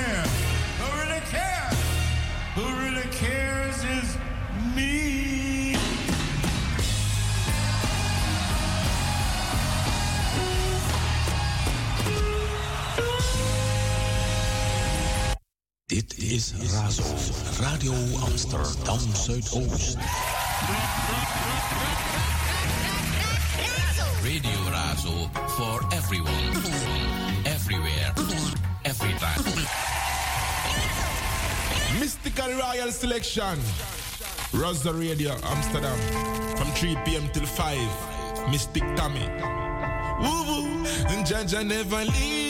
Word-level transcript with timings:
care? 0.00 0.24
Who 0.78 0.86
really 1.00 1.20
cares? 1.30 1.78
Who 2.54 2.64
really 2.82 3.08
cares 3.10 3.84
is 3.84 4.16
me. 4.74 5.76
Dit 15.86 16.14
is 16.18 16.52
Razo, 16.72 17.04
Radio 17.60 17.92
Amsterdam 18.22 19.14
Zuidoost. 19.14 19.96
Radio 24.22 24.58
Razo 24.70 25.30
for 25.56 25.80
everyone, 25.92 26.52
everywhere. 27.44 28.12
Mystical 31.98 32.50
Royal 32.58 32.90
Selection. 32.92 33.58
Razo 34.52 34.92
Radio, 34.98 35.32
Amsterdam. 35.44 35.98
From 36.56 36.70
3 36.72 36.96
p.m. 37.04 37.28
till 37.32 37.46
5. 37.46 38.50
Mystic 38.50 38.82
Tommy. 38.96 39.26
Woo 40.20 40.44
woo. 40.46 40.86
And 41.08 41.26
Jaja 41.26 41.66
never 41.66 42.04
leave. 42.04 42.49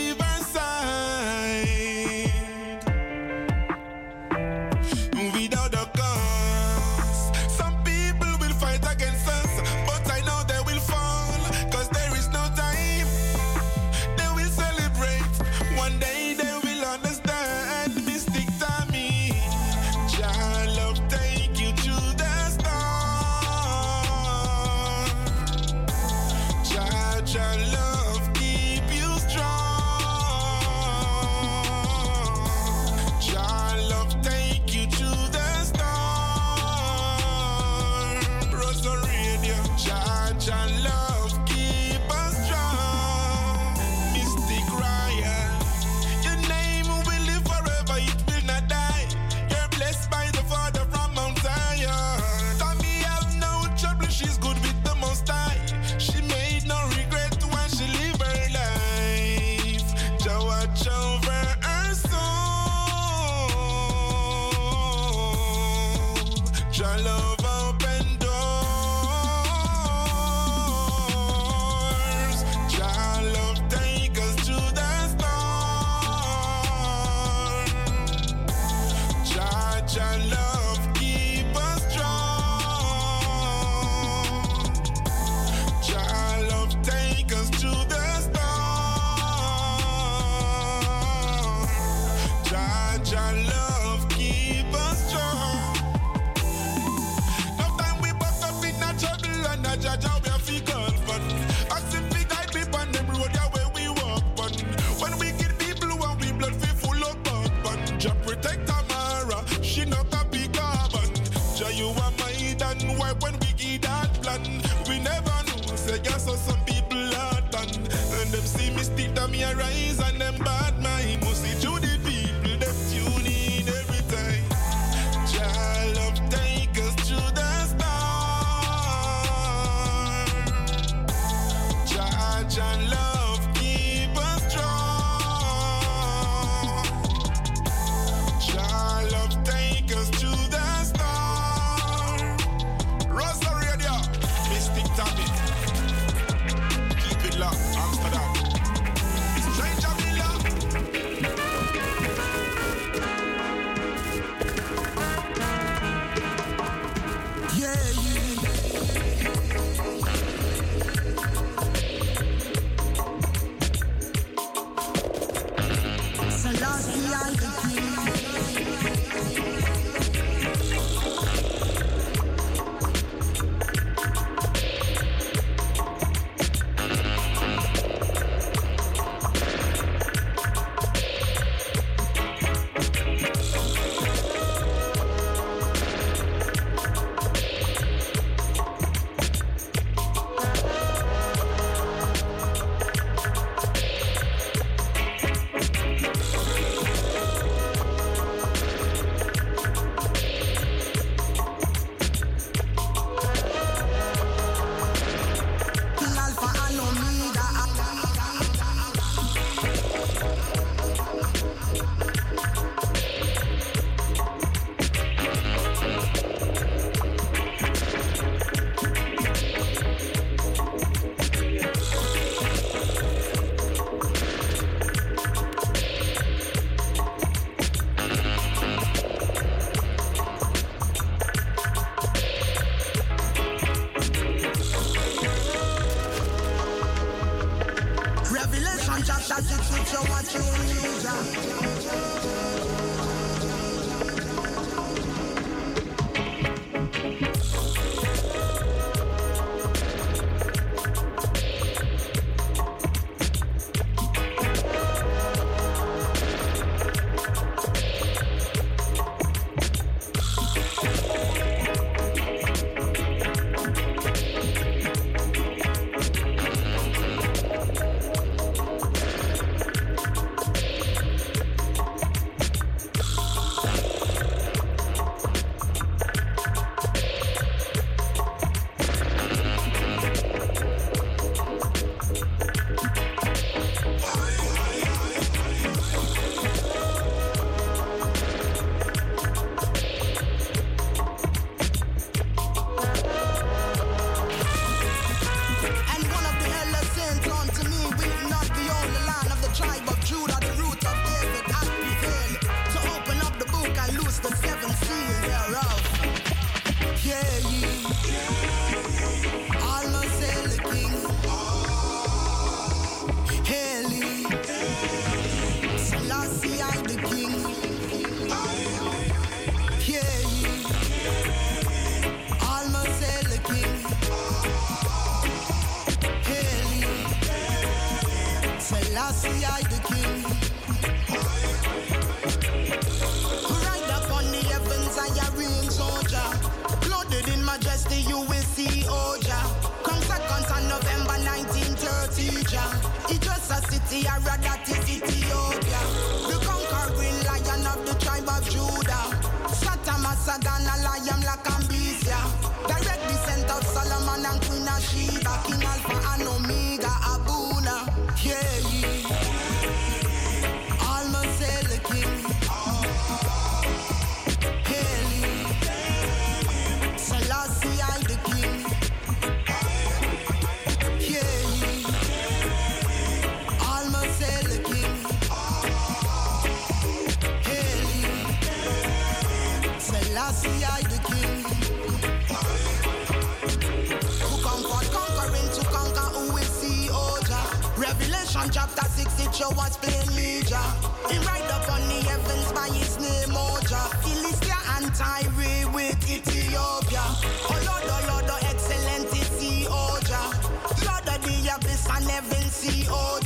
Heaven 402.82 403.19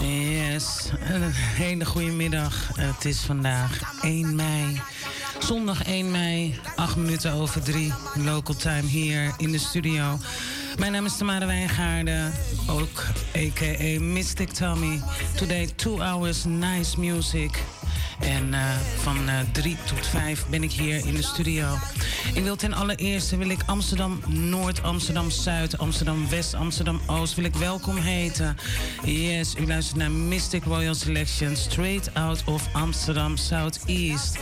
Yes, 0.00 0.90
een 1.00 1.32
hele 1.32 1.84
goede 1.84 2.10
middag. 2.10 2.70
Het 2.74 3.04
is 3.04 3.18
vandaag 3.20 4.00
1 4.02 4.34
mei. 4.34 4.80
Zondag 5.38 5.84
1 5.84 6.10
mei, 6.10 6.60
8 6.76 6.96
minuten 6.96 7.32
over 7.32 7.62
3. 7.62 7.92
Local 8.14 8.54
time 8.54 8.88
hier 8.88 9.34
in 9.36 9.52
de 9.52 9.58
studio. 9.58 10.18
Mijn 10.78 10.92
naam 10.92 11.04
is 11.04 11.16
Tamara 11.16 11.46
Wijngaarden, 11.46 12.32
ook 12.68 13.04
a.k.a. 13.36 14.00
Mystic 14.00 14.52
Tommy. 14.52 15.00
Today 15.36 15.66
two 15.76 16.00
hours 16.00 16.44
nice 16.44 17.00
music. 17.00 17.62
En 18.24 18.54
eh, 18.54 18.60
van 18.96 19.16
3 19.52 19.76
tot 19.84 20.06
5 20.06 20.46
ben 20.50 20.62
ik 20.62 20.72
hier 20.72 21.06
in 21.06 21.14
de 21.14 21.22
studio. 21.22 21.78
Ik 22.34 22.42
wil 22.42 22.56
ten 22.56 22.72
allereerste 22.72 23.36
wil 23.36 23.48
ik 23.48 23.60
Amsterdam 23.66 24.20
Noord, 24.26 24.82
Amsterdam 24.82 25.30
Zuid, 25.30 25.78
Amsterdam 25.78 26.28
West, 26.28 26.54
Amsterdam 26.54 27.00
Oost 27.06 27.34
wil 27.34 27.44
ik 27.44 27.54
welkom 27.54 27.96
heten. 27.96 28.56
Yes, 29.04 29.54
u 29.58 29.66
luistert 29.66 29.96
naar 29.96 30.10
Mystic 30.10 30.64
Royal 30.64 30.94
Selection, 30.94 31.56
straight 31.56 32.14
out 32.14 32.42
of 32.44 32.68
Amsterdam 32.72 33.36
Southeast. 33.36 34.38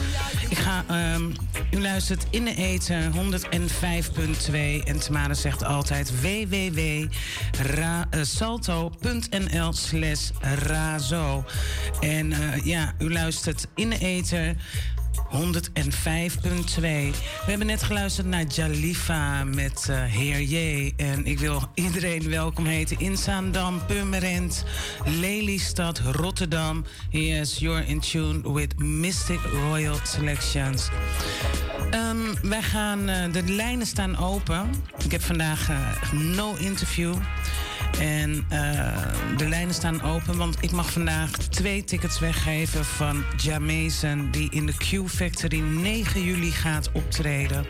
Ik 0.49 0.59
ga, 0.59 0.85
ehm, 0.89 1.31
u 1.71 1.81
luistert 1.81 2.27
in 2.31 2.45
de 2.45 2.55
ether 2.55 3.11
105.2 3.13 4.83
en 4.85 4.99
Tamara 4.99 5.35
zegt 5.35 5.65
altijd 5.65 6.21
www.salto.nl 6.21 7.13
slash 9.73 10.31
razo. 10.41 11.45
En 12.01 12.33
eh, 12.33 12.65
ja, 12.65 12.95
u 12.99 13.13
luistert 13.13 13.67
in 13.75 13.91
de 13.91 13.99
ether 13.99 14.55
105.2. 15.33 16.81
We 16.81 17.13
hebben 17.47 17.67
net 17.67 17.83
geluisterd 17.83 18.27
naar 18.27 18.45
Jalifa 18.45 19.45
met 19.45 19.87
uh, 19.91 20.03
Heer 20.05 20.43
J. 20.43 20.93
En 20.97 21.27
ik 21.27 21.39
wil 21.39 21.63
iedereen 21.75 22.29
welkom 22.29 22.65
heten 22.65 22.99
in 22.99 23.17
Zaandam, 23.17 23.87
Purmerend, 23.87 24.65
Lelystad, 25.05 25.99
Rotterdam. 25.99 26.85
Yes, 27.11 27.59
you're 27.59 27.87
in 27.87 28.01
tune 28.01 28.53
with 28.53 28.79
Mystic 28.79 29.41
Royal 29.41 29.97
Selections. 30.03 30.89
Um, 31.95 32.51
wij 32.51 32.63
gaan, 32.63 33.09
uh, 33.09 33.33
de 33.33 33.43
lijnen 33.43 33.87
staan 33.87 34.19
open. 34.19 34.71
Ik 35.05 35.13
heb 35.13 35.23
vandaag 35.23 35.71
uh, 35.71 36.13
no 36.13 36.55
interview. 36.55 37.15
En 38.01 38.47
de 39.37 39.49
lijnen 39.49 39.75
staan 39.75 40.03
open, 40.03 40.37
want 40.37 40.57
ik 40.61 40.71
mag 40.71 40.91
vandaag 40.91 41.31
twee 41.31 41.85
tickets 41.85 42.19
weggeven 42.19 42.85
van 42.85 43.25
Jamason, 43.37 44.31
die 44.31 44.51
in 44.51 44.67
de 44.67 44.73
Factory 45.09 45.59
9 45.59 46.23
juli 46.23 46.51
gaat 46.51 46.91
optreden. 46.93 47.67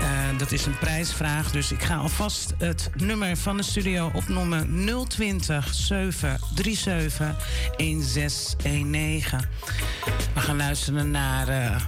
Uh, 0.00 0.38
dat 0.38 0.52
is 0.52 0.66
een 0.66 0.78
prijsvraag, 0.78 1.50
dus 1.50 1.72
ik 1.72 1.82
ga 1.82 1.96
alvast 1.96 2.54
het 2.58 2.90
nummer 2.94 3.36
van 3.36 3.56
de 3.56 3.62
studio 3.62 4.10
opnoemen: 4.14 4.86
020 5.08 5.74
737 5.74 7.36
1619. 7.76 9.38
We 10.34 10.40
gaan 10.40 10.56
luisteren 10.56 11.10
naar 11.10 11.48
uh, 11.48 11.82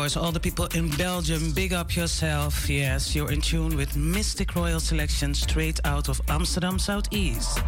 Course, 0.08 0.24
all 0.24 0.32
the 0.32 0.40
people 0.40 0.68
in 0.68 0.90
Belgium, 0.92 1.52
big 1.52 1.74
up 1.74 1.94
yourself. 1.94 2.70
Yes, 2.70 3.14
you're 3.14 3.30
in 3.30 3.42
tune 3.42 3.76
with 3.76 3.98
Mystic 3.98 4.56
Royal 4.56 4.80
Selection 4.80 5.34
straight 5.34 5.82
out 5.84 6.08
of 6.08 6.22
Amsterdam 6.30 6.80
Southeast. 6.80 7.60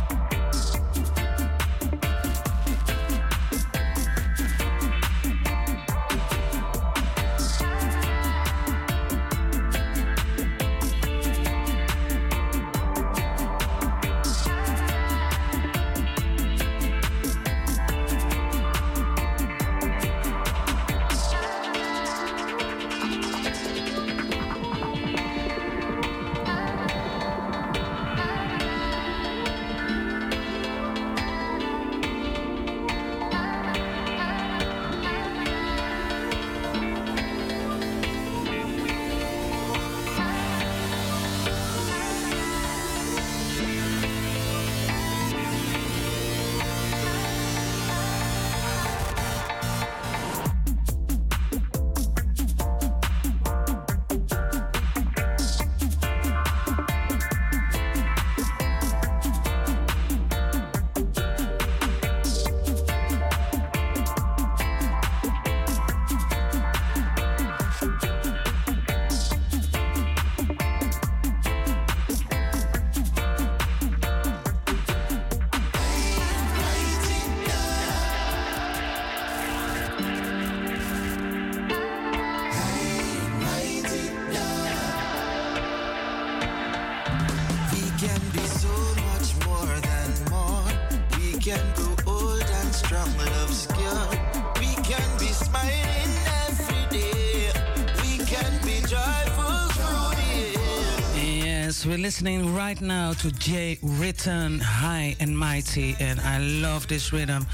Listening 102.19 102.53
right 102.53 102.81
now 102.81 103.13
to 103.13 103.31
Jay 103.31 103.79
Ritten, 103.81 104.59
High 104.59 105.15
and 105.21 105.37
Mighty, 105.37 105.95
and 106.01 106.19
I 106.19 106.39
love 106.39 106.85
this 106.89 107.13
rhythm. 107.13 107.47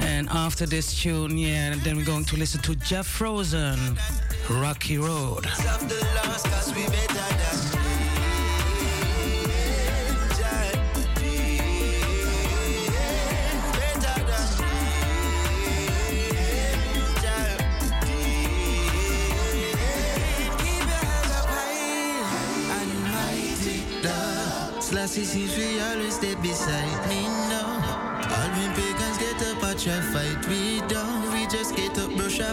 And 0.00 0.28
after 0.30 0.66
this 0.66 1.00
tune, 1.00 1.38
yeah, 1.38 1.70
and 1.70 1.80
then 1.82 1.96
we're 1.98 2.04
going 2.04 2.24
to 2.24 2.36
listen 2.36 2.60
to 2.62 2.74
Jeff 2.74 3.06
Frozen, 3.06 3.96
Rocky 4.50 4.98
Road. 4.98 5.46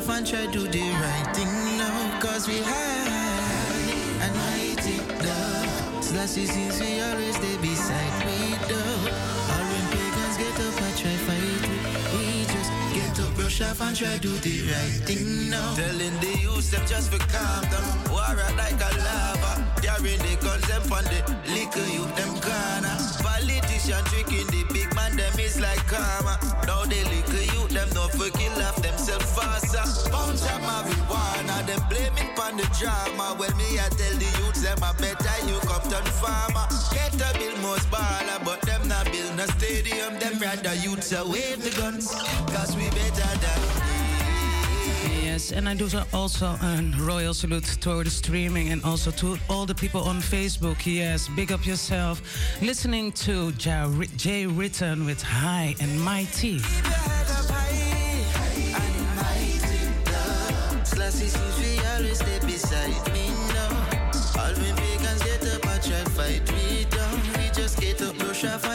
Up, 0.02 0.10
off 0.10 0.18
and 0.18 0.28
try 0.28 0.46
do 0.48 0.68
the 0.68 0.80
right 0.80 1.36
thing 1.36 1.78
now. 1.78 2.20
Cause 2.20 2.48
we 2.48 2.58
high 2.62 4.24
and 4.24 4.36
mighty 4.36 4.98
love. 5.26 6.04
Selassie 6.04 6.46
seems 6.46 6.80
we 6.80 7.02
always 7.02 7.36
stay 7.36 7.58
beside 7.58 8.26
me 8.26 8.56
down. 8.68 9.02
All 9.52 9.64
we 9.70 9.80
pagans 9.92 10.38
get 10.38 10.60
up 10.66 10.82
and 10.82 10.98
try 10.98 11.16
fight 11.26 11.62
we, 12.14 12.46
just 12.46 12.72
get 12.94 13.20
up, 13.20 13.34
brush 13.36 13.62
off 13.62 13.82
and 13.82 13.96
try 13.96 14.18
do 14.18 14.32
the 14.38 14.72
right 14.72 15.02
thing 15.08 15.50
now. 15.50 15.74
Telling 15.76 16.18
the 16.20 16.40
youth 16.42 16.72
them 16.72 16.86
just 16.88 17.12
for 17.12 17.20
calm 17.34 17.64
down. 17.72 18.12
War 18.12 18.36
like 18.58 18.82
a 18.82 18.92
lava. 19.06 19.52
Carrying 19.82 20.20
the 20.20 20.38
guns 20.42 20.68
them 20.68 20.84
on 20.92 21.04
the 21.06 21.20
liquor 21.54 21.88
you 21.90 22.06
them 22.18 22.34
corner. 22.42 22.98
Politician 23.24 24.04
tricking 24.06 24.48
the 24.48 24.64
big 24.74 24.94
man 24.96 25.16
them 25.16 25.40
is 25.40 25.60
like 25.60 25.86
karma. 25.88 26.31
Blaming 31.92 32.32
on 32.40 32.58
the 32.58 32.68
drama. 32.80 33.36
Well 33.38 33.56
me 33.58 33.80
I 33.80 33.88
tell 34.00 34.16
the 34.24 34.30
youths 34.40 34.62
them 34.62 34.80
I 34.82 34.92
better 34.94 35.38
you 35.48 35.60
come 35.68 35.86
turn 35.92 36.08
farmer. 36.22 36.66
Get 36.94 37.14
a 37.16 37.30
bill 37.38 37.58
most 37.62 37.88
baller, 37.92 38.40
but 38.44 38.62
them 38.62 38.88
not 38.88 39.06
build 39.12 39.36
no 39.36 39.46
stadium. 39.58 40.18
Them 40.20 40.40
rather 40.40 40.76
youths 40.76 41.12
wave 41.12 41.62
the 41.64 41.72
guns, 41.78 42.08
cause 42.54 42.76
we 42.76 42.90
better 42.90 43.32
than 43.44 43.62
Yes, 45.24 45.52
and 45.52 45.68
I 45.68 45.76
do 45.76 45.88
also 46.14 46.46
a 46.46 46.92
royal 47.00 47.34
salute 47.34 47.64
to 47.64 48.04
the 48.04 48.10
streaming 48.10 48.70
and 48.70 48.84
also 48.84 49.12
to 49.12 49.38
all 49.50 49.66
the 49.66 49.76
people 49.76 50.02
on 50.02 50.18
Facebook. 50.18 50.86
Yes, 50.86 51.30
big 51.30 51.52
up 51.52 51.66
yourself. 51.66 52.22
Listening 52.62 53.12
to 53.24 53.52
Jay 53.54 54.46
Ritten 54.46 55.06
with 55.06 55.22
High 55.22 55.76
and 55.80 56.02
Mighty. 56.02 56.60
And 68.44 68.71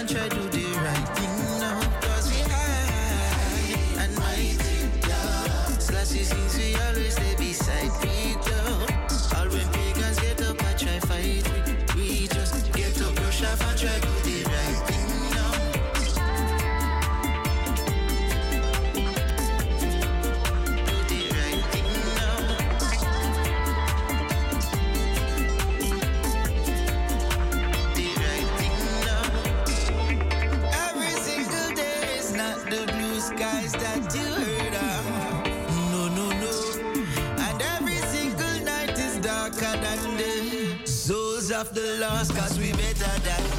lost, 42.17 42.35
cause 42.35 42.59
we 42.59 42.73
better 42.73 43.21
than 43.21 43.56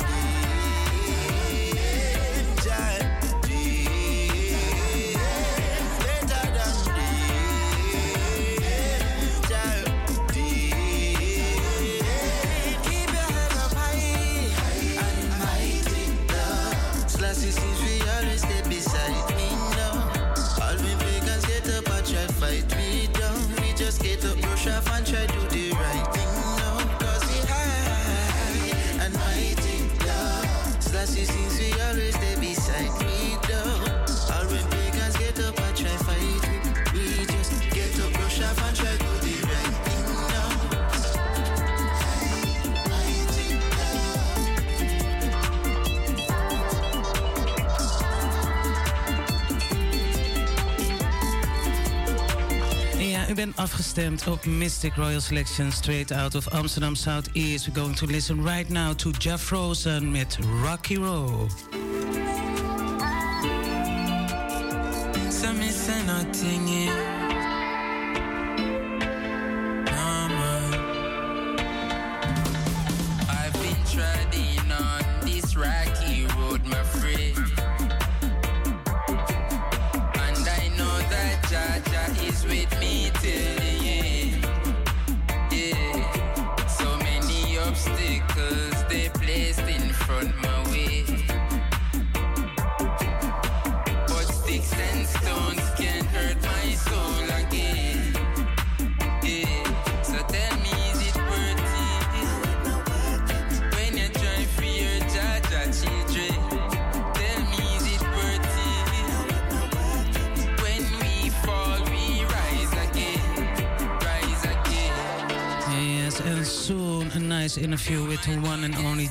op 54.26 54.46
Mystic 54.46 54.96
Royal 54.96 55.20
Selection 55.20 55.72
straight 55.72 56.12
out 56.12 56.36
of 56.36 56.48
Amsterdam 56.54 56.96
Southeast. 56.96 57.68
We're 57.68 57.74
going 57.74 57.96
to 57.96 58.06
listen 58.06 58.42
right 58.42 58.70
now 58.70 58.94
to 58.94 59.12
Jeff 59.12 59.52
Rosen 59.52 60.12
met 60.12 60.38
Rocky 60.64 60.98
Road. 60.98 61.77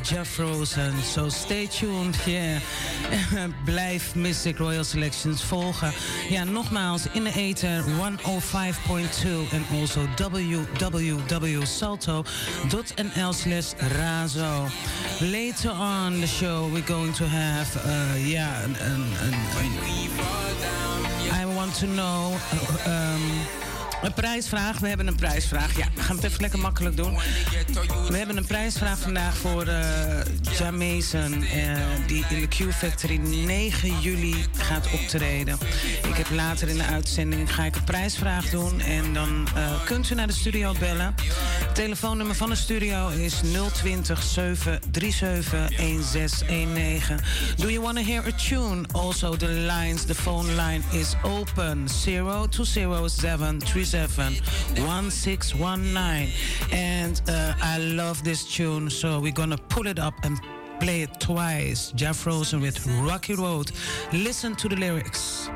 Jeff 0.06 0.38
Rosen. 0.38 0.92
So 1.02 1.28
stay 1.28 1.66
tuned, 1.66 2.16
yeah. 2.26 2.60
Blijf 3.64 4.14
Mystic 4.14 4.58
Royal 4.58 4.84
Selections 4.84 5.42
volgen. 5.42 5.92
Ja, 6.28 6.44
nogmaals, 6.44 7.06
in 7.12 7.24
de 7.24 7.32
ether 7.32 7.84
105.2 7.84 7.90
en 9.52 9.64
also 9.80 10.00
www.salto.nl 10.16 10.92
slash 13.32 13.72
razo. 13.78 14.66
Later 15.20 15.70
on 15.70 16.20
the 16.20 16.26
show, 16.26 16.70
we're 16.72 16.86
going 16.86 17.14
to 17.14 17.24
have, 17.24 17.76
uh, 17.76 18.14
yeah, 18.16 18.62
an, 18.64 19.06
I 21.32 21.44
want 21.44 21.74
to 21.74 21.86
know 21.86 22.36
uh, 22.52 22.90
um, 22.90 23.65
Een 24.06 24.14
prijsvraag. 24.14 24.78
We 24.78 24.88
hebben 24.88 25.06
een 25.06 25.16
prijsvraag. 25.16 25.76
Ja, 25.76 25.88
we 25.94 26.02
gaan 26.02 26.16
het 26.16 26.24
even 26.24 26.40
lekker 26.40 26.58
makkelijk 26.58 26.96
doen. 26.96 27.18
We 28.08 28.16
hebben 28.16 28.36
een 28.36 28.46
prijsvraag 28.46 28.98
vandaag 28.98 29.36
voor 29.36 29.66
uh, 29.66 29.78
Ja 30.58 30.70
Mason. 30.70 31.42
Uh, 31.42 31.78
die 32.06 32.24
in 32.28 32.40
de 32.40 32.48
Q 32.48 32.72
Factory 32.72 33.16
9 33.16 34.00
juli 34.00 34.34
gaat 34.56 34.92
optreden. 34.92 35.58
Ik 36.08 36.14
heb 36.14 36.30
later 36.30 36.68
in 36.68 36.76
de 36.76 36.84
uitzending 36.84 37.54
ga 37.54 37.64
ik 37.64 37.76
een 37.76 37.84
prijsvraag 37.84 38.50
doen. 38.50 38.80
En 38.80 39.12
dan 39.12 39.48
uh, 39.56 39.84
kunt 39.84 40.10
u 40.10 40.14
naar 40.14 40.26
de 40.26 40.32
studio 40.32 40.74
bellen. 40.78 41.14
Telefoonnummer 41.76 42.34
van 42.34 42.48
de 42.48 42.54
studio 42.54 43.08
is 43.08 43.40
020 43.72 44.16
737 44.22 45.58
1619. 45.60 47.18
Do 47.56 47.68
you 47.68 47.82
want 47.82 47.96
to 47.96 48.02
hear 48.04 48.22
a 48.26 48.32
tune? 48.32 48.86
Also 48.92 49.36
the 49.36 49.48
lines, 49.48 50.04
the 50.06 50.14
phone 50.14 50.54
line 50.54 50.82
is 50.92 51.14
open. 51.22 51.88
0207 51.88 53.60
1619. 54.74 56.32
And 56.72 57.22
uh, 57.28 57.52
I 57.60 57.78
love 57.94 58.22
this 58.22 58.54
tune, 58.54 58.90
so 58.90 59.20
we're 59.20 59.32
gonna 59.32 59.58
pull 59.68 59.86
it 59.86 59.98
up 59.98 60.14
and 60.24 60.40
play 60.80 61.02
it 61.02 61.20
twice. 61.20 61.92
Jeff 61.94 62.26
Rosen 62.26 62.60
with 62.60 62.86
Rocky 62.86 63.34
Road. 63.34 63.70
Listen 64.12 64.54
to 64.54 64.68
the 64.68 64.76
lyrics. 64.76 65.50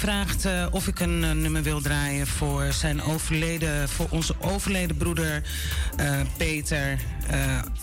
Eh, 0.00 0.66
of 0.70 0.86
ik 0.86 1.00
een 1.00 1.24
eh, 1.24 1.30
nummer 1.30 1.62
wil 1.62 1.80
draaien 1.80 2.26
voor 2.26 2.72
zijn 2.72 3.02
overleden, 3.02 3.88
voor 3.88 4.06
onze 4.10 4.34
overleden 4.40 4.96
broeder 4.96 5.42
uh, 6.00 6.20
Peter, 6.36 6.98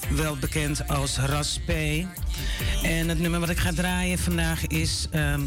wel 0.10 0.38
bekend 0.38 0.88
als 0.88 1.18
Raspe. 1.18 2.06
En 2.84 3.10
het 3.10 3.20
nummer 3.20 3.40
wat 3.40 3.50
ik 3.50 3.58
ga 3.58 3.72
draaien 3.74 4.20
vandaag 4.20 4.68
is, 4.68 5.08
ehm, 5.12 5.42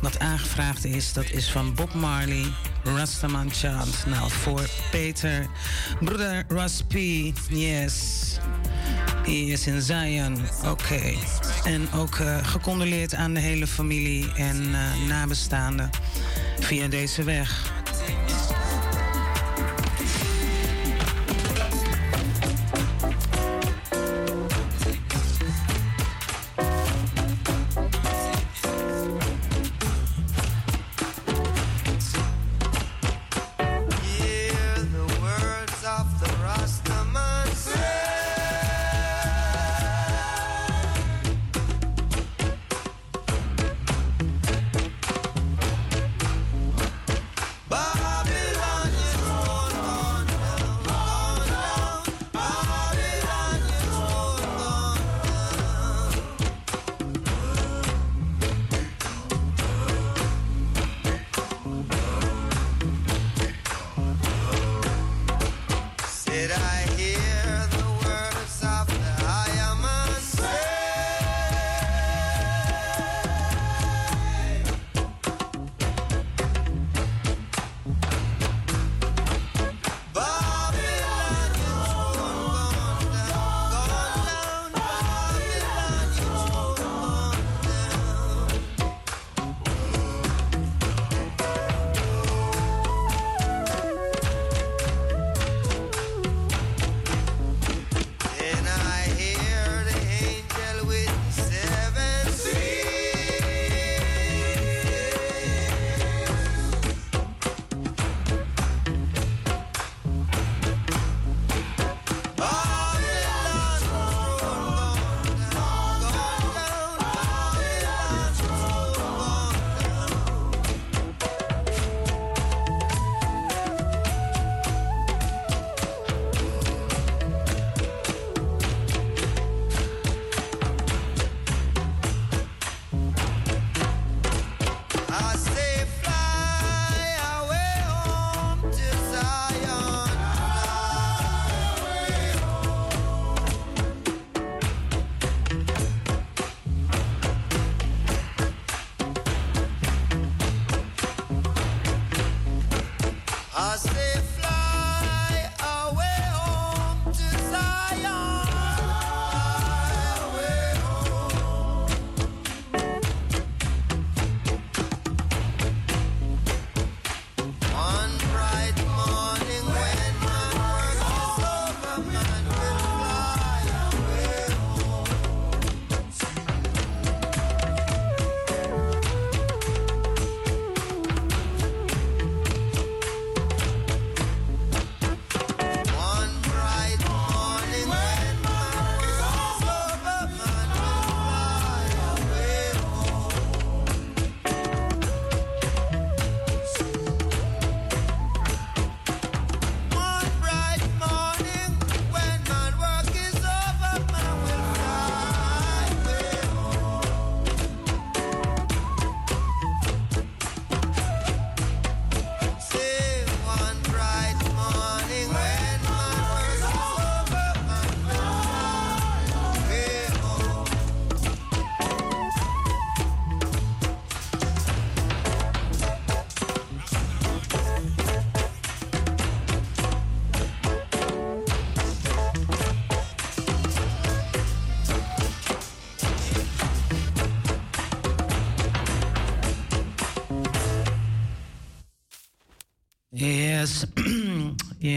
wat 0.00 0.18
aangevraagd 0.18 0.84
is, 0.84 1.12
dat 1.12 1.30
is 1.30 1.50
van 1.50 1.74
Bob 1.74 1.94
Marley, 1.94 2.44
Rastaman 2.84 3.50
Chant. 3.52 4.06
Nou, 4.06 4.30
voor 4.30 4.68
Peter, 4.90 5.46
broeder 6.00 6.44
Raspe, 6.48 7.32
yes. 7.48 8.26
Hij 9.24 9.44
is 9.44 9.66
in 9.66 9.82
Zion, 9.82 10.38
oké. 10.64 11.14
En 11.64 11.92
ook 11.92 12.18
gecondoleerd 12.42 13.14
aan 13.14 13.34
de 13.34 13.40
hele 13.40 13.66
familie 13.66 14.32
en 14.32 14.70
nabestaanden 15.08 15.90
via 16.62 16.88
deze 16.88 17.22
weg. 17.22 17.71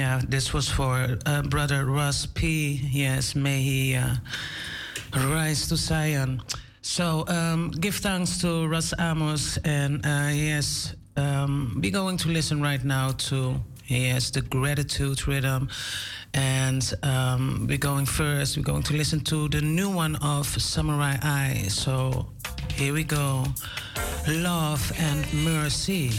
Yeah, 0.06 0.22
this 0.30 0.54
was 0.54 0.70
for 0.70 1.18
uh, 1.26 1.42
brother 1.42 1.84
Raspe. 1.84 2.80
Yes, 2.92 3.34
may 3.34 3.60
he 3.64 3.96
uh, 3.96 4.18
rise 5.16 5.68
to 5.70 5.76
Zion. 5.76 6.44
So 6.84 7.26
um, 7.28 7.72
give 7.72 7.96
thanks 7.96 8.38
to 8.42 8.68
Russ 8.68 8.94
Amos, 9.00 9.58
and 9.66 10.06
uh, 10.06 10.30
yes, 10.32 10.94
um, 11.18 11.80
we're 11.82 11.90
going 11.92 12.18
to 12.18 12.30
listen 12.30 12.62
right 12.62 12.84
now 12.84 13.14
to 13.30 13.56
yes 13.88 14.30
the 14.30 14.42
gratitude 14.42 15.28
rhythm, 15.28 15.70
and 16.36 16.84
um, 17.02 17.66
we're 17.68 17.80
going 17.80 18.06
first. 18.06 18.58
We're 18.58 18.70
going 18.74 18.84
to 18.84 18.94
listen 18.94 19.22
to 19.22 19.50
the 19.50 19.62
new 19.62 19.90
one 19.90 20.18
of 20.18 20.46
Samory 20.46 21.18
I. 21.24 21.66
So 21.70 22.28
here 22.76 22.94
we 22.94 23.04
go, 23.04 23.44
love 24.28 24.92
and 25.00 25.26
mercy. 25.34 26.12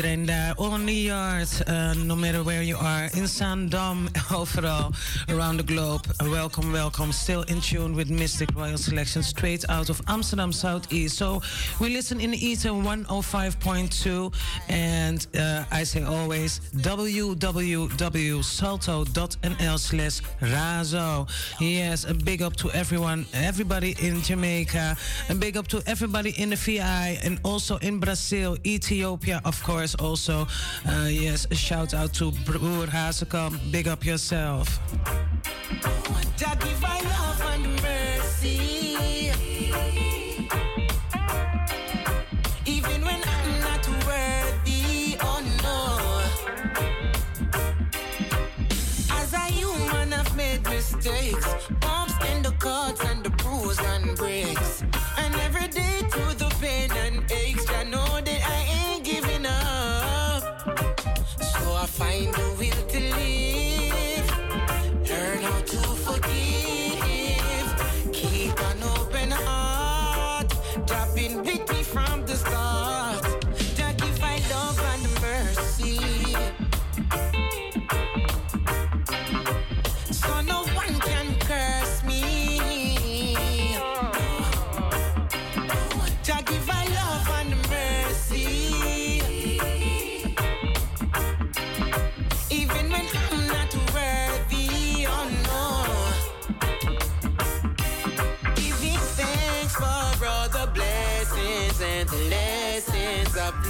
Iedereen 0.00 0.26
daar 0.26 0.56
on. 0.56 0.88
Uh, 0.88 1.92
no 2.04 2.16
matter 2.16 2.44
where 2.44 2.62
you 2.62 2.78
are. 2.78 3.10
In 3.14 3.28
Zaandam, 3.28 4.08
overal 4.32 4.90
around 5.28 5.56
the 5.56 5.64
globe. 5.64 6.06
welcome, 6.20 6.72
welcome. 6.72 7.12
Still 7.12 7.42
in 7.42 7.60
tune 7.60 7.94
with 7.94 8.08
Mystic 8.08 8.50
Royal 8.54 8.78
Selection 8.78 9.22
straight 9.22 9.68
out 9.68 9.90
of 9.90 10.00
Amsterdam 10.06 10.52
Southeast. 10.52 11.16
So 11.16 11.42
we 11.80 11.90
listen 11.90 12.20
in 12.20 12.30
the 12.30 12.38
Ether 12.46 12.70
105.2. 12.70 14.32
And 14.68 15.26
uh, 15.36 15.64
I 15.70 15.84
say 15.84 16.02
always 16.02 16.60
www.salto.nl 16.76 17.38
slash 19.78 20.20
razo. 20.40 21.28
Yes, 21.60 22.04
a 22.04 22.14
big 22.14 22.42
up 22.42 22.56
to 22.56 22.70
everyone, 22.70 23.26
everybody 23.34 23.94
in 24.00 24.22
Jamaica. 24.22 24.96
A 25.28 25.34
big 25.34 25.56
up 25.56 25.68
to 25.68 25.82
everybody 25.86 26.30
in 26.40 26.50
the 26.50 26.56
VI 26.56 27.18
and 27.22 27.38
also 27.44 27.76
in 27.78 27.98
Brazil, 28.00 28.56
Ethiopia, 28.64 29.40
of 29.44 29.62
course, 29.62 29.89
also. 29.96 30.46
Uh, 30.86 31.08
yes, 31.10 31.46
shout 31.56 31.94
out 31.94 32.12
to 32.14 32.32
Broer 32.44 32.86
Hazekamp. 32.86 33.58
Big 33.70 33.88
up 33.88 34.04
yourself. 34.04 34.78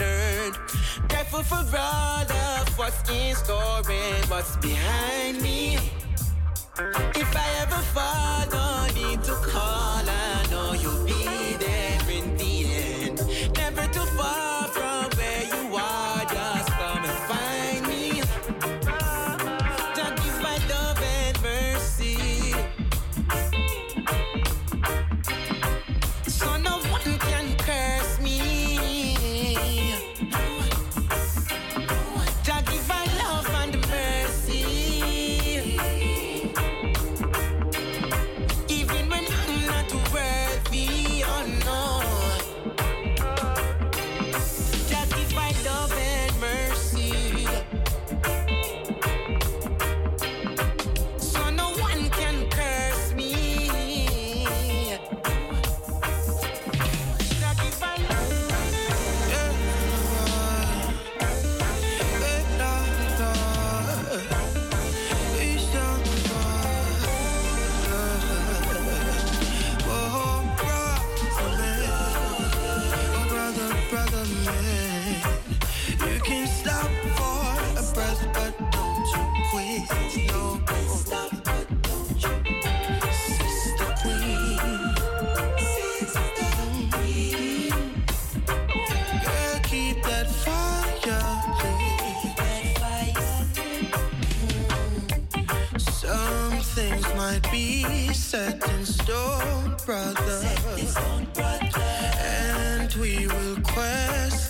learned. 0.00 0.56
Careful 1.08 1.42
for 1.42 1.64
all 1.76 2.22
of 2.22 2.78
what's 2.78 3.08
in 3.10 3.34
store 3.36 3.82
and 3.90 4.24
what's 4.30 4.56
behind 4.56 5.40
me. 5.42 5.76
If 7.22 7.30
I 7.36 7.48
ever 7.62 7.80
fall, 7.94 8.42
no 8.50 8.86
need 8.94 9.22
to 9.24 9.34
call 9.52 10.08
on 10.08 10.49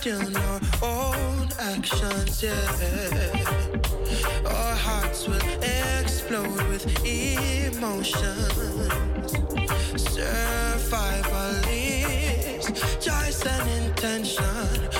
still 0.00 0.30
your 0.30 0.60
own 0.82 1.46
actions, 1.58 2.42
yeah. 2.42 3.44
Our 4.46 4.74
hearts 4.74 5.28
will 5.28 5.36
explode 5.62 6.62
with 6.70 6.86
emotions. 7.04 8.54
Survival 9.96 11.54
is 11.68 12.64
choice 12.98 13.44
and 13.44 13.68
intention. 13.88 14.99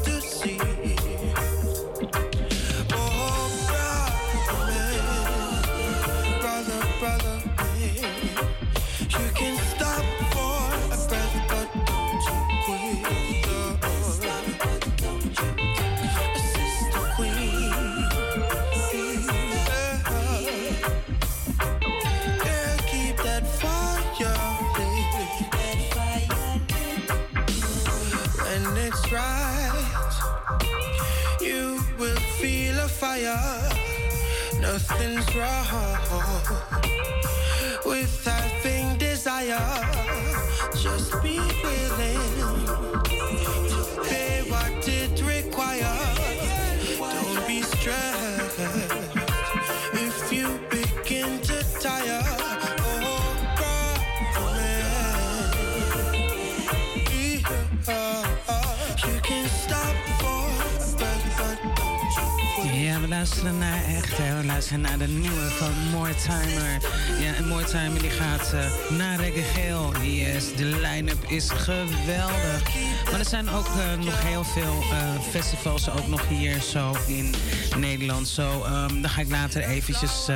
wrong 35.35 35.97
with 37.85 38.25
nothing, 38.25 38.97
desire. 38.97 39.57
Just 40.75 41.21
be 41.23 41.39
willing. 41.63 43.00
luisteren 63.11 63.57
naar 63.57 63.83
echt, 63.83 64.17
hè. 64.17 64.43
luisteren 64.43 64.81
naar 64.81 64.97
de 64.97 65.07
nieuwe 65.07 65.49
van 65.49 65.71
Moortimer. 65.91 66.79
Ja, 67.19 67.33
en 67.37 67.47
Moortimer 67.47 68.01
die 68.01 68.09
gaat 68.09 68.53
eh, 68.53 68.71
naar 68.89 69.19
Reggae 69.19 69.43
Geel. 69.43 70.01
Yes, 70.01 70.55
de 70.55 70.65
line-up 70.65 71.23
is 71.27 71.49
geweldig. 71.49 72.75
Maar 73.11 73.19
er 73.19 73.25
zijn 73.25 73.49
ook 73.49 73.65
eh, 73.65 74.05
nog 74.05 74.23
heel 74.23 74.43
veel 74.43 74.83
eh, 74.91 75.21
festivals, 75.29 75.89
ook 75.89 76.07
nog 76.07 76.27
hier 76.27 76.61
zo 76.61 76.95
in 77.07 77.33
Nederland. 77.77 78.27
Zo, 78.27 78.65
um, 78.65 79.01
daar 79.01 79.11
ga 79.11 79.21
ik 79.21 79.29
later 79.29 79.63
eventjes, 79.63 80.27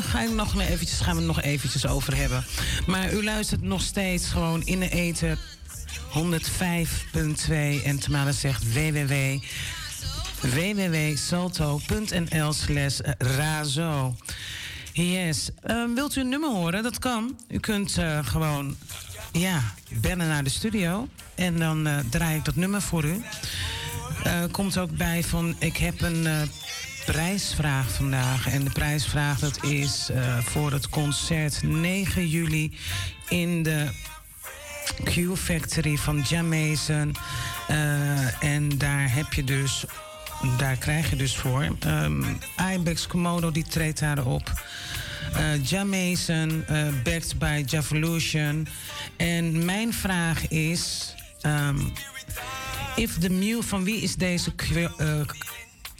ga 0.00 0.20
ik 0.22 0.30
nog 0.30 0.60
eventjes, 0.60 1.00
gaan 1.00 1.16
we 1.16 1.22
nog 1.22 1.42
eventjes 1.42 1.86
over 1.86 2.16
hebben. 2.16 2.44
Maar 2.86 3.12
u 3.12 3.24
luistert 3.24 3.62
nog 3.62 3.80
steeds 3.80 4.26
gewoon 4.26 4.62
in 4.64 4.80
de 4.80 4.90
eten 4.90 5.38
105.2 6.12 7.84
en 7.84 7.98
Tamara 7.98 8.32
zegt 8.32 8.72
www 8.72 9.38
www.salto.nl 10.50 12.52
slash 12.52 12.98
razo. 13.18 14.14
Yes. 14.92 15.50
Ehm, 15.62 15.94
wilt 15.94 16.16
u 16.16 16.20
een 16.20 16.28
nummer 16.28 16.50
horen? 16.50 16.82
Dat 16.82 16.98
kan. 16.98 17.38
U 17.48 17.58
kunt 17.58 17.98
eh, 17.98 18.26
gewoon 18.26 18.76
ja, 19.32 19.60
bellen 20.00 20.28
naar 20.28 20.44
de 20.44 20.50
studio. 20.50 21.08
En 21.34 21.58
dan 21.58 21.86
eh, 21.86 21.98
draai 22.10 22.36
ik 22.36 22.44
dat 22.44 22.56
nummer 22.56 22.82
voor 22.82 23.04
u. 23.04 23.22
Eh, 24.24 24.42
komt 24.50 24.78
ook 24.78 24.96
bij 24.96 25.22
van... 25.22 25.56
Ik 25.58 25.76
heb 25.76 26.00
een 26.00 26.26
prijsvraag 27.06 27.90
vandaag. 27.90 28.48
En 28.48 28.64
de 28.64 28.70
prijsvraag 28.70 29.38
dat 29.38 29.62
is 29.62 30.10
voor 30.40 30.72
het 30.72 30.88
concert 30.88 31.62
9 31.62 32.28
juli... 32.28 32.72
in 33.28 33.62
de 33.62 33.88
Q 35.04 35.36
Factory 35.36 35.96
van 35.96 36.20
Jam 36.20 36.48
Mason. 36.48 37.14
Eh, 37.68 38.42
en 38.42 38.78
daar 38.78 39.14
heb 39.14 39.32
je 39.32 39.44
dus, 39.44 39.84
daar 40.58 40.76
krijg 40.76 41.10
je 41.10 41.16
dus 41.16 41.36
voor. 41.36 41.76
Um, 41.86 42.38
Ibex 42.74 43.06
Komodo 43.06 43.50
die 43.50 43.64
treedt 43.68 43.98
daarop. 44.00 44.52
Uh, 45.36 45.82
Mason, 45.84 46.64
eh, 46.66 46.86
backed 47.02 47.38
by 47.38 47.62
Javolution. 47.66 48.66
En 49.16 49.64
mijn 49.64 49.92
vraag 49.92 50.48
is: 50.48 51.14
ehm, 51.40 51.78
if 52.96 53.18
the 53.18 53.58
van 53.62 53.84
wie 53.84 54.00
is 54.00 54.14
deze, 54.14 54.52
eh, 54.96 55.20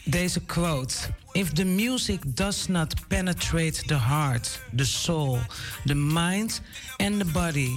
deze 0.05 0.41
quote? 0.41 0.95
If 1.33 1.53
the 1.53 1.65
music 1.65 2.21
does 2.25 2.67
not 2.69 2.95
penetrate 3.09 3.83
the 3.87 3.99
heart, 3.99 4.61
the 4.77 4.85
soul, 4.85 5.39
the 5.85 5.95
mind 5.95 6.61
and 6.97 7.19
the 7.19 7.25
body, 7.33 7.71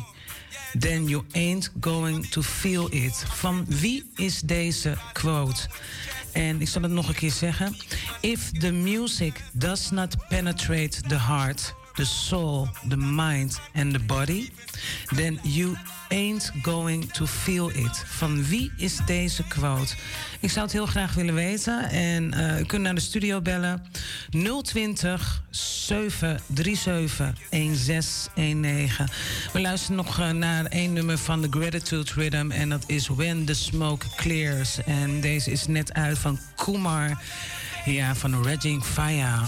then 0.79 1.07
you 1.07 1.23
ain't 1.31 1.71
going 1.79 2.29
to 2.29 2.41
feel 2.41 2.87
it. 2.91 3.25
Van 3.27 3.65
wie 3.67 4.09
is 4.15 4.41
deze 4.41 4.97
quote? 5.13 5.67
En 6.37 6.61
ik 6.61 6.67
zal 6.67 6.81
het 6.81 6.91
nog 6.91 7.07
een 7.07 7.15
keer 7.15 7.31
zeggen. 7.31 7.75
If 8.21 8.51
the 8.51 8.71
music 8.71 9.43
does 9.53 9.91
not 9.91 10.27
penetrate 10.27 11.01
the 11.01 11.19
heart, 11.19 11.73
the 11.97 12.05
soul, 12.05 12.67
the 12.87 12.97
mind 12.97 13.59
and 13.73 13.91
the 13.93 13.99
body, 13.99 14.51
then 15.15 15.39
you 15.43 15.75
ain't 16.09 16.51
going 16.61 17.11
to 17.11 17.25
feel 17.25 17.69
it. 17.69 18.03
Van 18.05 18.45
wie 18.45 18.71
is 18.77 18.97
deze 19.05 19.43
quote? 19.43 19.95
Ik 20.39 20.49
zou 20.49 20.65
het 20.65 20.73
heel 20.73 20.85
graag 20.85 21.13
willen 21.13 21.33
weten. 21.33 21.89
En 21.89 22.33
eh, 22.33 22.59
u 22.59 22.63
kunt 22.63 22.81
naar 22.81 22.95
de 22.95 23.01
studio 23.01 23.41
bellen. 23.41 23.83
020 24.63 25.43
737 25.49 27.33
1619. 27.49 29.07
We 29.53 29.61
luisteren 29.61 29.95
nog 29.95 30.19
eh, 30.19 30.29
naar 30.29 30.65
één 30.65 30.93
nummer 30.93 31.17
van 31.17 31.41
The 31.41 31.47
Gratitude 31.49 32.11
Rhythm. 32.15 32.51
En 32.51 32.69
dat 32.69 32.83
is 32.87 33.07
When 33.07 33.45
the 33.45 33.53
Smoke 33.53 34.05
Clears. 34.15 34.83
En 34.83 35.21
deze 35.21 35.51
is 35.51 35.67
net 35.67 35.93
uit 35.93 36.17
van 36.17 36.39
Kumar. 36.55 37.21
Ja, 37.87 38.15
van 38.15 38.43
Raging 38.43 38.83
Fyah. 38.83 39.47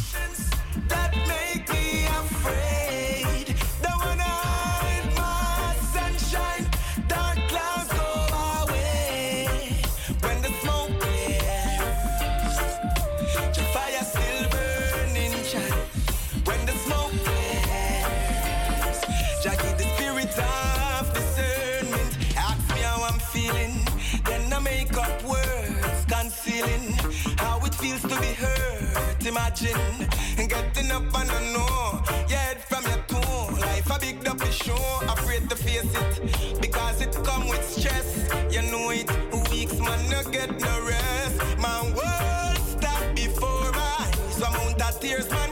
Imagine 29.29 30.09
getting 30.37 30.89
up 30.89 31.03
and 31.03 31.29
I 31.29 31.53
know 31.53 32.01
your 32.27 32.39
head 32.39 32.57
from 32.63 32.83
your 32.85 32.97
toe. 33.07 33.53
Life 33.61 33.95
a 33.95 33.99
big 33.99 34.27
up 34.27 34.41
show, 34.51 34.99
afraid 35.03 35.47
to 35.51 35.55
face 35.55 35.85
it 35.85 36.59
because 36.59 36.99
it 36.99 37.15
come 37.23 37.47
with 37.47 37.63
stress. 37.63 38.27
You 38.49 38.63
know 38.71 38.89
it, 38.89 39.07
weeks 39.51 39.77
man 39.79 40.09
no 40.09 40.23
get 40.31 40.49
no 40.59 40.83
rest. 40.83 41.59
My 41.59 41.79
world 41.83 42.57
stop 42.73 43.03
before 43.15 43.71
my 43.73 43.95
eyes. 43.99 44.37
Amount 44.37 44.81
of 44.81 44.99
tears 44.99 45.29
man 45.29 45.48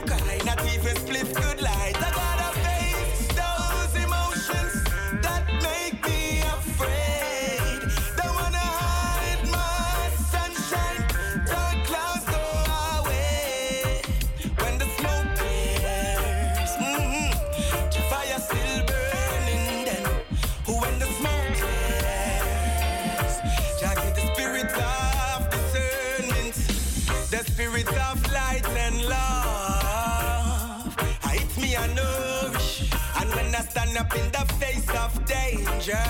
up 33.98 34.14
in 34.14 34.30
the 34.30 34.54
face 34.54 34.88
of 34.90 35.24
danger, 35.24 36.04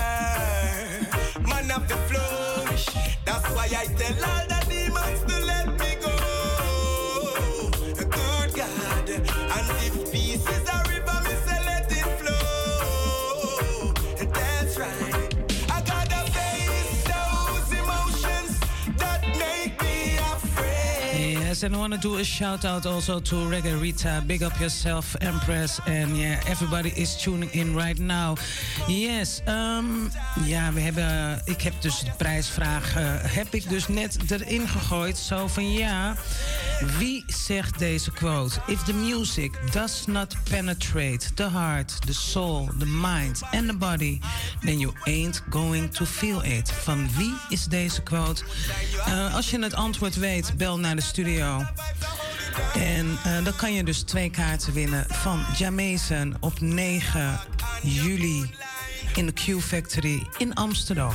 man 1.47 1.71
of 1.71 1.87
the 1.87 1.95
flourish. 2.07 2.85
That's 3.25 3.47
why 3.55 3.65
I 3.65 3.85
tell 3.97 4.29
all 4.29 4.48
Yes, 21.59 21.65
and 21.65 21.75
I 21.75 21.79
want 21.79 21.93
to 21.93 21.99
do 21.99 22.15
a 22.15 22.23
shout 22.23 22.63
out 22.63 22.85
also 22.85 23.19
to 23.19 23.35
Reggae 23.35 23.81
Rita. 23.81 24.23
Big 24.25 24.43
up 24.43 24.57
yourself, 24.61 25.17
Empress. 25.19 25.81
And 25.87 26.15
yeah, 26.15 26.41
everybody 26.47 26.93
is 26.95 27.17
tuning 27.17 27.49
in 27.53 27.75
right 27.75 27.99
now. 27.99 28.37
Yes, 28.87 29.41
um, 29.45 30.09
ja, 30.45 30.71
we 30.73 30.79
hebben. 30.79 31.41
Ik 31.45 31.61
heb 31.61 31.73
dus 31.81 31.99
de 31.99 32.11
prijsvraag. 32.17 32.95
eh, 32.95 33.03
heb 33.21 33.53
ik 33.53 33.69
dus 33.69 33.87
net 33.87 34.17
erin 34.31 34.67
gegooid. 34.67 35.17
Zo 35.17 35.47
van 35.47 35.71
ja. 35.71 36.15
Wie 36.97 37.23
zegt 37.27 37.79
deze 37.79 38.11
quote? 38.11 38.59
If 38.67 38.83
the 38.83 38.93
music 38.93 39.71
does 39.71 40.05
not 40.05 40.35
penetrate 40.49 41.33
the 41.33 41.49
heart, 41.49 42.05
the 42.05 42.13
soul, 42.13 42.69
the 42.77 42.85
mind 42.85 43.41
and 43.51 43.67
the 43.67 43.77
body, 43.77 44.19
then 44.61 44.79
you 44.79 44.93
ain't 45.03 45.43
going 45.49 45.93
to 45.93 46.05
feel 46.05 46.43
it. 46.43 46.71
Van 46.71 47.09
wie 47.17 47.33
is 47.49 47.65
deze 47.65 48.01
quote? 48.01 48.43
Eh, 49.05 49.35
als 49.35 49.49
je 49.49 49.59
het 49.59 49.73
antwoord 49.73 50.15
weet, 50.15 50.53
bel 50.57 50.79
naar 50.79 50.95
de 50.95 51.01
studio. 51.01 51.48
En 52.73 53.17
eh, 53.23 53.43
dan 53.43 53.55
kan 53.55 53.73
je 53.73 53.83
dus 53.83 54.01
twee 54.01 54.29
kaarten 54.29 54.73
winnen 54.73 55.05
van 55.09 55.45
Jamason 55.57 56.35
op 56.39 56.59
9 56.61 57.39
juli 57.81 58.51
in 59.15 59.25
de 59.25 59.33
Q 59.33 59.61
Factory 59.61 60.27
in 60.37 60.53
Amsterdam. 60.53 61.13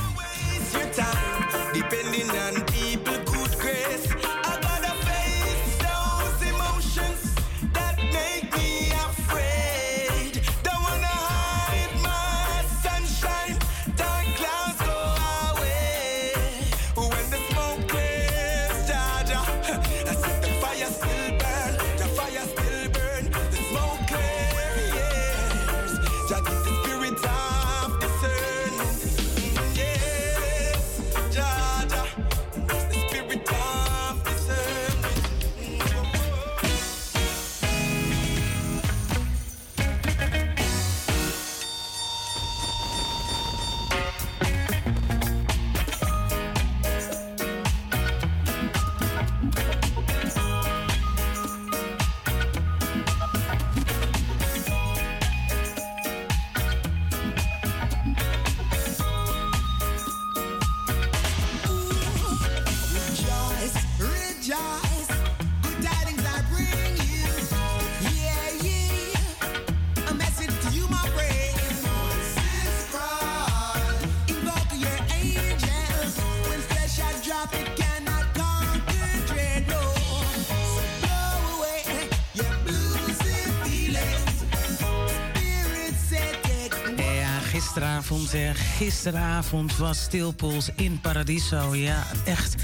Gisteravond. 88.77 89.77
Was 89.77 90.01
Stilpools 90.01 90.69
in 90.75 90.99
Paradiso. 91.01 91.75
Ja, 91.75 92.03
echt. 92.25 92.55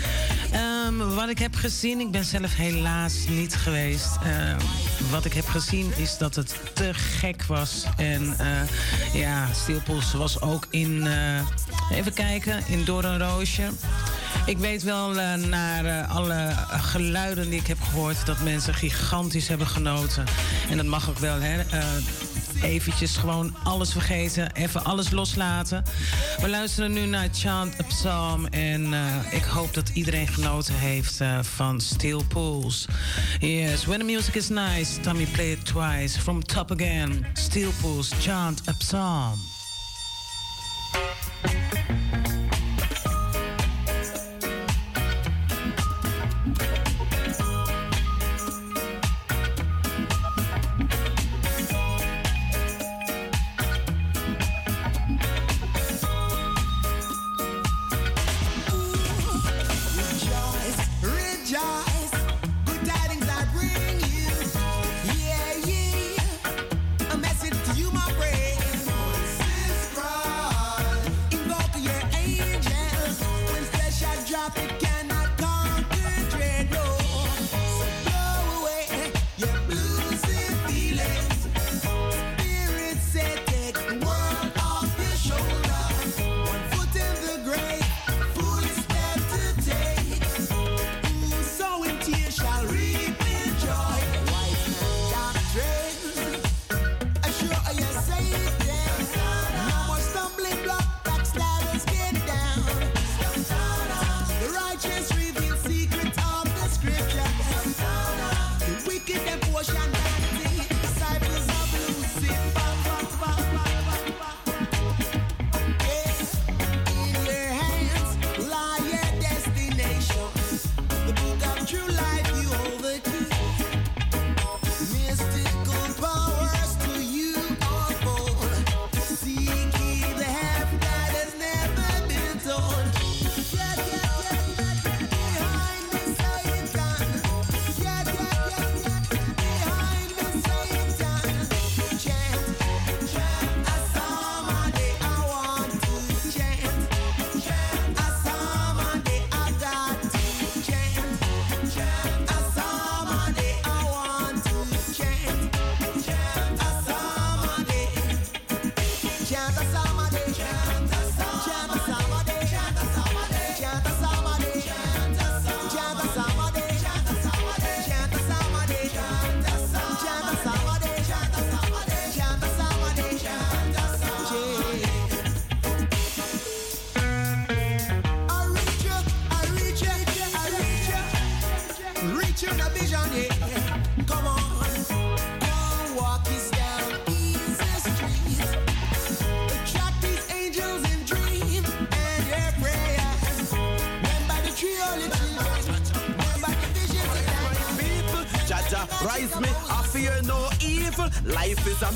Ehm, 0.52 0.98
wat 0.98 1.30
ik 1.30 1.40
heb 1.40 1.56
gezien, 1.56 2.00
ik 2.00 2.12
ben 2.12 2.26
zelf 2.26 2.56
helaas 2.56 3.28
niet 3.28 3.56
geweest. 3.56 4.18
Ehm, 4.24 4.60
wat 5.10 5.26
ik 5.26 5.34
heb 5.34 5.48
gezien 5.48 5.92
is 5.98 6.18
dat 6.18 6.36
het 6.36 6.56
te 6.74 6.94
gek 6.94 7.44
was. 7.44 7.86
En 7.98 8.36
uh, 8.42 9.22
ja, 9.22 9.48
Stilpools 9.54 10.14
was 10.14 10.42
ook 10.42 10.68
in, 10.70 11.06
uh, 11.06 11.98
even 11.98 12.14
kijken, 12.14 12.64
in 12.68 12.84
Doornroosje. 12.86 13.70
Ik 14.46 14.58
weet 14.58 14.84
wel 14.84 15.16
uh, 15.16 15.34
naar 15.34 16.06
alle 16.06 16.54
geluiden 16.68 17.50
die 17.50 17.60
ik 17.60 17.68
heb 17.68 17.82
gehoord 17.82 18.26
dat 18.26 18.42
mensen 18.42 18.74
gigantisch 18.74 19.48
hebben 19.48 19.68
genoten. 19.68 20.26
En 20.70 20.78
dat 20.78 20.86
mag 20.86 21.10
ook 21.10 21.20
wel, 21.20 21.40
hè? 21.40 21.62
Eventjes 22.62 23.18
gewoon 23.18 23.56
alles 23.64 23.92
vergeten, 23.92 24.52
even 24.52 24.84
alles 24.84 25.10
loslaten. 25.10 25.84
We 26.42 26.50
luisteren 26.50 26.94
nu 26.94 27.06
naar 27.06 27.28
Chant 27.32 27.80
a 27.80 27.84
Psalm 27.84 28.46
en 28.46 28.94
ik 29.32 29.44
hoop 29.44 29.74
dat 29.74 29.90
iedereen 29.94 30.28
genoten 30.28 30.76
heeft 30.76 31.20
van 31.42 31.82
Steel 31.82 32.24
Pools. 32.24 32.86
Yes, 33.40 33.86
when 33.86 34.00
the 34.00 34.06
music 34.06 34.36
is 34.36 34.50
nice, 34.50 35.00
Tommy 35.00 35.26
play 35.26 35.52
it 35.52 35.66
twice. 35.66 36.20
From 36.20 36.44
top 36.44 36.72
again, 36.72 37.26
Steel 37.34 37.72
Pools, 37.82 38.12
Chant 38.20 38.62
a 38.68 38.74
Psalm. 38.78 39.51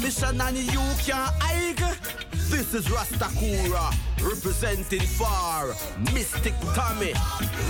Mission 0.01 0.41
and 0.41 0.57
you 0.57 0.80
can't 1.05 1.32
hide. 1.41 1.97
This 2.49 2.74
is 2.74 2.86
Rastakura 2.86 3.93
representing 4.22 4.99
far 4.99 5.68
Mystic 6.13 6.53
Tommy, 6.74 7.13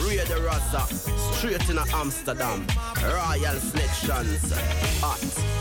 Ray 0.03 0.17
the 0.25 0.41
Rasta, 0.45 0.93
straight 1.35 1.69
in 1.69 1.77
Amsterdam. 1.93 2.65
Royal 3.01 3.59
selections, 3.59 4.51
hot. 5.01 5.55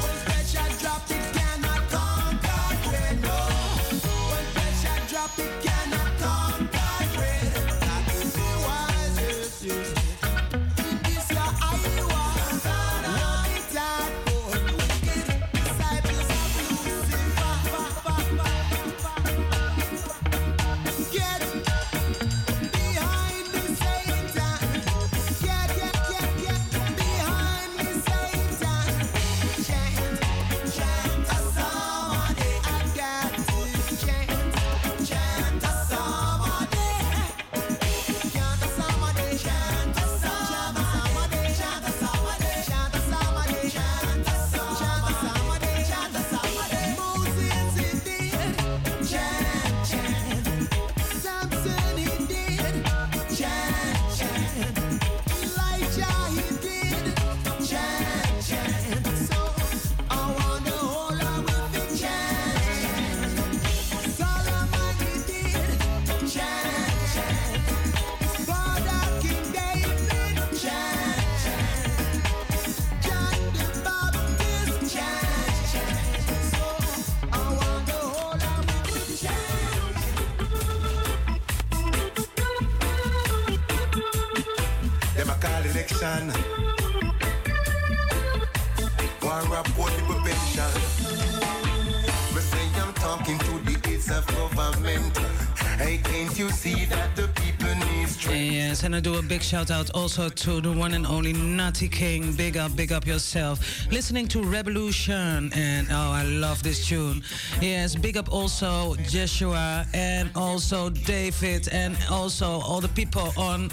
I 98.95 99.01
do 99.01 99.19
a 99.19 99.23
big 99.23 99.43
shout 99.43 99.71
out 99.71 99.91
also 99.95 100.29
to 100.29 100.61
the 100.61 100.71
one 100.71 100.95
and 100.95 101.05
only 101.07 101.33
Natty 101.33 101.89
King. 101.89 102.33
Big 102.33 102.57
up, 102.57 102.77
big 102.77 102.93
up 102.93 103.07
yourself. 103.07 103.59
Listening 103.91 104.29
to 104.29 104.43
Revolution, 104.43 105.51
and 105.53 105.89
oh, 105.91 106.13
I 106.13 106.23
love 106.23 106.63
this 106.63 106.87
tune. 106.87 107.23
Yes, 107.61 107.97
big 107.97 108.17
up 108.17 108.33
also 108.33 108.95
Joshua 109.09 109.85
and 109.95 110.31
also 110.37 110.91
David, 110.91 111.69
and 111.73 111.97
also 112.11 112.61
all 112.61 112.81
the 112.81 112.89
people 112.89 113.33
on 113.37 113.71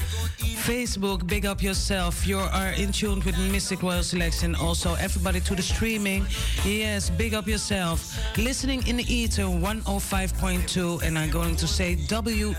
Facebook. 0.65 1.27
Big 1.27 1.45
up 1.45 1.61
yourself. 1.61 2.25
You 2.25 2.39
are 2.39 2.71
in 2.71 2.91
tune 2.91 3.21
with 3.23 3.37
Mystic 3.51 3.83
Royal 3.83 4.03
Selection. 4.03 4.55
Also, 4.55 4.95
everybody 4.95 5.39
to 5.41 5.55
the 5.55 5.61
streaming. 5.61 6.25
Yes, 6.65 7.11
big 7.11 7.33
up 7.35 7.47
yourself. 7.47 8.10
Listening 8.37 8.87
in 8.87 8.95
the 8.95 9.03
ether 9.13 9.43
105.2, 9.43 11.03
and 11.03 11.19
I'm 11.19 11.29
going 11.29 11.55
to 11.57 11.67
say 11.67 11.95
www.salto.nl 11.95 12.53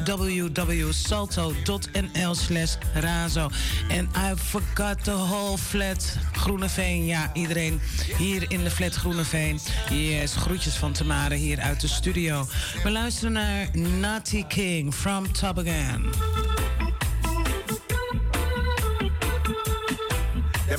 slash 2.34 2.76
razo. 2.94 3.50
And 3.90 4.08
I 4.14 4.34
forgot 4.34 5.02
the 5.04 5.16
whole 5.16 5.56
flat 5.56 6.18
Groeneveen. 6.32 7.06
Ja, 7.06 7.30
iedereen 7.32 7.80
hier 8.18 8.44
in 8.48 8.64
de 8.64 8.70
flat 8.70 8.94
Groeneveen. 8.94 9.58
Yes, 9.90 10.36
groetjes 10.36 10.74
van 10.74 10.92
Tamara 10.92 11.34
hier 11.34 11.60
uit 11.60 11.80
de 11.80 11.88
studio. 11.88 12.46
We 12.82 12.90
luisteren 12.90 13.32
naar 13.32 13.68
Natty 13.76 14.44
King 14.44 14.94
from 14.94 15.26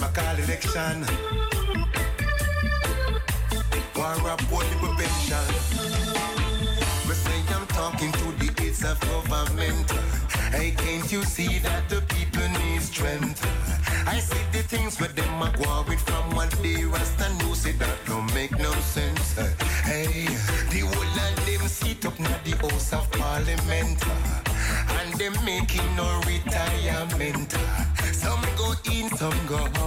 a 0.01 0.09
call 0.11 0.35
election. 0.39 1.22
Hey, 10.53 10.69
can't 10.69 11.11
you 11.11 11.23
see 11.23 11.57
that 11.59 11.89
the 11.89 12.01
people 12.13 12.47
need 12.61 12.81
strength? 12.83 13.41
I 14.05 14.19
see 14.19 14.43
the 14.51 14.61
things 14.61 14.99
with 14.99 15.15
them 15.15 15.41
a 15.41 15.49
go 15.57 15.83
with 15.87 15.99
from 16.01 16.35
what 16.35 16.51
they 16.61 16.85
rasta 16.85 17.27
know 17.39 17.55
say 17.55 17.71
that 17.71 17.97
don't 18.05 18.31
make 18.35 18.55
no 18.59 18.71
sense. 18.95 19.33
Hey, 19.83 20.27
the 20.69 20.81
whole 20.85 21.17
of 21.25 21.35
them 21.47 21.67
sit 21.67 22.05
up 22.05 22.19
na 22.19 22.29
the 22.45 22.51
house 22.61 22.93
of 22.93 23.09
parliament. 23.11 23.99
And 24.99 25.13
them 25.19 25.33
making 25.43 25.89
no 25.95 26.21
retirement. 26.27 27.51
Some 28.13 28.45
go 28.55 28.73
in, 28.91 29.09
some 29.17 29.39
go 29.47 29.57
out. 29.57 29.82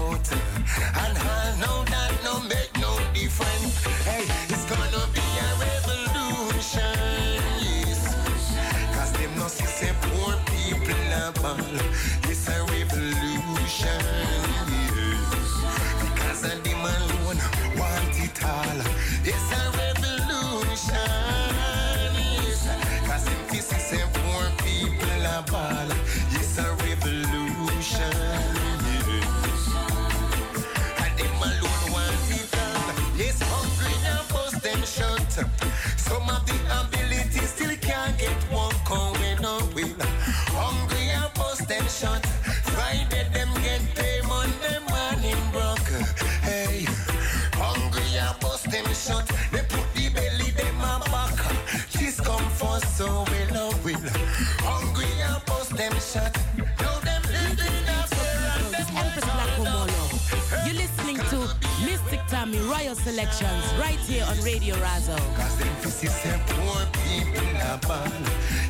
Royal 62.77 62.95
Selections 62.95 63.64
right 63.81 63.99
here 64.01 64.24
on 64.29 64.39
Radio 64.43 64.77
Razo. 64.77 65.16
Cause 65.37 65.57
them 65.57 65.68
pussy 65.81 66.09
say 66.09 66.39
poor 66.47 66.87
people 66.93 67.57
are 67.57 67.79
bad. 67.79 68.12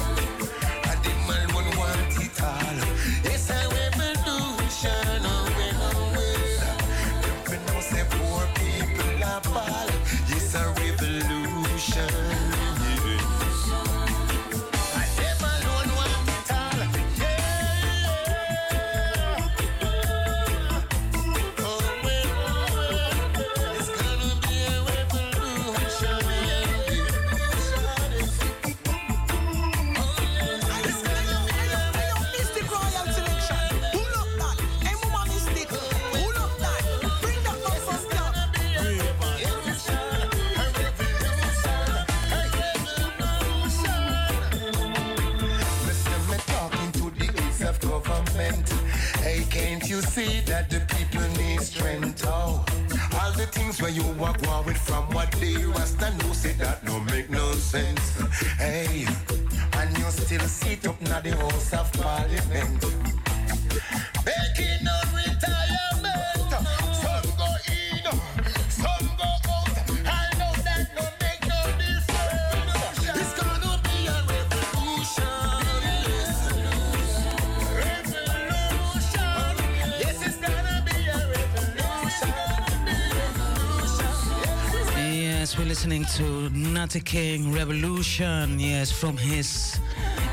Revolution. 87.56 88.60
Yes, 88.60 88.92
from 88.92 89.16
his 89.16 89.80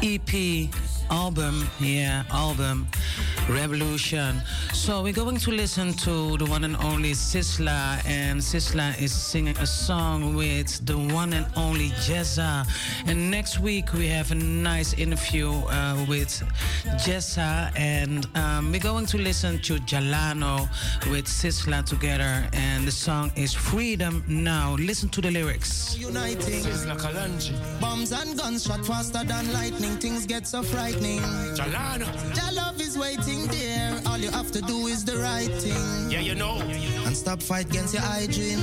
EP 0.02 0.70
album. 1.10 1.70
Yeah, 1.80 2.24
album 2.32 2.88
Revolution. 3.48 4.42
So 4.74 5.02
we're 5.02 5.14
going 5.14 5.38
to 5.38 5.52
listen 5.52 5.94
to 6.06 6.38
the 6.38 6.46
one 6.46 6.66
and 6.66 6.76
only 6.78 7.12
Sizzla, 7.12 8.06
and 8.06 8.42
Sizzla 8.42 9.00
is 9.02 9.14
singing 9.14 9.58
a 9.58 9.66
song 9.66 10.36
with 10.36 10.86
the 10.86 10.98
one 10.98 11.32
and 11.34 11.46
only 11.56 11.90
Jessa. 12.06 12.68
And 13.06 13.32
next 13.32 13.60
week 13.60 13.94
we 13.94 14.08
have 14.08 14.32
a 14.32 14.36
nice 14.36 14.94
interview 14.94 15.52
uh, 15.52 16.06
with 16.10 16.44
Jessa, 16.84 17.72
and 17.78 18.28
um, 18.36 18.72
we're 18.72 18.80
going 18.80 19.06
to 19.06 19.18
listen 19.18 19.60
to 19.60 19.76
Jalano 19.76 20.68
with 21.10 21.26
Sizzla 21.26 21.86
together, 21.86 22.48
and 22.52 22.86
the 22.86 22.92
song 22.92 23.32
is 23.36 23.54
Freedom 23.54 24.24
Now. 24.28 24.76
Listen 24.76 25.08
to 25.10 25.22
the 25.22 25.32
lyrics. 25.32 25.98
Uniting. 25.98 26.64
Bombs 27.80 28.12
and 28.12 28.38
guns 28.38 28.66
shot 28.66 28.86
faster 28.86 29.24
than 29.24 29.54
lightning. 29.54 29.98
Things 29.98 30.26
get 30.26 30.46
so 30.46 30.62
frightening. 30.62 31.22
Jalano. 31.56 32.06
Your 32.36 32.54
love 32.54 32.82
is 32.82 32.98
waiting 32.98 33.48
there. 33.48 34.02
All 34.06 34.18
you 34.18 34.32
have 34.32 34.52
to 34.52 34.62
do 34.62 34.88
is 34.88 35.06
the 35.06 35.18
right 35.18 35.52
thing. 35.62 36.12
Yeah, 36.12 36.20
you 36.20 36.36
know. 36.36 36.58
And 37.06 37.16
stop 37.16 37.42
fight 37.42 37.68
against 37.68 37.94
your 37.94 38.04
hygiene. 38.04 38.60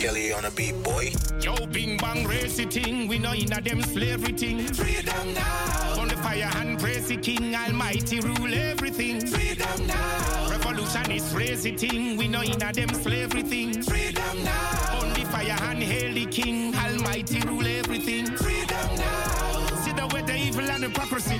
Kelly 0.00 0.32
on 0.32 0.44
a 0.44 0.50
beat, 0.52 0.80
boy. 0.84 1.12
Yo, 1.40 1.66
bing 1.66 1.96
bang 1.96 2.26
racy 2.26 2.66
ting. 2.66 3.08
We 3.08 3.18
know 3.18 3.32
in 3.32 3.52
a 3.52 3.60
them 3.60 3.82
slavery 3.82 4.32
ting. 4.32 4.66
Freedom 4.68 5.34
now. 5.34 5.93
Fire 6.24 6.46
hand 6.46 6.80
praise 6.80 7.06
the 7.08 7.18
King 7.18 7.54
Almighty, 7.54 8.18
rule 8.20 8.54
everything. 8.54 9.26
Freedom 9.26 9.86
now. 9.86 10.48
Revolution 10.48 11.10
is 11.12 11.30
crazy 11.30 11.76
thing. 11.76 12.16
We 12.16 12.28
know 12.28 12.40
in 12.40 12.62
a 12.62 12.72
them 12.72 12.88
slavery 12.94 13.42
thing. 13.42 13.82
Freedom 13.82 14.42
now. 14.42 15.00
Only 15.02 15.24
fire 15.26 15.58
and 15.68 15.82
hail 15.82 16.14
the 16.14 16.24
King 16.24 16.74
Almighty, 16.74 17.40
rule 17.40 17.66
everything. 17.66 18.24
Freedom 18.38 18.88
now. 18.96 19.66
See 19.82 19.92
the 19.92 20.06
way 20.14 20.22
the 20.22 20.34
evil 20.34 20.64
and 20.70 20.84
hypocrisy. 20.84 21.38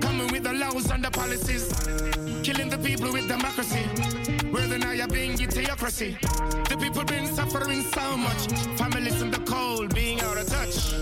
Coming 0.00 0.32
with 0.32 0.44
the 0.44 0.54
laws 0.54 0.90
and 0.90 1.04
the 1.04 1.10
policies. 1.10 1.68
Killing 2.42 2.70
the 2.70 2.78
people 2.78 3.12
with 3.12 3.28
democracy. 3.28 3.84
Where 4.50 4.66
the 4.66 4.78
now 4.78 5.06
being 5.08 5.36
theocracy. 5.36 6.16
The 6.70 6.76
people 6.80 7.04
been 7.04 7.26
suffering 7.26 7.82
so 7.82 8.16
much. 8.16 8.46
Families 8.78 9.20
in 9.20 9.30
the 9.30 9.40
cold, 9.40 9.94
being 9.94 10.22
out 10.22 10.38
of 10.38 10.46
touch. 10.46 10.94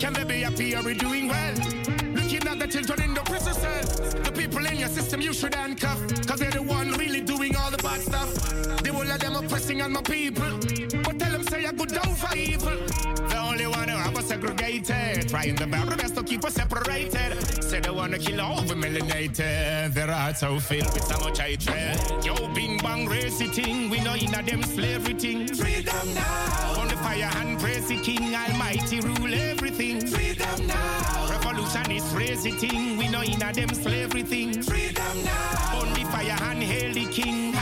Can 0.00 0.12
they 0.12 0.22
be 0.22 0.42
happy? 0.42 0.76
Are 0.76 0.84
we 0.84 0.94
doing 0.94 1.26
well? 1.26 1.89
Looking 2.40 2.58
the 2.58 2.66
children 2.66 3.02
in 3.02 3.14
the 3.14 3.20
prison 3.20 3.52
cell. 3.52 3.82
The 4.22 4.32
people 4.32 4.64
in 4.64 4.78
your 4.78 4.88
system 4.88 5.20
you 5.20 5.32
should 5.34 5.54
handcuff. 5.54 5.98
Cause 6.26 6.40
they're 6.40 6.50
the 6.50 6.62
one 6.62 6.92
really 6.92 7.20
doing 7.20 7.54
all 7.54 7.70
the 7.70 7.76
bad 7.78 8.00
stuff. 8.00 8.32
They 8.82 8.90
whole 8.90 9.10
of 9.10 9.20
them 9.20 9.36
oppressing 9.36 9.82
on 9.82 9.92
my 9.92 10.02
people. 10.02 10.58
But 11.04 11.18
tell 11.18 11.32
them 11.32 11.42
say 11.44 11.66
I 11.66 11.72
good 11.72 11.90
down 11.90 12.14
for 12.14 12.34
evil. 12.36 12.99
Trying 14.78 15.56
the 15.56 15.66
very 15.66 15.96
best 15.96 16.14
to 16.14 16.22
keep 16.22 16.44
us 16.44 16.54
separated. 16.54 17.34
Said 17.60 17.88
I 17.88 17.90
wanna 17.90 18.18
kill 18.18 18.40
all 18.40 18.62
the 18.62 18.74
melanated. 18.74 19.92
Their 19.92 20.12
hearts 20.12 20.44
are 20.44 20.60
filled 20.60 20.92
with 20.94 21.04
so 21.04 21.18
much 21.18 21.40
hatred. 21.40 21.98
Yo, 22.24 22.34
bing 22.54 22.78
bang 22.78 23.08
racy 23.08 23.48
thing. 23.48 23.90
We 23.90 23.98
know 24.00 24.14
in 24.14 24.32
a 24.32 24.42
them 24.42 24.62
slavery 24.62 25.14
thing. 25.14 25.48
Freedom 25.48 26.14
now. 26.14 26.80
On 26.80 26.86
the 26.86 26.96
fire 26.98 27.30
and 27.38 27.58
praise 27.58 27.88
the 27.88 28.00
King 28.00 28.32
Almighty 28.32 29.00
rule 29.00 29.34
everything. 29.34 30.06
Freedom 30.06 30.66
now. 30.68 31.28
Revolution 31.28 31.90
is 31.90 32.04
crazy 32.12 32.52
thing. 32.52 32.96
We 32.96 33.08
know 33.08 33.22
in 33.22 33.42
a 33.42 33.52
them 33.52 33.74
slavery 33.74 34.22
thing. 34.22 34.62
Freedom 34.62 35.24
now. 35.24 35.80
On 35.80 35.92
the 35.94 36.04
fire 36.12 36.38
and 36.48 36.62
hail 36.62 36.94
the 36.94 37.06
King 37.06 37.52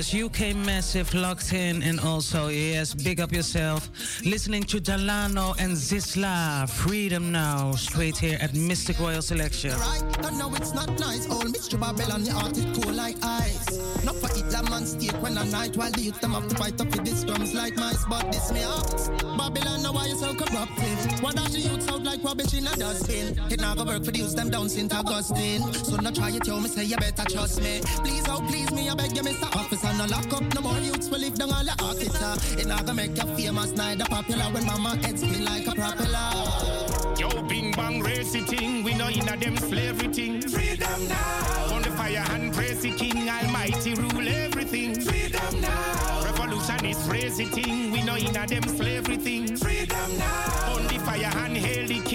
Yes, 0.00 0.14
UK 0.14 0.56
Massive 0.56 1.12
locked 1.12 1.52
in, 1.52 1.82
and 1.82 2.00
also, 2.00 2.48
yes, 2.48 2.94
big 2.94 3.20
up 3.20 3.32
yourself. 3.32 3.90
Listening 4.24 4.62
to 4.62 4.80
Delano 4.80 5.52
and 5.58 5.76
Sizzla, 5.76 6.70
Freedom 6.70 7.30
Now, 7.30 7.72
straight 7.72 8.16
here 8.16 8.38
at 8.40 8.54
Mystic 8.54 8.98
Royal 8.98 9.20
Selection. 9.20 9.72
Right, 9.72 10.24
I 10.24 10.30
know 10.30 10.54
it's 10.54 10.72
not 10.72 10.98
nice. 10.98 11.28
Old 11.28 11.54
Mr. 11.54 11.78
Babylon, 11.78 12.24
your 12.24 12.36
heart 12.36 12.56
is 12.56 12.64
cool 12.78 12.94
like 12.94 13.22
ice. 13.22 13.78
Not 14.02 14.16
for 14.16 14.28
Hitler 14.28 14.62
man 14.70 14.86
steak 14.86 15.12
when 15.22 15.36
I 15.36 15.44
night 15.44 15.76
while 15.76 15.90
the 15.90 16.00
youth 16.00 16.20
them 16.20 16.32
have 16.32 16.48
to 16.48 16.54
fight 16.56 16.80
up 16.80 16.90
with 16.90 17.04
these 17.04 17.22
drums 17.22 17.52
like 17.52 17.76
mice. 17.76 18.02
But 18.08 18.32
this 18.32 18.50
me 18.50 18.60
ask, 18.60 19.12
Babylon, 19.36 19.82
now 19.82 19.92
why 19.92 20.06
you 20.06 20.16
so 20.16 20.32
corruptive? 20.34 21.22
Why 21.22 21.32
does 21.32 21.52
the 21.52 21.60
youth 21.60 21.82
sound 21.82 22.06
like 22.06 22.24
rubbish 22.24 22.54
in 22.54 22.66
a 22.66 22.74
dustbin? 22.76 23.38
It 23.50 23.60
not 23.60 23.76
go 23.76 23.84
work 23.84 24.04
for 24.04 24.10
the 24.10 24.18
youth 24.18 24.34
them 24.34 24.48
down 24.48 24.70
St. 24.70 24.92
Augustine. 24.94 25.60
So 25.74 25.96
not 25.96 26.14
try 26.14 26.30
it, 26.30 26.46
yo, 26.46 26.58
me 26.58 26.68
say 26.68 26.84
you 26.84 26.96
better 26.96 27.24
trust 27.28 27.60
me. 27.60 27.80
Please, 28.02 28.24
oh 28.28 28.40
please 28.48 28.70
me, 28.72 28.88
I 28.88 28.94
beg 28.94 29.14
you, 29.14 29.22
Mr. 29.22 29.54
Officer, 29.54 29.89
no 29.98 30.06
lock 30.06 30.32
up 30.32 30.54
no 30.54 30.60
more 30.60 30.78
youths 30.78 31.08
will 31.08 31.20
live 31.20 31.34
down 31.34 31.52
all 31.52 31.64
the 31.64 31.72
officer. 31.82 32.60
It 32.60 32.66
not 32.66 32.86
gonna 32.86 32.94
make 32.94 33.16
you 33.16 33.26
famous, 33.36 33.70
neither 33.72 34.04
popular 34.04 34.44
when 34.44 34.66
mama 34.66 34.96
head 34.96 35.18
spin 35.18 35.44
like 35.44 35.66
a 35.66 35.72
propeller. 35.72 36.90
Yo, 37.18 37.28
bing 37.48 37.72
bang 37.72 38.00
racy 38.00 38.40
thing. 38.40 38.82
We 38.84 38.94
know 38.94 39.08
in 39.08 39.28
a 39.28 39.36
them 39.36 39.56
slavery 39.56 40.08
thing. 40.08 40.42
Freedom 40.42 41.08
now. 41.08 41.74
On 41.74 41.82
the 41.82 41.90
fire 41.90 42.24
and 42.30 42.52
praise 42.52 42.80
the 42.80 42.92
King 42.92 43.28
Almighty 43.28 43.94
rule 43.94 44.28
everything. 44.28 45.00
Freedom 45.00 45.60
now. 45.60 46.24
Revolution 46.24 46.86
is 46.86 46.98
crazy 47.06 47.44
thing. 47.44 47.90
We 47.92 48.02
know 48.02 48.16
in 48.16 48.36
a 48.36 48.46
them 48.46 48.62
slavery 48.62 49.16
thing. 49.16 49.56
Freedom 49.56 50.18
now. 50.18 50.74
On 50.74 50.86
the 50.86 50.98
fire 51.00 51.32
and 51.44 51.56
hail 51.56 51.86
the 51.86 52.00
King 52.00 52.09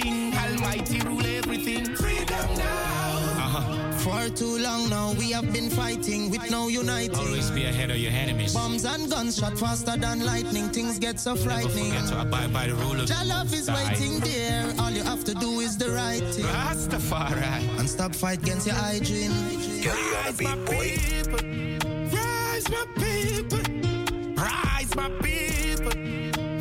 For 4.26 4.32
too 4.32 4.58
long 4.58 4.90
now, 4.90 5.14
we 5.20 5.30
have 5.34 5.54
been 5.54 5.70
fighting 5.70 6.32
with 6.32 6.50
no 6.50 6.68
uniting. 6.68 7.16
Always 7.16 7.52
be 7.52 7.66
ahead 7.66 7.92
of 7.92 7.98
your 7.98 8.12
enemies. 8.12 8.56
Bombs 8.56 8.84
and 8.84 9.08
guns 9.08 9.38
shot 9.38 9.56
faster 9.56 9.96
than 9.98 10.26
lightning. 10.26 10.70
Things 10.70 10.98
get 10.98 11.20
so 11.20 11.36
frightening. 11.36 11.90
Never 11.94 12.02
frightening. 12.02 12.10
forget 12.10 12.10
to 12.10 12.22
abide 12.22 12.52
by 12.52 12.66
the 12.66 12.74
rule 12.74 13.00
of 13.00 13.08
Your 13.08 13.24
love 13.26 13.54
is 13.54 13.68
the 13.68 13.74
waiting 13.74 14.20
there. 14.22 14.74
All 14.80 14.90
you 14.90 15.04
have 15.04 15.24
to 15.26 15.36
do 15.36 15.60
is 15.60 15.78
the 15.78 15.92
right 15.92 16.24
thing. 16.34 16.44
Rastafari. 16.46 17.78
And 17.78 17.88
stop 17.88 18.16
fight 18.16 18.42
against 18.42 18.66
your 18.66 18.76
hygiene. 18.76 19.32
Rise, 19.86 20.42
my 20.42 20.56
people. 20.74 21.40
Rise, 22.18 22.68
my 22.72 22.86
people. 22.96 23.60
Rise, 24.44 24.96
my 24.96 25.10
people. 25.22 25.94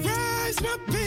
Rise, 0.04 0.60
my 0.60 0.76
people. 0.84 1.03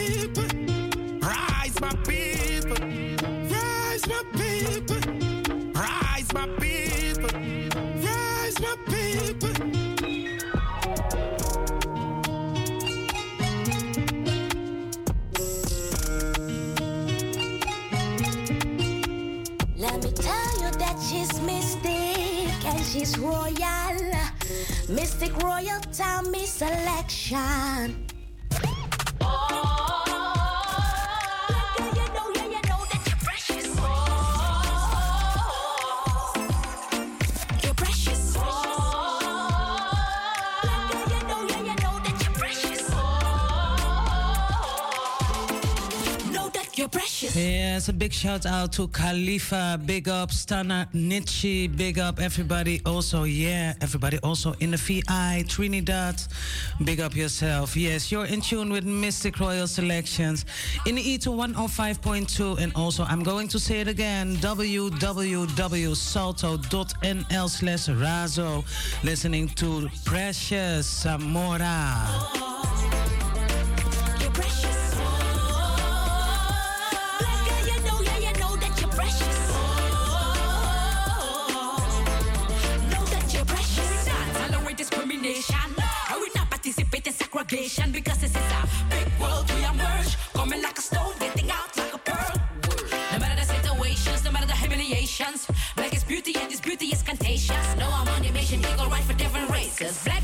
She's 22.98 23.18
royal. 23.20 23.54
Mystic 24.90 25.36
Royal 25.44 25.80
Tommy 25.92 26.46
selection. 26.46 28.07
Yes, 47.38 47.88
a 47.88 47.94
big 47.94 48.12
shout 48.14 48.48
out 48.48 48.74
to 48.74 48.88
Khalifa, 48.88 49.80
big 49.86 50.10
up 50.10 50.32
Stana 50.32 50.92
Nietzsche, 50.92 51.68
big 51.68 52.00
up 52.00 52.20
everybody. 52.20 52.82
Also, 52.84 53.26
yeah, 53.26 53.76
everybody 53.80 54.18
also 54.24 54.56
in 54.60 54.72
the 54.72 54.78
VI, 54.78 55.46
Trinidad, 55.48 56.20
big 56.84 57.00
up 57.00 57.16
yourself. 57.16 57.78
Yes, 57.78 58.12
you're 58.12 58.26
in 58.26 58.42
tune 58.42 58.72
with 58.72 58.86
Mystic 58.86 59.40
Royal 59.40 59.68
Selections 59.68 60.46
in 60.88 60.96
the 60.96 61.08
E 61.08 61.20
to 61.20 61.30
105.2. 61.30 62.58
And 62.58 62.74
also, 62.76 63.04
I'm 63.04 63.22
going 63.22 63.48
to 63.50 63.60
say 63.60 63.82
it 63.82 63.88
again 63.88 64.36
www.salto.nl 64.38 65.10
slash 67.50 67.88
razo. 67.88 68.66
Listening 69.04 69.48
to 69.50 69.88
Precious 70.06 71.04
Samora. 71.04 73.17
Discrimination. 85.22 85.76
I 86.10 86.18
will 86.18 86.30
not 86.36 86.50
participate 86.50 87.08
in 87.08 87.14
segregation 87.14 87.92
because 87.92 88.18
this 88.20 88.32
is 88.32 88.36
a 88.36 88.68
big 88.90 89.08
world 89.20 89.50
we 89.52 89.64
emerge. 89.66 90.18
Coming 90.34 90.62
like 90.62 90.78
a 90.78 90.82
stone, 90.82 91.14
getting 91.20 91.50
out 91.52 91.76
like 91.78 91.94
a 91.94 91.98
pearl. 91.98 92.34
No 93.14 93.20
matter 93.20 93.36
the 93.36 93.46
situations, 93.46 94.24
no 94.24 94.32
matter 94.32 94.48
the 94.48 94.56
humiliations. 94.56 95.48
Black 95.76 95.94
is 95.94 96.04
beauty 96.04 96.36
and 96.40 96.52
this 96.52 96.62
beauty 96.62 96.88
is 96.88 97.02
contagious. 97.02 97.76
No, 97.78 97.90
I'm 97.92 98.08
on 98.08 98.26
a 98.26 98.32
mission, 98.32 98.60
equal 98.60 98.90
right 98.90 99.04
for 99.04 99.14
different 99.14 99.50
races. 99.50 100.04
Black 100.04 100.17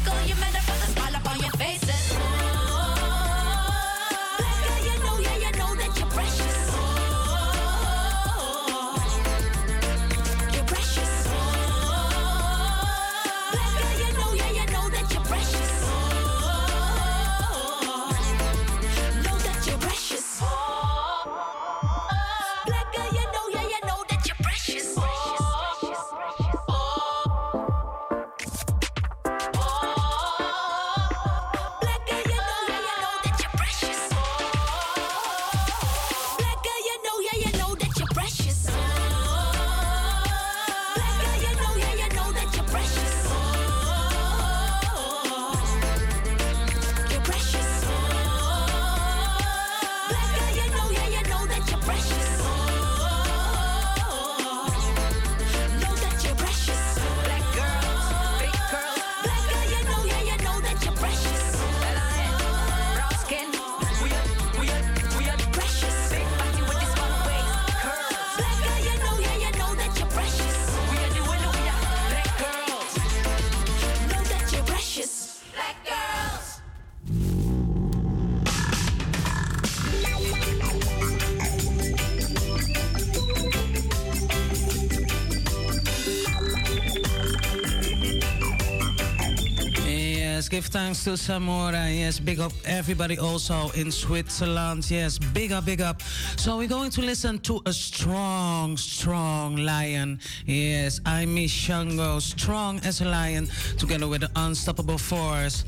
thanks 90.93 91.25
to 91.25 91.31
Samora. 91.31 91.89
Yes, 91.89 92.19
big 92.19 92.39
up 92.39 92.51
everybody 92.65 93.17
also 93.17 93.71
in 93.75 93.91
Switzerland. 93.91 94.89
Yes, 94.91 95.17
big 95.17 95.51
up, 95.51 95.65
big 95.65 95.81
up. 95.81 96.01
So 96.43 96.57
we're 96.57 96.67
going 96.67 96.91
to 96.91 97.01
listen 97.01 97.39
to 97.39 97.61
a 97.65 97.71
strong, 97.71 98.75
strong 98.75 99.55
lion. 99.55 100.19
Yes, 100.45 100.99
I'm 101.05 101.35
Miss 101.35 101.49
Shango, 101.49 102.19
strong 102.19 102.81
as 102.83 102.99
a 102.99 103.05
lion, 103.05 103.47
together 103.77 104.09
with 104.09 104.19
the 104.19 104.29
unstoppable 104.35 104.97
force. 104.97 105.63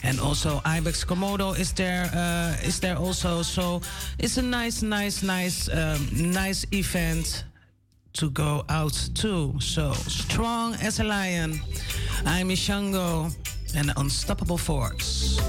And 0.03 0.19
also 0.19 0.61
Ibex 0.65 1.05
Komodo 1.05 1.55
is 1.57 1.71
there 1.73 2.09
uh, 2.13 2.55
is 2.65 2.79
there 2.79 2.97
also. 2.97 3.43
So 3.43 3.81
it's 4.17 4.37
a 4.37 4.41
nice, 4.41 4.81
nice, 5.01 5.23
nice, 5.23 5.67
um, 5.69 6.07
nice 6.13 6.63
event 6.71 7.43
to 8.13 8.29
go 8.29 8.63
out 8.69 8.93
to. 9.15 9.59
So 9.59 9.93
strong 9.93 10.75
as 10.75 10.99
a 10.99 11.03
lion. 11.03 11.59
I'm 12.23 12.49
Ishango 12.49 13.33
an 13.75 13.91
unstoppable 13.97 14.59
force. 14.59 15.39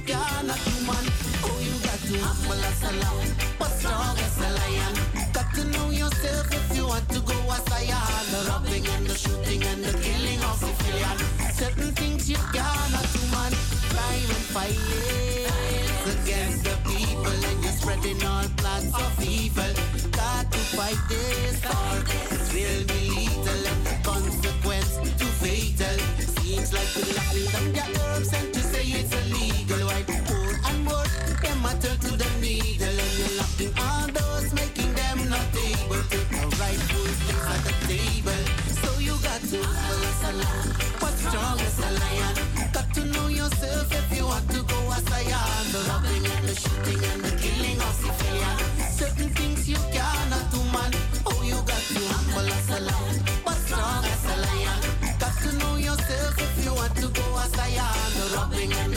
You. 0.00 0.16
Oh, 1.44 1.58
you 1.62 1.74
got 1.86 1.98
to 2.08 2.14
a 2.14 2.32
but 3.58 3.70
strong 3.70 4.18
as 4.18 4.38
a 4.38 4.50
lion. 4.58 4.94
Got 5.32 5.54
to 5.54 5.64
know 5.64 5.90
yourself 5.90 6.52
if 6.52 6.76
you 6.76 6.86
want 6.86 7.08
to 7.10 7.20
go 7.20 7.34
as 7.50 7.66
a 7.66 7.70
lion. 7.70 8.24
The 8.30 8.38
robbing 8.50 8.86
and 8.86 9.06
the 9.06 9.14
shooting 9.14 9.62
and 9.62 9.84
the 9.84 9.92
killing. 9.98 10.40
Certain 11.52 11.92
things 11.92 12.28
you. 12.28 12.36
Crime 12.36 14.30
and 14.30 14.46
violence 14.52 16.06
against 16.14 16.64
the 16.64 16.76
people, 16.84 17.40
and 17.50 17.62
you're 17.62 17.72
spreading 17.72 18.22
all 18.24 18.44
of 19.02 19.22
evil. 19.22 19.74
Got 20.10 20.50
to 20.50 20.58
fight 20.58 20.98
this, 21.08 21.64
or 21.64 21.98
it 22.10 22.42
will 22.52 22.84
be 22.90 23.00
lethal, 23.10 23.66
and 23.70 23.82
the 23.86 23.94
consequence 24.02 24.98
too 25.18 25.32
fatal. 25.42 25.98
Seems 26.42 26.72
like 26.72 26.90
we're 26.96 27.73
if 43.92 44.16
you 44.16 44.24
want 44.26 44.48
to 44.50 44.62
go 44.62 44.78
as 44.92 45.06
a 45.06 45.10
lion. 45.10 45.64
The 45.72 45.80
robbing 45.88 46.26
and 46.26 46.48
the 46.48 46.54
shooting 46.54 47.02
and 47.10 47.20
the 47.24 47.32
killing 47.42 47.78
of 47.80 47.94
civilian. 47.94 48.56
Certain 48.92 49.30
things 49.30 49.68
you 49.68 49.76
cannot 49.92 50.50
do, 50.50 50.60
man. 50.74 50.92
Oh, 51.26 51.42
you 51.42 51.56
got 51.70 51.84
to 51.94 52.00
humble 52.12 52.48
as 52.52 52.68
a 52.70 52.80
lamb, 52.88 53.16
but 53.44 53.56
strong 53.64 54.04
as 54.04 54.24
a 54.32 54.36
lion. 54.46 54.80
Got 55.18 55.34
to 55.44 55.50
know 55.58 55.76
yourself 55.76 56.34
if 56.38 56.64
you 56.64 56.74
want 56.74 56.94
to 56.96 57.08
go 57.08 57.26
as 57.38 57.52
a 57.54 57.58
lion. 57.58 58.10
The 58.16 58.36
robbing 58.36 58.72
and 58.72 58.93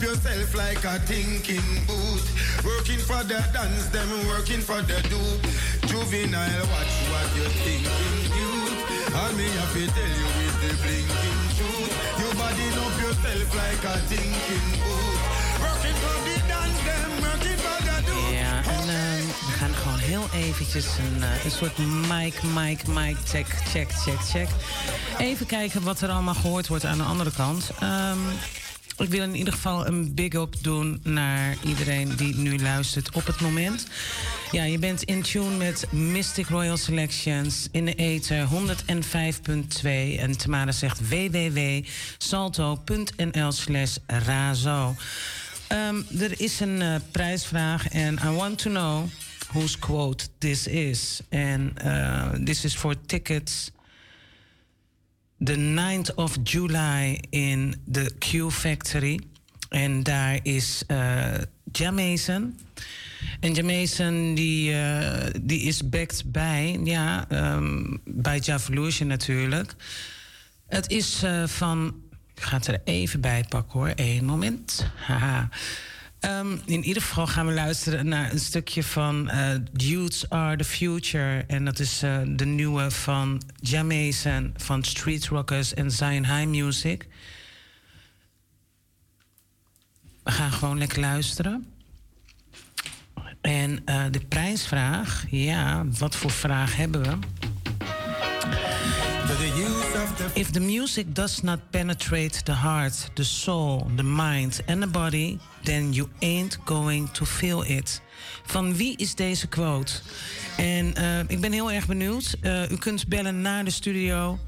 up 0.00 0.08
yourself 0.08 0.54
like 0.54 0.84
a 0.84 0.98
thinking 1.00 1.68
boot. 1.86 2.24
Working 2.64 2.98
for 2.98 3.22
the 3.24 3.40
dance, 3.52 3.88
them 3.88 4.08
working 4.28 4.60
for 4.60 4.80
the 4.82 4.98
do. 5.08 5.20
Juvenile, 5.88 6.64
watch 6.72 6.94
what 7.12 7.28
you 7.36 7.48
thinking, 7.64 8.20
youth. 8.36 9.14
All 9.14 9.32
me 9.36 9.44
have 9.44 9.72
to 9.76 9.84
tell 9.96 10.14
you 10.20 10.30
is 10.46 10.56
the 10.62 10.72
blinking 10.82 11.42
truth. 11.56 11.92
You 12.18 12.28
bodying 12.38 12.78
up 12.84 12.94
yourself 13.02 13.48
like 13.60 13.84
a 13.84 13.96
thinking 14.08 14.68
boot. 14.80 15.20
Working 15.64 15.96
for 16.02 16.16
the 16.26 16.36
dance, 16.48 16.80
them 16.88 17.10
working 17.26 17.58
for 17.64 17.78
the 17.88 17.96
do. 18.08 18.18
Ja, 18.32 18.56
en 18.64 18.86
ehm, 18.88 19.26
we 19.46 19.52
gaan 19.58 19.74
gewoon 19.74 19.98
heel 19.98 20.28
eventjes 20.32 20.86
een, 20.98 21.22
eh, 21.22 21.44
een 21.44 21.50
soort 21.50 21.78
mic, 22.08 22.42
mic, 22.42 22.86
mic, 22.86 23.16
check, 23.24 23.46
check, 23.72 23.90
check, 24.04 24.20
check. 24.32 24.48
Even 25.18 25.46
kijken 25.46 25.82
wat 25.82 26.00
er 26.00 26.10
allemaal 26.10 26.34
gehoord 26.34 26.68
wordt 26.68 26.84
aan 26.84 26.98
de 26.98 27.04
andere 27.04 27.30
kant. 27.32 27.70
Ik 29.00 29.10
wil 29.10 29.22
in 29.22 29.34
ieder 29.34 29.52
geval 29.52 29.86
een 29.86 30.14
big 30.14 30.32
up 30.32 30.54
doen 30.60 31.00
naar 31.02 31.56
iedereen 31.64 32.16
die 32.16 32.36
nu 32.36 32.58
luistert 32.58 33.14
op 33.14 33.26
het 33.26 33.40
moment. 33.40 33.86
Ja, 34.50 34.64
je 34.64 34.78
bent 34.78 35.02
in 35.02 35.22
tune 35.22 35.56
met 35.56 35.86
Mystic 35.92 36.48
Royal 36.48 36.76
Selections 36.76 37.68
in 37.70 37.84
de 37.84 37.94
ether 37.94 38.48
105.2. 38.48 38.52
En 40.18 40.36
Tamara 40.36 40.72
zegt 40.72 41.08
www.salto.nl 41.08 41.82
slash 43.52 43.96
razo. 44.06 44.94
Ehm, 45.66 46.02
er 46.18 46.40
is 46.40 46.60
een 46.60 46.82
eh, 46.82 46.94
prijsvraag 47.10 47.88
en 47.88 48.18
I 48.24 48.28
want 48.28 48.58
to 48.58 48.70
know 48.70 49.06
whose 49.52 49.78
quote 49.78 50.24
this 50.38 50.66
is. 50.66 51.20
En 51.28 51.74
uh, 51.84 52.28
this 52.30 52.64
is 52.64 52.74
for 52.74 52.94
tickets 53.06 53.70
the 55.44 55.56
9th 55.56 56.14
of 56.14 56.36
July 56.42 57.20
in 57.30 57.74
the 57.92 58.12
Q 58.18 58.50
Factory. 58.50 59.20
En 59.68 60.02
daar 60.02 60.38
is 60.42 60.82
uh. 60.88 61.34
En 63.40 63.52
Jamason 63.52 64.34
die, 64.34 64.70
uh, 64.72 65.26
die 65.42 65.60
is 65.60 65.88
backed 65.88 66.22
bij, 66.26 66.80
ja, 66.84 67.26
um, 67.54 68.00
bij 68.04 68.38
Javolution 68.38 69.08
natuurlijk. 69.08 69.74
Het 70.66 70.90
is 70.90 71.24
uh, 71.24 71.46
van, 71.46 71.94
ik 72.34 72.42
ga 72.42 72.56
het 72.56 72.66
er 72.66 72.80
even 72.84 73.20
bij 73.20 73.44
pakken 73.48 73.78
hoor, 73.78 73.88
één 73.88 74.24
moment. 74.24 74.86
Haha. 75.06 75.48
Um, 76.24 76.60
in 76.64 76.84
ieder 76.84 77.02
geval 77.02 77.26
gaan 77.26 77.46
we 77.46 77.52
luisteren 77.52 78.08
naar 78.08 78.32
een 78.32 78.40
stukje 78.40 78.82
van 78.82 79.30
uh, 79.30 79.50
Dudes 79.72 80.30
Are 80.30 80.56
the 80.56 80.64
Future. 80.64 81.44
En 81.46 81.64
dat 81.64 81.78
is 81.78 82.02
uh, 82.02 82.20
de 82.26 82.44
nieuwe 82.46 82.90
van 82.90 83.42
Jamason 83.60 84.54
van 84.56 84.84
Street 84.84 85.26
Rockers 85.26 85.74
en 85.74 85.90
Zion 85.90 86.24
High 86.24 86.46
Music. 86.46 87.08
We 90.22 90.30
gaan 90.30 90.52
gewoon 90.52 90.78
lekker 90.78 91.00
luisteren. 91.00 91.66
En 93.40 93.82
uh, 93.86 94.04
de 94.10 94.20
prijsvraag, 94.20 95.24
ja, 95.30 95.84
wat 95.98 96.16
voor 96.16 96.30
vraag 96.30 96.76
hebben 96.76 97.02
we? 97.02 97.18
If 100.34 100.52
the 100.52 100.60
music 100.60 101.14
does 101.14 101.42
not 101.42 101.58
penetrate 101.70 102.44
the 102.44 102.52
heart, 102.52 103.10
the 103.14 103.24
soul, 103.24 103.86
the 103.96 104.02
mind 104.02 104.60
and 104.66 104.82
the 104.82 104.86
body, 104.86 105.38
then 105.64 105.92
you 105.92 106.08
ain't 106.18 106.58
going 106.64 107.12
to 107.12 107.24
feel 107.24 107.62
it. 107.62 108.00
Van 108.46 108.76
wie 108.76 108.96
is 108.96 109.14
deze 109.14 109.46
quote? 109.46 109.92
En 110.56 110.94
uh, 110.98 111.18
ik 111.26 111.40
ben 111.40 111.52
heel 111.52 111.72
erg 111.72 111.86
benieuwd. 111.86 112.36
Uh, 112.42 112.70
u 112.70 112.76
kunt 112.76 113.08
bellen 113.08 113.40
naar 113.40 113.64
de 113.64 113.70
studio 113.70 114.38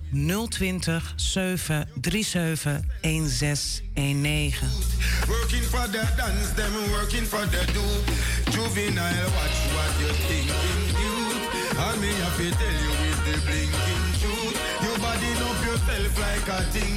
020 0.49 1.13
737 1.17 2.81
1619. 3.01 4.69
Working 5.27 5.65
for 5.65 5.91
the 5.91 6.07
dance, 6.17 6.55
them 6.55 6.73
working 6.91 7.27
for 7.27 7.49
the 7.49 7.65
do. 7.73 7.81
Juvenile, 8.51 9.25
watch 9.35 9.73
what 9.73 9.93
you. 9.99 10.13
All 11.79 11.97
me 11.97 12.13
have 12.13 12.37
to 12.37 12.51
tell 12.51 12.77
you 12.85 12.93
is 13.11 13.19
the 13.25 13.41
blinking 13.47 14.21
truth. 14.21 14.32
Like 16.19 16.49
a 16.49 16.63
thinking 16.73 16.97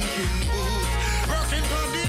boot. 0.50 0.86
Working 1.28 1.64
for 1.70 1.86
the 1.92 2.05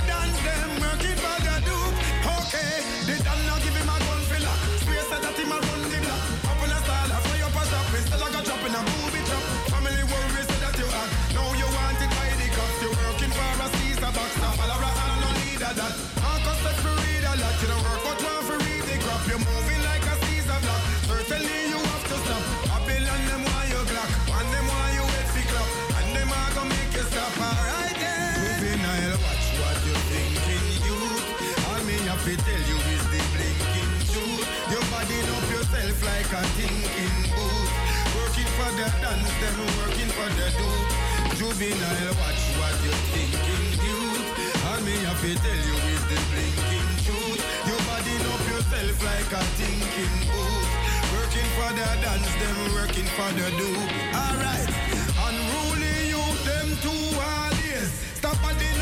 Juvenile, 41.57 42.13
watch 42.21 42.43
what 42.61 42.77
you're 42.85 43.01
thinking, 43.17 43.65
you. 43.81 43.97
All 44.69 44.77
me 44.85 44.93
have 45.09 45.17
to 45.25 45.33
tell 45.41 45.61
you 45.65 45.77
is 45.89 46.03
the 46.05 46.17
blinking 46.29 46.91
truth. 47.01 47.41
You 47.65 47.73
body 47.89 48.13
up 48.29 48.45
yourself 48.45 48.97
like 49.01 49.31
a 49.33 49.41
thinking 49.57 50.17
boot. 50.29 50.69
Working 51.17 51.49
for 51.57 51.73
the 51.73 51.89
dance, 52.05 52.29
them 52.37 52.57
working 52.77 53.09
for 53.17 53.33
the 53.33 53.49
do. 53.57 53.73
Alright, 54.13 54.69
unruly 55.25 56.13
you, 56.13 56.21
them 56.45 56.77
two 56.85 57.17
are 57.17 57.49
days. 57.57 57.89
Stop 58.21 58.37
up 58.45 58.76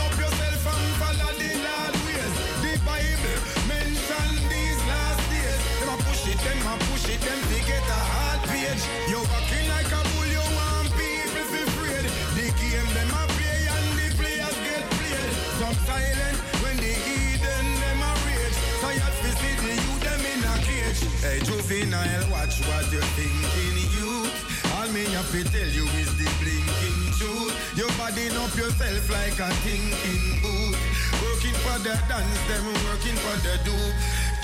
Hey 21.26 21.40
juvenile, 21.42 22.30
watch 22.30 22.62
what 22.70 22.86
you're 22.94 23.02
thinking, 23.18 23.78
youth. 23.98 24.30
All 24.78 24.86
me 24.94 25.10
have 25.18 25.26
to 25.34 25.42
tell 25.50 25.72
you 25.74 25.90
is 25.98 26.14
the 26.22 26.30
blinking 26.38 27.02
truth. 27.18 27.50
You 27.74 27.90
bodying 27.98 28.38
up 28.38 28.54
yourself 28.54 29.10
like 29.10 29.34
a 29.42 29.50
thinking 29.66 30.38
boot. 30.46 30.78
Working 31.26 31.58
for 31.66 31.82
the 31.82 31.98
dance, 32.06 32.42
them 32.46 32.70
working 32.86 33.18
for 33.18 33.36
the 33.42 33.58
do. 33.66 33.74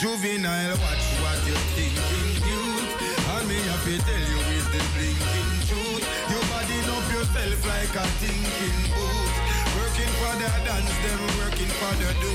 Juvenile, 0.01 0.73
watch 0.81 1.05
what 1.21 1.37
you're 1.45 1.65
thinking, 1.77 2.49
youth. 2.49 2.89
All 3.29 3.45
me 3.45 3.61
have 3.61 3.85
to 3.85 3.95
tell 4.01 4.25
you 4.33 4.41
is 4.57 4.65
the 4.73 4.81
blinking 4.97 5.53
truth. 5.69 6.01
You 6.33 6.39
bodying 6.49 6.89
up 6.97 7.05
yourself 7.13 7.61
like 7.61 7.93
a 7.93 8.05
thinking 8.17 8.79
boot. 8.89 9.33
Working 9.77 10.11
for 10.17 10.33
the 10.33 10.49
dance, 10.65 10.97
them 11.05 11.21
working 11.45 11.71
for 11.77 11.93
the 12.01 12.09
do. 12.25 12.33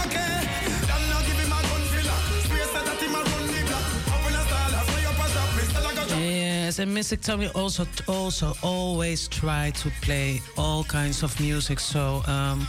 Okay, 0.00 0.48
Yes, 6.22 6.78
and 6.78 6.94
Mystic 6.94 7.20
Tommy 7.20 7.48
also 7.48 7.84
also 8.06 8.54
always 8.62 9.26
try 9.28 9.70
to 9.72 9.90
play 10.02 10.40
all 10.56 10.84
kinds 10.84 11.22
of 11.24 11.38
music. 11.40 11.80
So 11.80 12.22
um, 12.26 12.66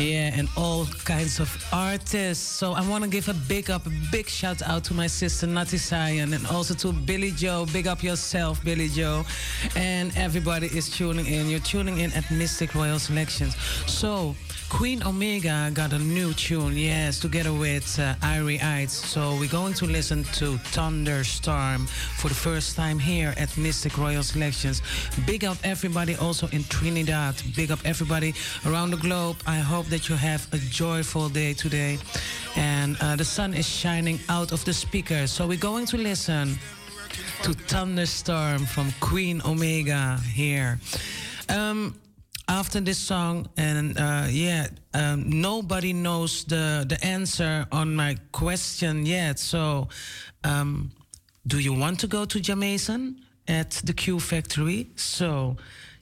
yeah, 0.00 0.30
and 0.34 0.48
all 0.56 0.86
kinds 1.04 1.40
of 1.40 1.48
artists. 1.72 2.44
So 2.44 2.72
I 2.72 2.86
want 2.88 3.04
to 3.04 3.10
give 3.10 3.28
a 3.28 3.34
big 3.34 3.70
up, 3.70 3.86
a 3.86 3.92
big 4.10 4.28
shout 4.28 4.62
out 4.62 4.84
to 4.84 4.94
my 4.94 5.06
sister 5.06 5.46
Nati 5.46 5.76
Sayan, 5.76 6.34
and 6.34 6.46
also 6.46 6.74
to 6.74 6.92
Billy 6.92 7.30
Joe. 7.32 7.66
Big 7.72 7.86
up 7.86 8.02
yourself, 8.02 8.64
Billy 8.64 8.88
Joe, 8.88 9.24
and 9.76 10.16
everybody 10.16 10.66
is 10.66 10.88
tuning 10.88 11.26
in. 11.26 11.48
You're 11.48 11.60
tuning 11.60 11.98
in 11.98 12.12
at 12.12 12.30
Mystic 12.30 12.74
Royal 12.74 12.98
Selections. 12.98 13.54
So. 13.86 14.34
Queen 14.70 15.02
Omega 15.02 15.68
got 15.74 15.92
a 15.92 15.98
new 15.98 16.32
tune, 16.32 16.76
yes, 16.76 17.18
together 17.18 17.52
with 17.52 17.98
uh, 17.98 18.14
Irie 18.22 18.62
Ites. 18.62 18.92
So 18.92 19.36
we're 19.36 19.50
going 19.50 19.74
to 19.74 19.84
listen 19.84 20.22
to 20.38 20.58
Thunderstorm 20.58 21.88
for 22.18 22.28
the 22.28 22.36
first 22.36 22.76
time 22.76 22.96
here 23.00 23.34
at 23.36 23.58
Mystic 23.58 23.98
Royal 23.98 24.22
Selections. 24.22 24.80
Big 25.26 25.44
up 25.44 25.58
everybody 25.64 26.14
also 26.14 26.46
in 26.52 26.62
Trinidad. 26.64 27.34
Big 27.56 27.72
up 27.72 27.80
everybody 27.84 28.32
around 28.64 28.92
the 28.92 28.96
globe. 28.96 29.38
I 29.44 29.56
hope 29.56 29.86
that 29.90 30.08
you 30.08 30.16
have 30.16 30.46
a 30.52 30.58
joyful 30.58 31.28
day 31.28 31.52
today. 31.52 31.98
And 32.56 32.96
uh, 33.00 33.16
the 33.16 33.24
sun 33.24 33.54
is 33.54 33.68
shining 33.68 34.18
out 34.28 34.52
of 34.52 34.64
the 34.64 34.72
speakers. 34.72 35.30
So 35.30 35.46
we're 35.46 35.58
going 35.58 35.86
to 35.86 35.96
listen 35.96 36.58
to 37.42 37.52
Thunderstorm 37.52 38.66
from 38.66 38.92
Queen 39.00 39.42
Omega 39.44 40.18
here. 40.32 40.78
Um, 41.48 41.94
after 42.48 42.80
this 42.80 42.98
song, 42.98 43.48
and 43.56 43.96
uh, 43.98 44.26
yeah, 44.28 44.66
um, 44.94 45.30
nobody 45.30 45.92
knows 45.92 46.44
the 46.44 46.84
the 46.88 46.98
answer 47.04 47.66
on 47.70 47.94
my 47.94 48.16
question 48.32 49.06
yet. 49.06 49.38
So, 49.38 49.88
um, 50.42 50.90
do 51.46 51.58
you 51.58 51.72
want 51.72 52.00
to 52.00 52.06
go 52.08 52.24
to 52.24 52.40
Jah 52.40 52.56
Mason 52.56 53.22
at 53.46 53.70
the 53.84 53.92
Q 53.92 54.18
Factory? 54.18 54.88
So, 54.96 55.56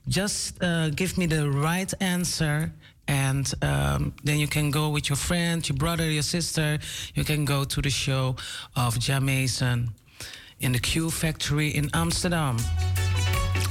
just 0.08 0.62
uh, 0.62 0.88
give 0.90 1.18
me 1.18 1.26
the 1.26 1.50
right 1.50 1.92
answer. 2.00 2.72
And 3.08 3.52
um, 3.62 4.12
then 4.22 4.38
you 4.38 4.46
can 4.46 4.70
go 4.70 4.90
with 4.90 5.08
your 5.08 5.16
friend, 5.16 5.66
your 5.66 5.76
brother, 5.76 6.08
your 6.10 6.22
sister. 6.22 6.78
You 7.14 7.24
can 7.24 7.44
go 7.44 7.64
to 7.64 7.80
the 7.80 7.90
show 7.90 8.36
of 8.76 8.98
Jah 8.98 9.20
Mason 9.20 9.88
in 10.60 10.72
the 10.72 10.78
Q 10.78 11.10
Factory 11.10 11.68
in 11.68 11.90
Amsterdam. 11.94 12.58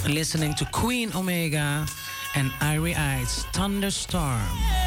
Listening 0.10 0.56
to 0.56 0.66
Queen 0.66 1.12
Omega 1.16 1.86
and 2.36 2.50
Irie 2.62 2.98
Ites 2.98 3.46
Thunderstorm. 3.54 4.87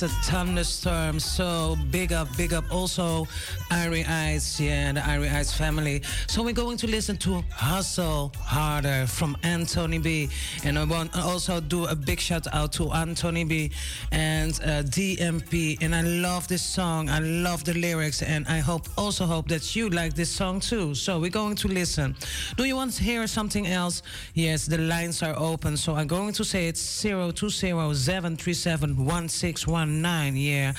As 0.00 0.04
a 0.04 0.08
thunderstorm. 0.30 1.18
So 1.18 1.76
big 1.90 2.12
up, 2.12 2.28
big 2.36 2.52
up. 2.52 2.64
Also, 2.70 3.24
Irie 3.72 4.08
Ites, 4.08 4.60
yeah, 4.60 4.92
the 4.92 5.00
Irie 5.00 5.32
Ites 5.32 5.52
family. 5.52 6.02
So 6.28 6.40
we're 6.44 6.52
going 6.52 6.76
to 6.76 6.86
listen 6.86 7.16
to 7.16 7.42
Hustle 7.50 8.32
Harder 8.48 9.06
from 9.06 9.36
Anthony 9.42 9.98
B. 9.98 10.30
And 10.64 10.78
I 10.78 10.84
want 10.84 11.12
to 11.12 11.20
also 11.20 11.60
do 11.60 11.84
a 11.84 11.94
big 11.94 12.18
shout 12.18 12.46
out 12.54 12.72
to 12.72 12.90
Anthony 12.92 13.44
B 13.44 13.70
and 14.10 14.52
uh, 14.64 14.82
DMP. 14.82 15.78
And 15.82 15.94
I 15.94 16.02
love 16.02 16.48
this 16.48 16.62
song. 16.62 17.10
I 17.10 17.18
love 17.18 17.64
the 17.64 17.74
lyrics. 17.74 18.22
And 18.22 18.48
I 18.48 18.60
hope 18.60 18.88
also 18.96 19.26
hope 19.26 19.48
that 19.48 19.76
you 19.76 19.90
like 19.90 20.14
this 20.14 20.30
song 20.30 20.60
too. 20.60 20.94
So 20.94 21.20
we're 21.20 21.30
going 21.42 21.56
to 21.56 21.68
listen. 21.68 22.16
Do 22.56 22.64
you 22.64 22.76
want 22.76 22.94
to 22.94 23.02
hear 23.02 23.26
something 23.26 23.66
else? 23.66 24.02
Yes, 24.34 24.66
the 24.66 24.78
lines 24.78 25.22
are 25.22 25.38
open. 25.38 25.76
So 25.76 25.94
I'm 25.94 26.06
going 26.06 26.32
to 26.32 26.44
say 26.44 26.68
it's 26.68 27.02
020 27.02 27.94
737 27.94 28.96
1619. 29.04 30.36
Yeah. 30.36 30.72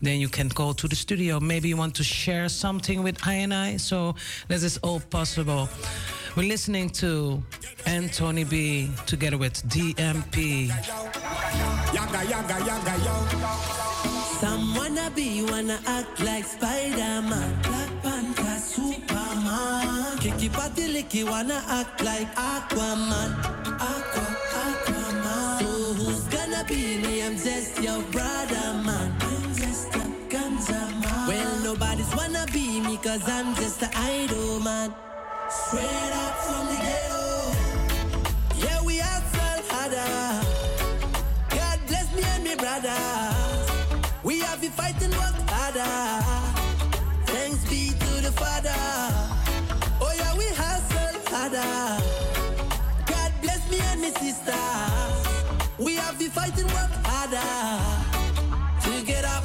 Then 0.00 0.20
you 0.20 0.28
can 0.28 0.48
go 0.48 0.72
to 0.72 0.86
the 0.86 0.96
studio. 0.96 1.40
Maybe 1.40 1.68
you 1.68 1.76
want 1.76 1.94
to 1.96 2.04
share 2.04 2.48
something 2.48 3.02
with 3.02 3.18
I 3.26 3.34
and 3.34 3.52
I. 3.52 3.78
So 3.78 4.14
this 4.46 4.62
is 4.62 4.78
all 4.78 5.00
possible. 5.00 5.68
We're 6.36 6.48
listening 6.48 6.90
to 7.00 7.15
Anthony 7.86 8.44
B 8.44 8.90
together 9.06 9.38
with 9.38 9.56
DMP. 9.68 10.68
Yaga, 11.96 12.20
yaga, 12.32 12.56
yaga, 12.68 12.94
yo. 13.04 13.16
Some 14.40 14.74
wanna 14.74 15.10
be, 15.14 15.42
wanna 15.50 15.78
act 15.86 16.20
like 16.20 16.44
Spider-Man. 16.44 17.50
Black 17.62 17.90
Panther, 18.02 18.56
Superman. 18.60 20.18
Kiki 20.18 20.48
Patty 20.48 20.86
Licky 20.94 21.22
wanna 21.24 21.62
act 21.68 22.02
like 22.04 22.28
Aquaman. 22.34 23.30
Aqua, 23.90 24.26
Aquaman. 24.64 25.60
So 25.60 25.72
who's 25.98 26.24
gonna 26.36 26.64
be 26.68 26.98
me? 27.02 27.22
I'm 27.22 27.36
just 27.36 27.82
your 27.82 28.02
brother, 28.14 28.66
man. 28.86 29.08
I'm 29.20 29.54
just 29.54 29.94
a 29.94 30.04
ganja 30.32 30.82
man. 31.02 31.28
Well, 31.28 31.54
nobody's 31.68 32.12
wanna 32.14 32.44
be 32.52 32.80
me, 32.80 32.96
cause 32.98 33.26
I'm 33.28 33.54
just 33.54 33.82
an 33.82 33.90
idol, 33.94 34.60
man. 34.60 34.92
have 35.46 36.44
been 36.44 36.45
fighting 44.76 45.10
work 45.10 45.36
harder. 45.48 46.22
Thanks 47.26 47.64
be 47.70 47.90
to 48.04 48.12
the 48.26 48.32
Father. 48.32 48.76
Oh 50.00 50.12
yeah, 50.20 50.32
we 50.36 50.46
hustle 50.60 51.20
harder. 51.32 52.02
God 53.12 53.32
bless 53.42 53.62
me 53.70 53.78
and 53.90 54.00
my 54.02 54.10
sisters. 54.10 55.18
We 55.78 55.94
have 55.96 56.18
been 56.18 56.30
fighting 56.30 56.66
work 56.66 56.92
harder 57.08 57.52
to 58.84 59.06
get 59.06 59.24
up 59.24 59.44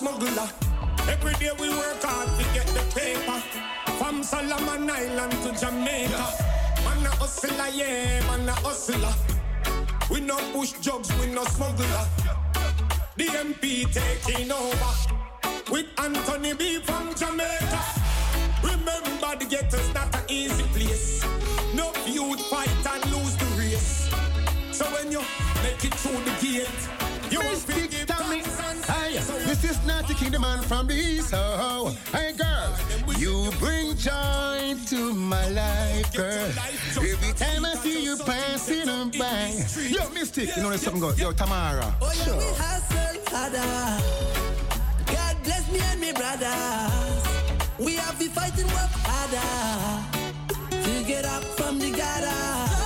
smuggler. 0.00 0.48
Every 1.12 1.34
day 1.34 1.52
we 1.60 1.68
work 1.68 2.02
hard 2.02 2.28
to 2.38 2.44
get 2.54 2.66
the 2.68 2.84
paper. 2.98 3.38
From 3.98 4.22
Solomon 4.22 4.88
Island 4.88 5.32
to 5.44 5.50
Jamaica. 5.60 6.24
Man 6.84 7.04
a 7.04 7.10
hustler, 7.20 7.68
yeah, 7.74 8.20
man 8.28 8.48
a 8.48 8.52
hustler. 8.64 9.14
We 10.10 10.20
no 10.20 10.38
push 10.54 10.72
jobs, 10.80 11.08
we 11.20 11.26
no 11.26 11.44
smuggler. 11.44 12.04
The 13.16 13.26
MP 13.44 13.92
taking 13.92 14.50
over. 14.50 14.92
With 15.70 15.88
Anthony 15.98 16.54
B 16.54 16.80
from 16.80 17.14
Jamaica. 17.14 17.80
Remember 18.62 19.30
the 19.38 19.46
ghetto's 19.52 19.92
not 19.92 20.14
an 20.16 20.24
easy 20.30 20.64
place. 20.76 21.22
No 21.74 21.92
youth 22.06 22.40
fight 22.48 22.86
and 22.92 23.04
lose 23.12 23.36
the 23.36 23.48
race. 23.60 24.08
So 24.72 24.86
when 24.94 25.12
you 25.12 25.22
make 25.62 25.84
it 25.84 25.94
through 25.94 26.24
the 26.24 26.34
gate, 26.40 26.80
you 27.30 27.40
will 27.40 27.60
feel 27.68 27.80
Hey, 28.30 29.14
this 29.44 29.64
is 29.64 29.84
not 29.84 30.06
the 30.06 30.14
kingdom 30.14 30.42
man 30.42 30.62
from 30.62 30.86
the 30.86 30.94
east. 30.94 31.32
Oh, 31.34 31.96
hey 32.12 32.32
girl, 32.32 32.76
you 33.18 33.50
bring 33.58 33.96
joy 33.96 34.76
to 34.86 35.12
my 35.14 35.48
life, 35.48 36.14
girl. 36.14 36.48
Every 36.96 37.32
time 37.34 37.64
I 37.64 37.74
see 37.74 38.04
you 38.04 38.16
passing 38.18 38.86
by. 39.18 39.64
Yo, 39.88 40.08
Mystic, 40.10 40.54
you 40.56 40.62
know 40.62 40.68
there's 40.68 40.82
something 40.82 41.00
good. 41.00 41.18
Yo, 41.18 41.32
Tamara. 41.32 41.92
Oh 42.00 42.12
yeah, 42.24 42.38
we 42.38 42.44
hustle 42.54 43.20
harder. 43.34 44.02
God 45.06 45.36
bless 45.42 45.72
me 45.72 45.80
and 45.80 46.00
me 46.00 46.12
brothers. 46.12 47.24
We 47.80 47.96
have 47.96 48.16
been 48.16 48.30
fighting 48.30 48.66
work 48.66 48.92
harder 49.02 50.06
to 50.84 51.04
get 51.04 51.24
up 51.24 51.42
from 51.42 51.80
the 51.80 51.90
gutter. 51.90 52.79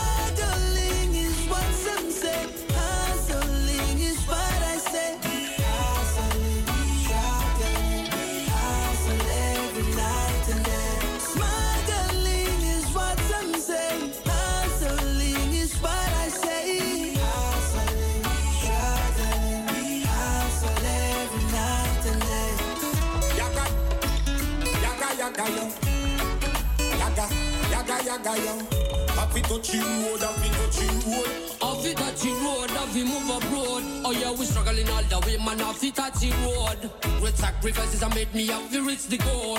Yaga, 28.37 28.47
yaga, 28.47 28.65
yo. 28.69 29.15
Happy 29.15 29.41
touchy 29.43 29.79
road, 29.79 30.21
happy 30.21 30.49
touchy 30.51 30.87
road. 31.11 31.29
Off 31.63 31.87
it 31.87 31.97
touchy 31.97 32.33
road, 32.33 32.71
off 32.73 32.97
it 32.97 33.07
move 33.07 33.31
abroad. 33.31 33.83
Oh 34.05 34.11
yeah, 34.11 34.33
we 34.33 34.45
struggling 34.45 34.89
all 34.91 35.03
the 35.03 35.19
way, 35.27 35.37
man. 35.39 35.61
Off 35.63 35.83
it 35.83 35.95
touchy 35.95 36.31
road. 36.45 36.91
Great 37.21 37.37
sacrifices 37.37 38.03
have 38.03 38.15
made 38.15 38.33
me 38.35 38.47
have 38.49 38.71
to 38.73 38.83
reach 38.83 39.07
the 39.07 39.19
goal. 39.19 39.59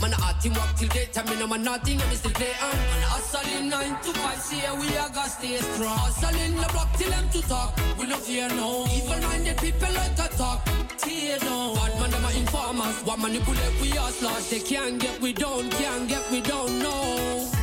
Man, 0.00 0.14
I 0.14 0.34
team 0.40 0.54
work 0.54 0.74
till 0.76 0.88
daytime, 0.88 1.26
me 1.26 1.36
no 1.38 1.46
man 1.46 1.62
nothing, 1.62 2.00
and 2.00 2.10
me 2.10 2.16
still 2.16 2.32
play 2.32 2.52
on. 2.60 2.76
Man, 2.76 3.02
hustling 3.02 3.68
nine 3.68 3.96
to 4.02 4.12
five, 4.20 4.40
see 4.40 4.58
how 4.58 4.78
we 4.78 4.88
are 4.96 5.08
gonna 5.08 5.28
stay 5.28 5.56
strong. 5.56 5.96
Hustling 5.98 6.56
the 6.56 6.68
block 6.72 6.96
till 6.96 7.10
them 7.10 7.28
to 7.30 7.42
talk, 7.42 7.78
we 7.98 8.06
no 8.06 8.16
fear 8.16 8.48
no. 8.48 8.86
Even 8.92 9.22
minded 9.22 9.56
people 9.58 9.92
like 9.94 10.16
to 10.16 10.28
talk, 10.36 10.64
tear 10.98 11.38
no. 11.42 11.74
Bad 11.74 12.00
man, 12.00 12.10
them 12.10 12.24
are 12.24 12.32
informers, 12.32 12.96
what 13.04 13.18
manipulate 13.18 13.80
we 13.80 13.90
hustlers. 13.90 14.50
They 14.50 14.60
can't 14.60 14.98
get 14.98 15.20
we 15.20 15.32
down, 15.32 15.70
can't 15.70 16.08
get 16.08 16.30
we 16.30 16.40
down, 16.40 16.78
no. 16.80 17.53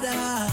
We. 0.00 0.50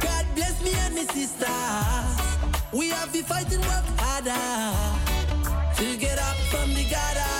God 0.00 0.26
bless 0.34 0.62
me 0.62 0.72
and 0.74 0.94
my 0.94 1.04
sisters. 1.04 2.38
We 2.72 2.90
have 2.90 3.12
been 3.12 3.24
fighting 3.24 3.60
work 3.60 3.84
harder 3.98 4.74
to 5.76 5.96
get 5.96 6.18
up 6.18 6.36
from 6.50 6.74
the 6.74 6.84
gutter. 6.84 7.33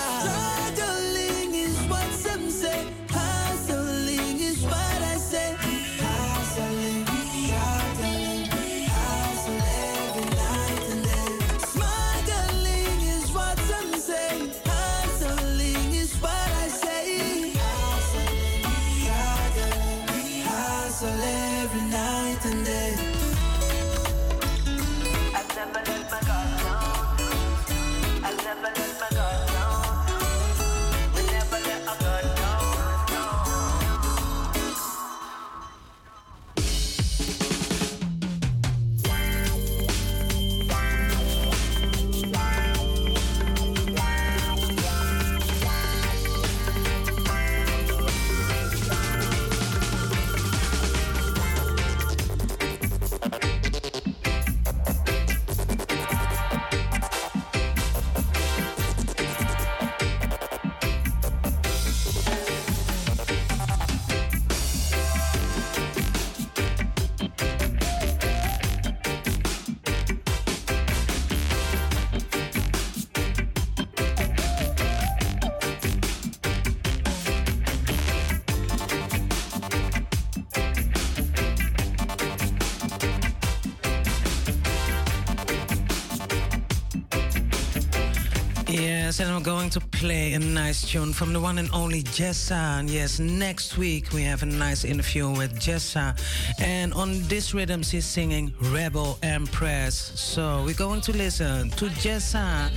Play 90.05 90.35
a 90.35 90.39
nice 90.39 90.87
tune 90.87 91.15
from 91.15 91.33
the 91.33 91.41
one 91.41 91.57
and 91.57 91.71
only 91.73 92.03
Jessa. 92.03 92.79
And 92.79 92.91
yes, 92.91 93.19
next 93.19 93.79
week 93.79 94.13
we 94.13 94.23
have 94.25 94.43
a 94.43 94.47
nice 94.47 94.85
interview 94.85 95.31
with 95.31 95.59
Jessa. 95.59 96.15
And 96.61 96.93
on 96.93 97.23
this 97.23 97.55
rhythm, 97.55 97.83
she's 97.83 98.05
singing 98.05 98.53
Rebel 98.61 99.17
Empress. 99.23 100.13
So 100.15 100.63
we're 100.67 100.75
going 100.75 101.01
to 101.09 101.13
listen 101.17 101.71
to 101.81 101.87
Jessa, 102.05 102.69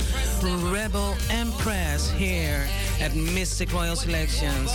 Rebel 0.71 1.17
Empress, 1.29 2.09
here 2.11 2.65
at 3.01 3.13
Mystic 3.13 3.73
Royal 3.73 3.97
Selections. 3.97 4.71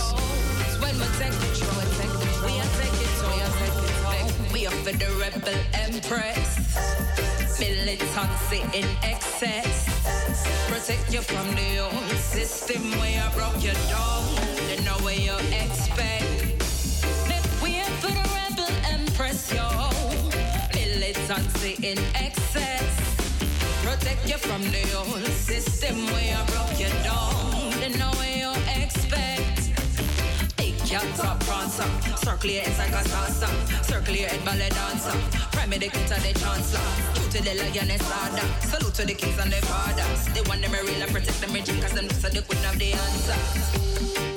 We 4.53 4.67
are 4.67 4.83
the 4.83 4.93
rebel 5.19 5.57
empress. 5.73 7.32
Militancy 7.59 8.61
in 8.73 8.87
excess. 9.03 9.85
Protect 10.67 11.13
you 11.13 11.21
from 11.21 11.47
the 11.55 11.79
old 11.79 12.17
system 12.17 12.91
where 12.99 13.21
I 13.21 13.33
broke 13.33 13.63
you 13.63 13.73
down. 13.89 14.35
They 14.67 14.83
know 14.83 14.97
where 15.03 15.15
you 15.15 15.35
expect. 15.51 16.23
We 17.61 17.79
are 17.79 17.93
for 18.01 18.11
the 18.11 18.25
rebel 18.35 18.69
empress, 18.89 19.53
yo. 19.53 19.67
Militancy 20.73 21.77
in 21.81 21.99
excess. 22.15 22.89
Protect 23.83 24.27
you 24.27 24.37
from 24.37 24.61
the 24.63 24.83
old 24.97 25.25
system 25.27 26.05
where 26.07 26.37
I 26.37 26.45
broke 26.45 26.79
you 26.79 26.89
down. 27.03 27.71
Then 27.79 27.97
know 27.99 28.11
where 28.17 28.42
cat 30.93 31.15
top 31.15 31.41
circle 32.17 32.51
your 32.51 32.61
head 32.61 32.77
like 32.77 32.91
a 32.91 33.09
salsa, 33.09 33.49
your 34.13 34.29
head 34.29 34.45
ballet 34.45 34.69
dancer. 34.69 35.17
Paramedic 35.51 35.95
into 35.99 36.21
the 36.21 36.39
chancellor, 36.39 36.81
true 37.15 37.29
to 37.31 37.43
the 37.43 37.53
lioness 37.55 38.05
order. 38.21 38.47
Salute 38.61 38.93
to 38.93 39.05
the 39.05 39.15
kings 39.15 39.39
and 39.39 39.51
the 39.51 39.57
fathers. 39.65 40.25
They 40.35 40.41
want 40.47 40.61
them 40.61 40.71
real 40.71 41.01
and 41.01 41.11
protect 41.11 41.41
them 41.41 41.53
rich 41.53 41.69
cause 41.81 41.93
them 41.93 42.09
so 42.09 42.29
they 42.29 42.41
couldn't 42.41 42.63
have 42.63 42.77
the 42.77 42.93
answer. 42.93 44.32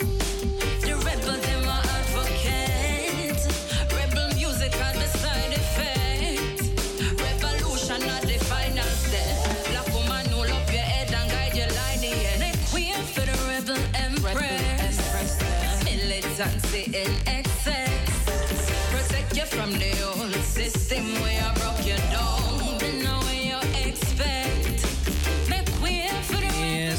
Militancy 16.39 16.85
in 16.93 17.11
excess. 17.27 18.11
Protect 18.91 19.37
you 19.39 19.45
from 19.47 19.73
the 19.73 19.93
old 20.05 20.35
system 20.45 21.07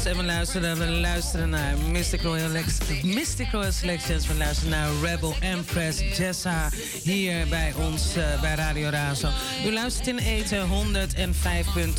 en 0.08 0.16
we 0.16 0.24
luisteren, 0.24 0.78
we 0.78 0.86
luisteren 0.86 1.48
naar 1.48 1.78
Mystic 1.78 2.22
Royal, 2.22 2.48
Lex, 2.48 2.76
Mystic 3.02 3.50
Royal 3.50 3.72
Selections. 3.72 4.26
We 4.26 4.34
luisteren 4.34 4.70
naar 4.70 4.88
Rebel 5.02 5.34
Empress 5.40 6.16
Jessa 6.16 6.68
hier 7.02 7.48
bij 7.48 7.72
ons 7.76 8.16
eh, 8.16 8.40
bij 8.40 8.54
Radio 8.54 8.88
Razo. 8.88 9.28
U 9.66 9.72
luistert 9.72 10.06
in 10.06 10.18
eten 10.18 10.68
105.2 10.68 10.72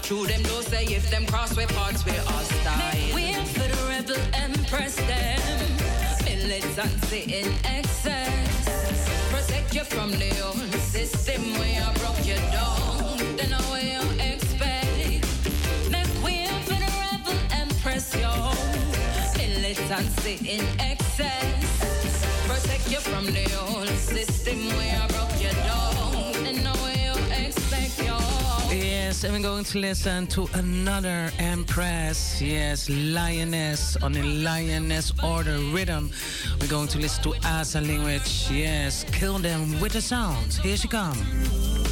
True 0.06 0.27
them 0.27 0.44
don't 0.44 0.64
say 0.64 0.86
if 0.86 1.10
them 1.10 1.26
cross 1.26 1.57
we 1.57 1.65
parts 1.65 2.06
we 2.06 2.11
hostile. 2.11 3.15
We 3.15 3.34
for 3.56 3.68
the 3.68 3.88
rebel 3.90 4.22
empress 4.36 4.98
them. 4.98 5.40
Militancy 6.23 7.22
in 7.40 7.52
excess. 7.65 9.10
Protect 9.32 9.73
you 9.73 9.84
from 9.84 10.11
the 10.11 10.30
old 10.45 10.72
system 10.80 11.41
where 11.57 11.82
I 11.82 11.91
broke 11.98 12.23
you 12.23 12.36
down. 12.53 13.18
Then 13.36 13.52
where 13.72 13.82
you 13.82 14.02
expect. 14.22 15.26
Make 15.90 16.23
way 16.23 16.49
for 16.65 16.77
the 16.86 16.91
rebel 17.02 17.40
empress, 17.52 18.14
yo. 18.14 18.53
Militancy 19.40 20.36
in 20.48 20.64
excess. 20.80 21.65
Protect 22.48 22.91
you 22.91 22.99
from 22.99 23.26
the 23.26 23.48
old 23.60 23.90
system 23.90 24.68
where 24.77 25.02
I 25.02 25.15
And 29.24 29.34
we're 29.34 29.42
going 29.42 29.64
to 29.64 29.80
listen 29.80 30.28
to 30.28 30.48
another 30.54 31.32
Empress. 31.40 32.42
Yes, 32.42 32.90
Lioness 32.90 33.96
on 33.98 34.16
a 34.16 34.22
Lioness 34.22 35.14
Order 35.24 35.58
rhythm. 35.74 36.12
We're 36.60 36.68
going 36.68 36.88
to 36.90 37.00
listen 37.00 37.24
to 37.24 37.34
Asa 37.44 37.82
language. 37.82 38.48
Yes, 38.52 39.04
kill 39.12 39.40
them 39.40 39.80
with 39.80 39.94
the 39.94 40.02
sound. 40.02 40.54
Here 40.56 40.78
she 40.78 40.88
comes. 40.88 41.85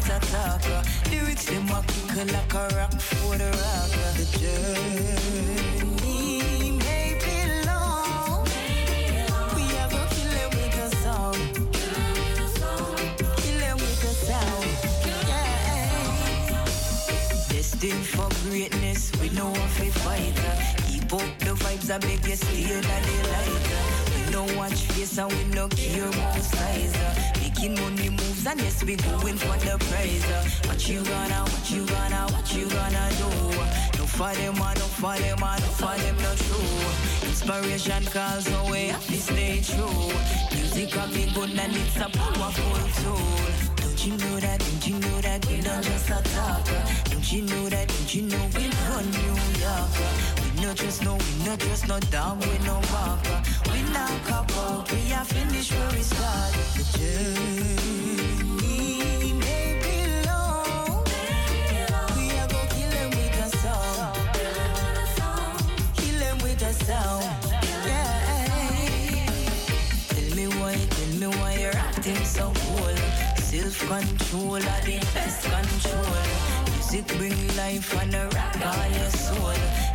A 0.00 0.18
talker. 0.20 0.82
Lyrics 1.10 1.44
them 1.46 1.66
kick 1.86 2.16
like 2.32 2.54
a 2.54 2.68
rock 2.76 2.92
for 3.00 3.36
the 3.36 3.50
rocker. 3.60 4.12
The 4.18 4.26
journey 4.38 6.32
may 6.78 7.08
be 7.24 7.36
long. 7.66 8.44
We 9.56 9.64
are 9.80 9.88
gonna 9.90 10.14
kill 10.14 10.32
them 10.38 10.50
with 10.56 10.84
a 10.86 10.88
song. 11.02 11.38
Kill 13.40 13.58
them 13.60 13.76
with 13.76 14.04
a 14.04 14.14
sound. 14.26 14.70
Yeah. 15.28 16.64
Destined 17.48 18.06
for 18.06 18.28
greatness, 18.48 19.02
we 19.20 19.28
know 19.30 19.52
if 19.54 19.80
we 19.80 19.88
fight. 19.90 20.36
Keep 20.88 21.12
up 21.12 21.30
the 21.38 21.54
vibes, 21.62 21.88
I 21.90 21.98
beg 21.98 22.26
you 22.26 22.36
stay 22.36 22.62
in 22.62 22.80
the 22.80 22.88
light. 23.32 23.64
We 24.16 24.22
don't 24.32 24.52
watch 24.56 24.80
face 24.92 25.18
and 25.18 25.32
we 25.32 25.44
no 25.54 25.68
care 25.68 26.08
about 26.08 26.42
size. 26.42 27.41
Making 27.62 27.80
money 27.80 28.10
moves 28.10 28.44
and 28.44 28.60
yes, 28.60 28.82
we 28.82 28.96
going 28.96 29.36
for 29.36 29.56
the 29.58 29.78
prize. 29.86 30.66
What 30.66 30.88
you 30.88 31.00
gonna, 31.04 31.44
what 31.44 31.70
you 31.70 31.86
gonna, 31.86 32.26
what 32.32 32.52
you 32.52 32.68
gonna 32.68 33.08
do? 33.18 33.28
No 33.98 34.04
for 34.04 34.34
them, 34.34 34.56
ah, 34.58 34.74
no 34.74 34.86
for 34.98 35.14
them, 35.14 35.38
ah, 35.40 35.56
no 35.60 35.68
for 35.78 35.96
them, 36.02 36.16
no 36.16 36.34
true. 36.34 37.28
Inspiration 37.28 38.04
calls 38.06 38.48
away, 38.66 38.88
have 38.88 39.06
to 39.06 39.16
stay 39.16 39.60
true. 39.62 40.10
Music 40.58 40.96
a 40.96 41.06
big 41.14 41.32
good 41.34 41.56
and 41.56 41.76
it's 41.76 41.96
a 41.98 42.08
powerful 42.10 42.82
tool. 42.98 43.76
Don't 43.76 44.06
you 44.06 44.16
know 44.16 44.40
that? 44.40 44.58
Don't 44.58 44.88
you 44.88 44.98
know 44.98 45.20
that 45.20 45.46
we 45.46 45.60
not 45.60 45.84
just 45.84 46.10
a 46.10 46.20
talker? 46.34 46.82
Don't 47.10 47.32
you 47.32 47.42
know 47.42 47.68
that? 47.68 47.86
Don't 47.86 48.12
you 48.12 48.22
know 48.22 48.44
we 48.56 48.66
run 48.90 49.08
New 49.08 49.38
York? 49.62 50.51
Not 50.62 50.76
just 50.76 51.02
no, 51.02 51.16
we 51.16 51.44
not 51.44 51.58
just 51.58 51.88
no 51.88 51.98
dog, 51.98 52.38
we 52.46 52.58
no 52.64 52.74
walker. 52.92 53.42
We 53.72 53.82
not 53.92 54.24
cop 54.24 54.50
out, 54.58 54.90
we 54.92 55.12
are 55.12 55.24
finish 55.24 55.72
where 55.72 55.90
we 55.90 56.02
start. 56.02 56.52
The 56.76 56.84
journey 56.98 58.12
may 59.32 59.80
be 59.82 59.96
long. 60.28 61.04
We 62.16 62.24
are 62.38 62.48
gonna 62.48 62.74
kill 62.74 62.90
them 62.90 63.10
with 63.10 63.44
a 63.44 63.48
song. 63.58 64.14
Kill 65.96 66.18
them 66.20 66.38
with 66.38 66.62
a. 66.62 66.72
Yeah. 67.86 68.46
Tell 70.08 70.30
me 70.36 70.46
why, 70.58 70.74
tell 70.90 71.14
me 71.20 71.26
why 71.38 71.52
you're 71.60 71.76
acting 71.76 72.24
so 72.24 72.52
cool. 72.54 72.96
Self-control 73.36 74.56
are 74.56 74.82
the 74.86 74.98
best 75.12 75.42
control. 75.42 76.16
Music 76.70 77.06
bring 77.18 77.40
life 77.56 77.92
and 78.00 78.14
a 78.14 78.28
rock 78.28 78.56
all 78.64 78.86
your 78.90 79.10
soul. 79.10 79.91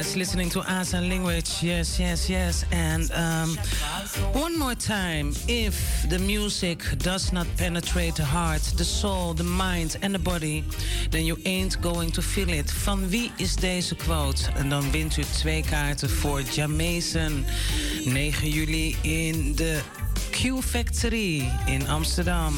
Yes, 0.00 0.16
listening 0.16 0.50
to 0.50 0.60
Asa 0.66 1.00
language. 1.00 1.62
Yes, 1.62 1.98
yes, 2.00 2.28
yes. 2.28 2.64
And 2.72 3.12
um, 3.12 3.56
one 4.32 4.58
more 4.58 4.74
time. 4.74 5.34
If 5.46 6.08
the 6.08 6.18
music 6.18 6.82
does 6.98 7.32
not 7.32 7.46
penetrate 7.56 8.16
the 8.16 8.24
heart, 8.24 8.62
the 8.76 8.84
soul, 8.84 9.34
the 9.34 9.44
mind 9.44 9.98
and 10.02 10.14
the 10.14 10.18
body, 10.18 10.64
then 11.10 11.24
you 11.24 11.36
ain't 11.44 11.80
going 11.80 12.10
to 12.12 12.22
feel 12.22 12.48
it. 12.48 12.70
Van 12.70 13.08
wie 13.08 13.30
is 13.36 13.56
deze 13.56 13.94
quote? 13.94 14.50
En 14.56 14.68
dan 14.68 14.90
wint 14.90 15.16
u 15.16 15.22
twee 15.22 15.62
kaarten 15.70 16.10
voor 16.10 16.42
Jamaican. 16.42 17.44
9 18.04 18.48
juli 18.48 18.96
in 19.02 19.54
de 19.54 19.80
Q 20.40 20.62
Factory 20.62 21.46
in 21.68 21.82
Amsterdam. 21.82 22.54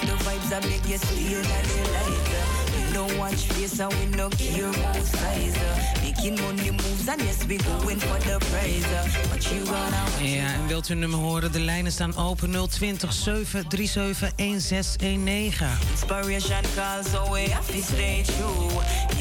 The 0.00 0.16
vibes, 0.24 0.52
I 0.52 0.60
beg 0.60 0.86
you 0.86 0.96
stay 0.96 1.34
in 1.34 1.42
the 1.42 1.82
light. 1.92 2.61
No 2.92 3.06
watch 3.18 3.46
face 3.46 3.80
and 3.80 3.92
we 3.94 4.06
no 4.16 4.28
care 4.28 4.68
about 4.68 5.04
size. 5.04 5.56
uh. 5.56 6.00
Making 6.02 6.40
money 6.40 6.70
moves 6.70 7.08
and 7.08 7.20
yes, 7.22 7.44
we 7.46 7.56
going 7.56 7.98
for 7.98 8.18
the 8.28 8.38
prize. 8.50 8.84
uh. 8.92 9.28
What 9.30 9.42
you 9.52 9.64
gonna 9.64 10.04
Ja, 10.20 10.52
en 10.54 10.66
wilt 10.66 10.88
u 10.88 10.92
een 10.92 10.98
nummer 10.98 11.18
horen? 11.18 11.52
De 11.52 11.60
lijnen 11.60 11.92
staan 11.92 12.16
open 12.16 12.50
020 12.68 13.12
737 13.12 14.32
1619. 14.36 15.66
Inspiration 15.90 16.62
calls 16.74 17.30
we 17.30 17.50
have 17.50 17.72
to 17.72 17.82
stay 17.82 18.22
true. 18.22 18.70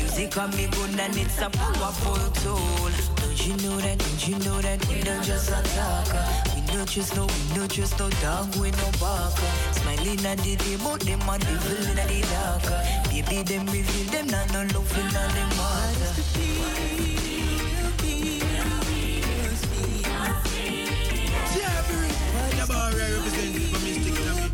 Music 0.01 0.29
can 0.29 0.49
be 0.49 0.67
good 0.71 0.99
and 0.99 1.15
it's 1.15 1.39
a 1.41 1.49
powerful 1.49 2.31
tool. 2.43 2.89
Don't 3.21 3.45
you 3.45 3.55
know 3.55 3.77
that? 3.79 3.99
Don't 3.99 4.25
you 4.27 4.37
know 4.37 4.61
that? 4.61 4.87
We 4.87 4.99
don't 5.03 5.25
just 5.25 5.49
attack. 5.49 6.50
We 6.71 6.77
don't 6.77 6.87
just 6.89 7.15
no, 7.17 7.25
we 7.25 7.55
don't 7.55 7.69
just 7.69 7.99
no 7.99 8.09
dog, 8.21 8.55
we 8.55 8.71
no 8.71 8.91
bark. 8.97 9.37
Smiling 9.73 10.25
at 10.25 10.37
the 10.37 10.55
day, 10.55 10.77
but 10.81 11.01
them 11.01 11.19
a 11.27 11.37
devil 11.37 11.75
in 11.75 11.95
the 11.97 12.21
dark. 12.31 12.63
Baby, 13.09 13.43
them 13.43 13.65
reveal 13.65 14.09
them, 14.09 14.27
not 14.27 14.47
no 14.53 14.61
love 14.73 14.97
in 14.97 15.05
all 15.17 15.27
them 15.35 15.49
for 23.67 23.79
Mystic 23.83 24.15
Tommy. 24.23 24.47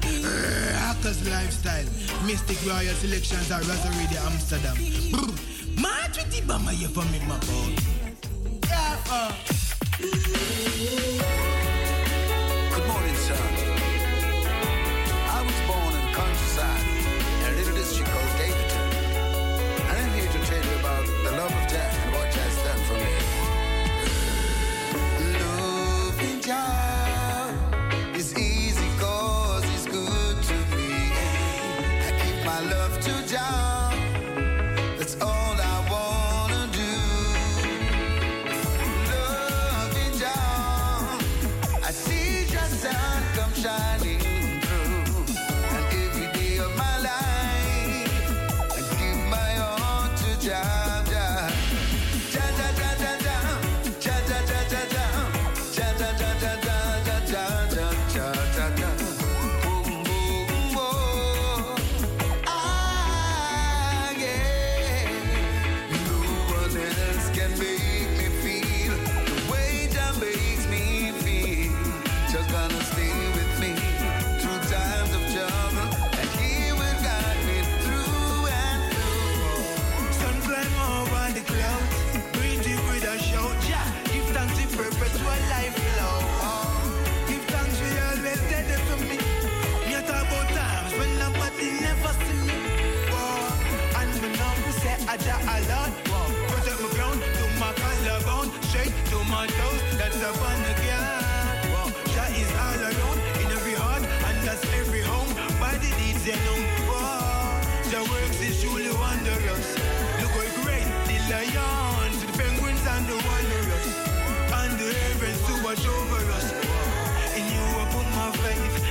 Hackers 0.74 1.22
lifestyle. 1.30 1.86
Mystic 2.26 2.58
Royal 2.66 2.96
Selections 2.96 3.52
are 3.52 3.62
Rosary 3.62 4.18
Amsterdam. 4.26 4.76
Brr. 5.12 5.34
March 5.80 6.18
with 6.18 6.32
the 6.32 6.42
bama 6.42 6.72
here 6.72 6.90
for 6.90 7.06
me, 7.12 7.20
my 7.28 7.38
boy. 7.46 7.76
Yeah, 8.68 8.98
uh. 9.12 9.32
Son. 13.28 13.36
I 15.36 15.42
was 15.44 15.60
born 15.68 15.94
in 16.00 16.06
the 16.08 16.14
countryside 16.16 16.86
in 17.42 17.48
a 17.52 17.58
little 17.58 17.76
district 17.76 18.10
called 18.10 18.32
Davidton. 18.40 18.86
And 19.90 19.98
I'm 20.00 20.14
here 20.14 20.32
to 20.32 20.40
tell 20.48 20.64
you 20.64 20.76
about 20.80 21.06
the 21.26 21.32
love 21.32 21.52
of 21.52 21.68
Jack 21.68 21.94
and 22.06 22.14
what 22.14 22.32
Jack's 22.32 22.64
done 22.64 22.82
for 22.88 22.96
me. 23.04 23.14
Loving 25.42 26.40
Jack 26.40 26.87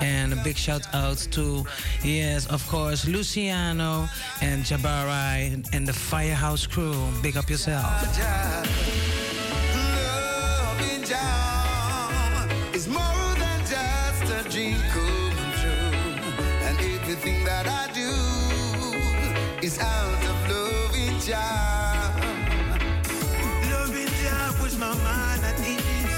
And 0.01 0.33
a 0.33 0.35
big 0.43 0.57
shout 0.57 0.85
out 0.93 1.17
to, 1.31 1.65
yes, 2.03 2.45
of 2.47 2.65
course, 2.67 3.07
Luciano 3.07 4.07
and 4.41 4.63
Jabari 4.63 5.65
and 5.73 5.87
the 5.87 5.93
Firehouse 5.93 6.67
crew. 6.67 7.07
Big 7.21 7.37
up 7.37 7.49
yourself. 7.49 7.83
Jah 11.13 12.47
is 12.73 12.87
more 12.87 13.33
than 13.37 13.59
just 13.73 14.25
a 14.33 14.49
dream 14.49 14.79
come 14.93 15.37
true, 15.61 15.93
and 16.65 16.75
everything 16.79 17.43
that 17.43 17.67
I 17.67 17.85
do 17.93 18.09
is 19.61 19.77
out 19.77 20.23
of 20.31 20.37
loving 20.49 21.19
Jah. 21.19 22.09
Loving 23.69 24.09
Jah 24.21 24.55
puts 24.57 24.75
my 24.79 24.95
mind 25.05 25.43
at 25.45 25.59
ease. 25.61 26.17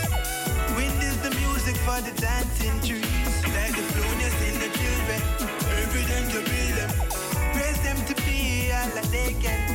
Wind 0.77 0.99
is 1.03 1.17
the 1.27 1.31
music 1.41 1.75
for 1.83 1.99
the 1.99 2.13
dancing 2.21 2.79
trees. 2.79 3.35
Like 3.51 3.75
the 3.75 3.85
flowness 3.91 4.37
in 4.47 4.55
the 4.63 4.69
children. 4.79 5.21
Everything 5.83 6.25
to 6.35 6.39
be 6.49 6.61
them. 6.77 6.91
Praise 7.51 7.81
them 7.83 7.99
to 8.07 8.15
be 8.23 8.71
all 8.71 8.87
that 8.95 9.07
they 9.11 9.33
can 9.43 9.74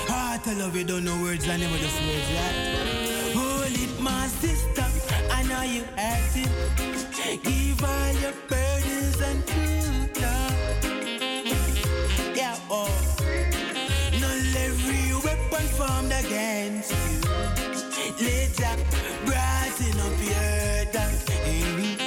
Heart 0.43 0.57
I 0.57 0.59
love 0.59 0.75
you, 0.75 0.83
don't 0.83 1.03
know 1.03 1.21
words, 1.21 1.47
I 1.47 1.57
never 1.57 1.77
just 1.77 2.01
words, 2.01 2.31
yeah. 2.31 3.33
Hold 3.35 3.77
it, 3.77 3.99
my 4.01 4.27
sister. 4.27 4.85
I 5.29 5.43
know 5.43 5.61
you 5.61 5.83
acting 5.97 6.49
Give 7.43 7.83
all 7.83 8.13
your 8.13 8.33
burdens 8.49 9.21
and 9.21 9.45
truth, 9.45 10.17
Yeah, 12.35 12.57
oh. 12.71 12.89
Not 14.19 14.55
every 14.65 15.13
weapon 15.23 15.67
formed 15.77 16.11
against 16.11 16.91
you. 16.91 17.21
Later, 18.25 18.75
brighten 19.25 19.99
up 19.99 20.17
your 20.25 20.85
dark. 20.91 21.13
Mm-hmm, 21.45 21.97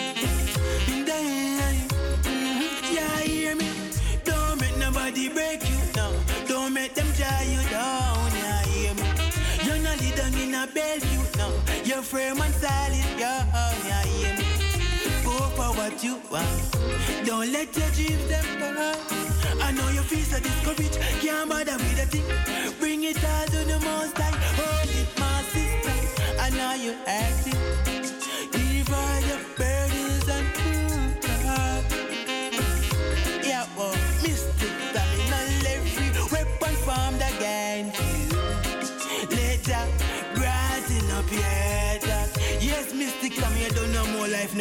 nobody 4.81 5.29
break 5.29 5.69
you 5.69 5.79
down. 5.93 6.15
Don't 6.49 6.73
make 6.73 6.95
them 6.95 7.07
tie 7.17 7.45
you 7.45 7.63
down. 7.71 8.14
Down 10.67 11.03
in 11.03 11.21
a 11.21 11.37
now. 11.37 11.53
You're 11.85 12.03
firm 12.03 12.41
and 12.41 12.55
solid, 12.55 13.19
yeah, 13.19 13.45
yeah, 13.87 14.03
hear? 14.05 14.37
Go 15.25 15.37
for 15.57 15.77
what 15.77 16.03
you 16.03 16.21
want. 16.31 17.27
Don't 17.27 17.53
let 17.53 17.77
your 17.77 17.91
dreams 17.91 18.27
them 18.29 18.45
fall. 18.61 19.63
I 19.63 19.73
know 19.73 19.89
you 19.91 20.03
feel 20.03 20.25
so 20.25 20.39
discouraged, 20.41 20.99
can't 21.21 21.49
bother 21.51 21.77
with 21.77 22.03
a 22.03 22.07
thing. 22.07 22.25
Bring 22.81 23.05
it 23.05 23.23
all 23.25 23.47
to 23.47 23.59
the 23.65 23.81
most 23.81 24.17
high. 24.17 24.37
Hold 24.59 24.91
it, 24.91 25.09
my 25.19 25.43
sister. 25.53 26.41
I 26.41 26.51
know 26.51 26.75
you're 26.75 26.97
acting. 27.07 27.64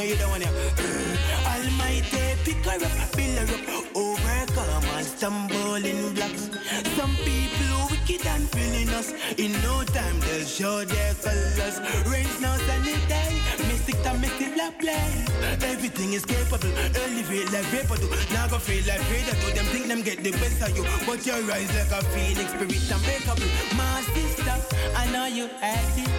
Know 0.03 0.09
you 0.09 0.15
don't 0.17 0.29
want 0.29 0.43
to. 0.43 0.49
Mm, 0.49 1.15
Almighty, 1.53 2.23
pick 2.43 2.65
her 2.65 2.85
up, 2.85 3.15
build 3.15 3.37
her 3.39 3.75
up, 3.75 3.95
overcome 3.95 4.85
and 4.97 5.05
stumble 5.05 5.75
in 5.75 6.13
blocks. 6.13 6.49
Some 6.97 7.15
people 7.23 7.87
wicked 7.89 8.25
and 8.27 8.49
feeling 8.49 8.89
us. 8.89 9.13
In 9.37 9.51
no 9.61 9.83
time, 9.83 10.19
they'll 10.21 10.45
show 10.45 10.83
their 10.83 11.13
colors. 11.15 11.79
Rains 12.11 12.41
now, 12.41 12.57
day. 13.07 13.41
Mystic, 13.67 14.01
time, 14.03 14.21
mystic, 14.21 14.53
black 14.55 14.79
play. 14.79 15.25
Everything 15.71 16.13
is 16.13 16.25
capable. 16.25 16.73
Elevate 17.03 17.51
like 17.51 17.65
vapor 17.71 17.97
do. 17.97 18.07
Now 18.33 18.47
go 18.47 18.59
feel 18.59 18.83
like 18.87 19.01
Vader 19.09 19.35
do. 19.41 19.47
Them 19.53 19.65
think 19.73 19.87
them 19.87 20.01
get 20.01 20.23
the 20.23 20.31
best 20.31 20.61
of 20.61 20.75
you. 20.75 20.83
But 21.05 21.25
you 21.25 21.33
rise 21.47 21.71
like 21.77 21.91
a 21.91 22.03
phoenix, 22.11 22.51
spirit 22.51 22.91
unbreakable. 22.91 23.49
My 23.77 24.01
sister, 24.13 24.55
I 24.95 25.05
know 25.11 25.25
you 25.27 25.49
acting. 25.61 26.11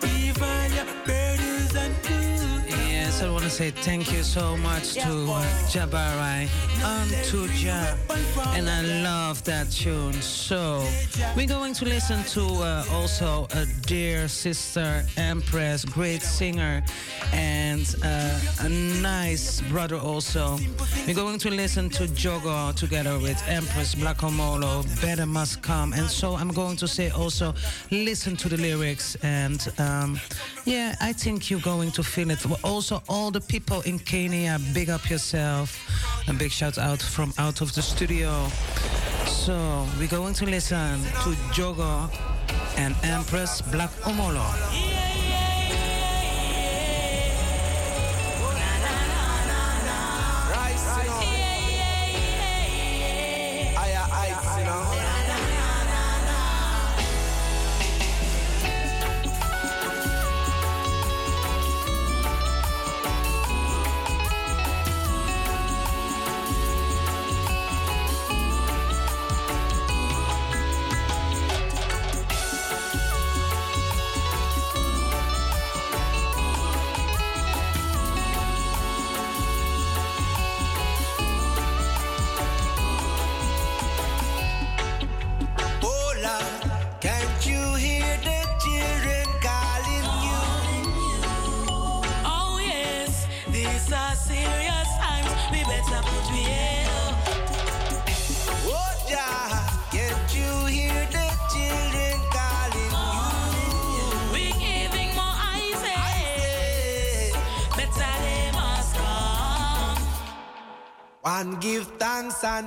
Give 0.00 0.42
all 0.42 0.68
your 0.76 0.86
I 3.20 3.30
want 3.30 3.42
to 3.42 3.50
say 3.50 3.70
thank 3.72 4.12
you 4.12 4.22
so 4.22 4.56
much 4.58 4.94
to 4.94 5.10
Jabari 5.72 6.48
and 6.84 7.10
to 7.24 7.46
Ja. 7.54 7.96
And 8.54 8.70
I 8.70 8.82
love 9.02 9.42
that 9.44 9.70
tune. 9.72 10.12
So, 10.22 10.86
we're 11.36 11.48
going 11.48 11.74
to 11.74 11.84
listen 11.84 12.22
to 12.34 12.42
uh, 12.62 12.84
also 12.92 13.48
a 13.52 13.66
dear 13.86 14.28
sister, 14.28 15.04
Empress, 15.16 15.84
great 15.84 16.22
singer, 16.22 16.82
and 17.32 17.94
uh, 18.04 18.40
a 18.60 18.68
nice 18.68 19.62
brother 19.62 19.96
also. 19.96 20.56
We're 21.06 21.14
going 21.14 21.38
to 21.40 21.50
listen 21.50 21.90
to 21.90 22.04
Jogo 22.04 22.72
together 22.74 23.18
with 23.18 23.42
Empress 23.48 23.96
Blackomolo, 23.96 24.84
Better 25.00 25.26
Must 25.26 25.60
Come. 25.62 25.92
And 25.92 26.08
so, 26.08 26.36
I'm 26.36 26.52
going 26.52 26.76
to 26.76 26.86
say 26.86 27.10
also, 27.10 27.52
listen 27.90 28.36
to 28.36 28.48
the 28.48 28.56
lyrics. 28.56 29.16
And 29.22 29.66
um, 29.78 30.20
yeah, 30.64 30.94
I 31.00 31.12
think 31.12 31.50
you're 31.50 31.60
going 31.60 31.90
to 31.92 32.02
feel 32.04 32.30
it. 32.30 32.44
Also, 32.62 33.02
all 33.08 33.30
the 33.30 33.40
people 33.40 33.80
in 33.82 33.98
Kenya, 33.98 34.58
big 34.74 34.90
up 34.90 35.08
yourself. 35.10 35.78
A 36.28 36.32
big 36.32 36.50
shout 36.50 36.78
out 36.78 37.00
from 37.00 37.32
out 37.38 37.60
of 37.60 37.74
the 37.74 37.82
studio. 37.82 38.48
So 39.26 39.86
we're 39.98 40.08
going 40.08 40.34
to 40.34 40.44
listen 40.44 41.00
to 41.24 41.30
Jogo 41.52 42.10
and 42.76 42.94
Empress 43.02 43.62
Black 43.62 43.90
Omolo. 44.04 44.97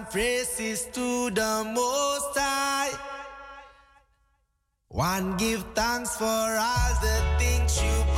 Praises 0.09 0.85
to 0.93 1.29
the 1.31 1.71
Most 1.73 2.37
High. 2.37 2.91
One 4.89 5.37
give 5.37 5.63
thanks 5.73 6.17
for 6.17 6.25
all 6.25 6.93
the 7.01 7.17
things 7.39 7.81
you 7.81 8.10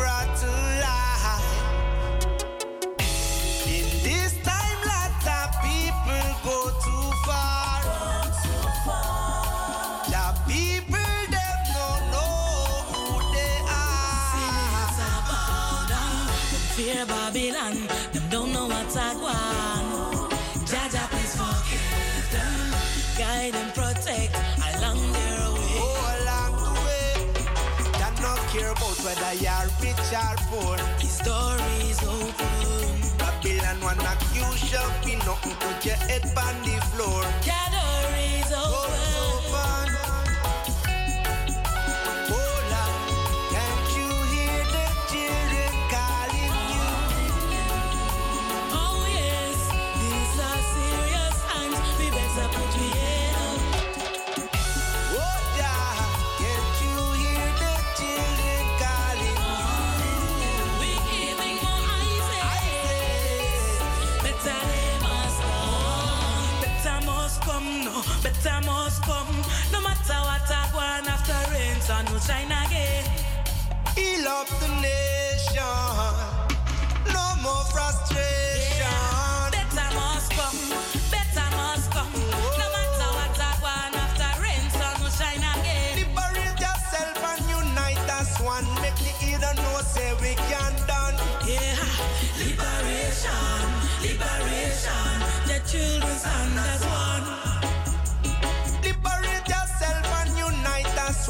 head 36.14 36.26
on 36.38 36.56
the 36.64 36.80
floor. 36.92 37.63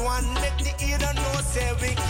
one, 0.00 0.24
make 0.34 0.56
the 0.58 0.74
ear 0.84 0.98
know, 0.98 1.40
say 1.42 1.70
we 1.80 2.03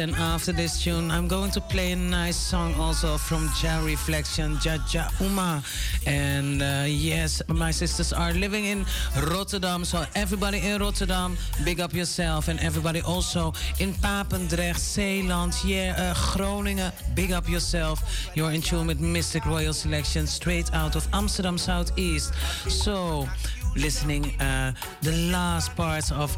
And 0.00 0.14
after 0.16 0.50
this 0.50 0.82
tune, 0.82 1.10
I'm 1.10 1.28
going 1.28 1.50
to 1.50 1.60
play 1.60 1.92
a 1.92 1.96
nice 1.96 2.36
song 2.36 2.74
also 2.76 3.18
from 3.18 3.50
Ja 3.62 3.84
Reflection, 3.84 4.56
Jaja 4.56 5.10
Uma. 5.20 5.62
And 6.06 6.62
uh, 6.62 6.84
yes, 6.86 7.42
my 7.48 7.70
sisters 7.70 8.10
are 8.12 8.32
living 8.32 8.64
in 8.64 8.86
Rotterdam. 9.30 9.84
So 9.84 10.06
everybody 10.14 10.58
in 10.60 10.80
Rotterdam, 10.80 11.36
big 11.64 11.80
up 11.80 11.92
yourself. 11.92 12.48
And 12.48 12.58
everybody 12.60 13.02
also 13.02 13.52
in 13.78 13.92
Papendrecht, 13.92 14.78
Zeeland, 14.78 15.54
yeah, 15.64 15.94
uh, 15.98 16.14
Groningen, 16.34 16.92
big 17.14 17.32
up 17.32 17.46
yourself. 17.46 18.30
You're 18.34 18.52
in 18.52 18.62
tune 18.62 18.86
with 18.86 19.00
Mistic 19.00 19.44
Royal 19.44 19.74
Selection 19.74 20.26
straight 20.26 20.72
out 20.72 20.96
of 20.96 21.06
Amsterdam 21.12 21.58
Southeast. 21.58 22.32
So 22.68 23.28
listening 23.76 24.24
uh, 24.40 24.72
the 25.02 25.12
last 25.32 25.74
parts 25.76 26.10
of 26.12 26.36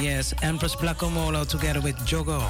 yes 0.00 0.34
Empress 0.42 0.74
Placomolo 0.74 1.46
together 1.48 1.80
with 1.80 1.96
Jogo. 2.06 2.40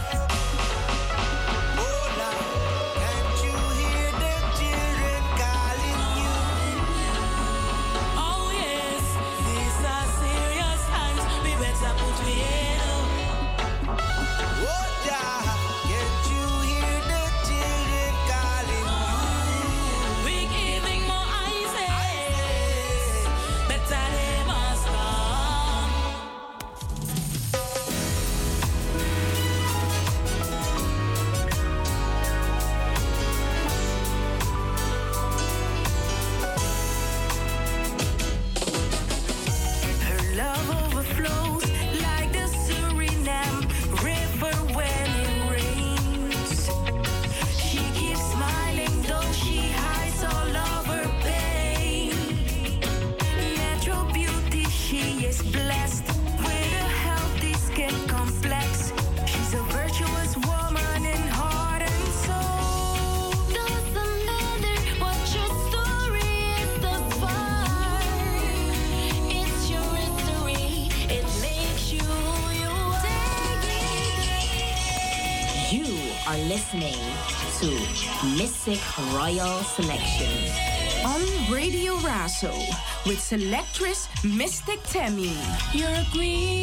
selectress 83.24 84.06
Mystic 84.22 84.82
Temi. 84.82 85.32
You're 85.72 85.88
a 85.88 86.04
queen. 86.12 86.53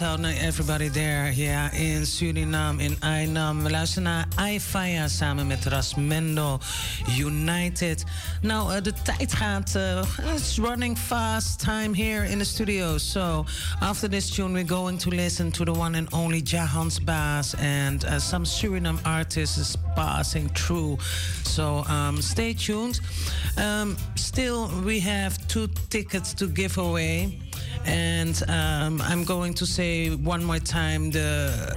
Shout 0.00 0.10
out 0.10 0.20
naar 0.20 0.32
everybody 0.32 0.90
there. 0.90 1.36
Ja, 1.36 1.70
in 1.72 2.06
Suriname, 2.06 2.82
in 2.82 2.96
Ainam. 3.00 3.62
We 3.62 3.70
luisteren 3.70 4.02
naar 4.02 4.50
iFire 4.50 5.08
samen 5.08 5.46
met 5.46 5.64
Rasmendo 5.64 6.58
United. 7.18 8.04
Nou, 8.40 8.74
eh, 8.74 8.82
de 8.82 8.92
tijd 9.02 9.32
gaat. 9.32 9.74
eh, 9.74 10.02
it's 10.34 10.56
running 10.56 10.98
fast. 10.98 11.58
Time 11.58 11.96
here 11.96 12.28
in 12.28 12.38
the 12.38 12.44
studio. 12.44 12.98
So, 12.98 13.44
after 13.80 14.08
this 14.10 14.30
tune, 14.30 14.52
we're 14.52 14.74
going 14.74 14.98
to 14.98 15.10
listen 15.10 15.50
to 15.50 15.64
the 15.64 15.74
one 15.74 15.98
and 15.98 16.12
only 16.12 16.42
Jahans 16.42 17.04
Bass 17.04 17.54
And 17.54 18.04
uh, 18.04 18.18
some 18.18 18.44
Suriname 18.44 18.98
artists 19.02 19.76
passing 19.94 20.50
through. 20.52 20.98
So, 21.42 21.84
um, 21.88 22.20
stay 22.20 22.54
tuned. 22.54 23.00
Um, 23.56 23.96
still, 24.14 24.70
we 24.84 25.00
have 25.00 25.36
two 25.46 25.68
tickets 25.88 26.34
to 26.34 26.46
give 26.46 26.78
away. 26.78 27.49
And 27.86 28.42
um, 28.48 29.00
I'm 29.02 29.24
going 29.24 29.54
to 29.54 29.66
say 29.66 30.14
one 30.14 30.44
more 30.44 30.58
time 30.58 31.10
the 31.10 31.76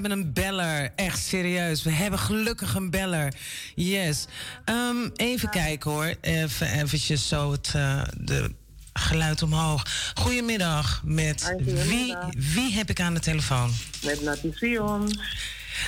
Hebben 0.03 0.25
een 0.25 0.33
beller. 0.33 0.91
Echt 0.95 1.19
serieus. 1.19 1.83
We 1.83 1.91
hebben 1.91 2.19
gelukkig 2.19 2.75
een 2.75 2.89
beller. 2.89 3.33
Yes. 3.75 4.25
Ehm, 4.65 5.09
even 5.15 5.49
kijken 5.49 5.91
hoor. 5.91 6.15
Even 6.21 6.67
eventjes 6.67 7.27
zo 7.27 7.51
het 7.51 7.71
eh, 7.75 8.01
de 8.17 8.51
geluid 8.93 9.41
omhoog. 9.41 10.11
Goedemiddag. 10.13 11.01
Met 11.05 11.53
wie, 11.57 11.75
Goedemiddag. 11.75 12.29
wie 12.53 12.73
heb 12.73 12.89
ik 12.89 12.99
aan 12.99 13.13
de 13.13 13.19
telefoon? 13.19 13.71
Met 14.03 14.21
Natty 14.21 14.51
Sion. 14.55 15.19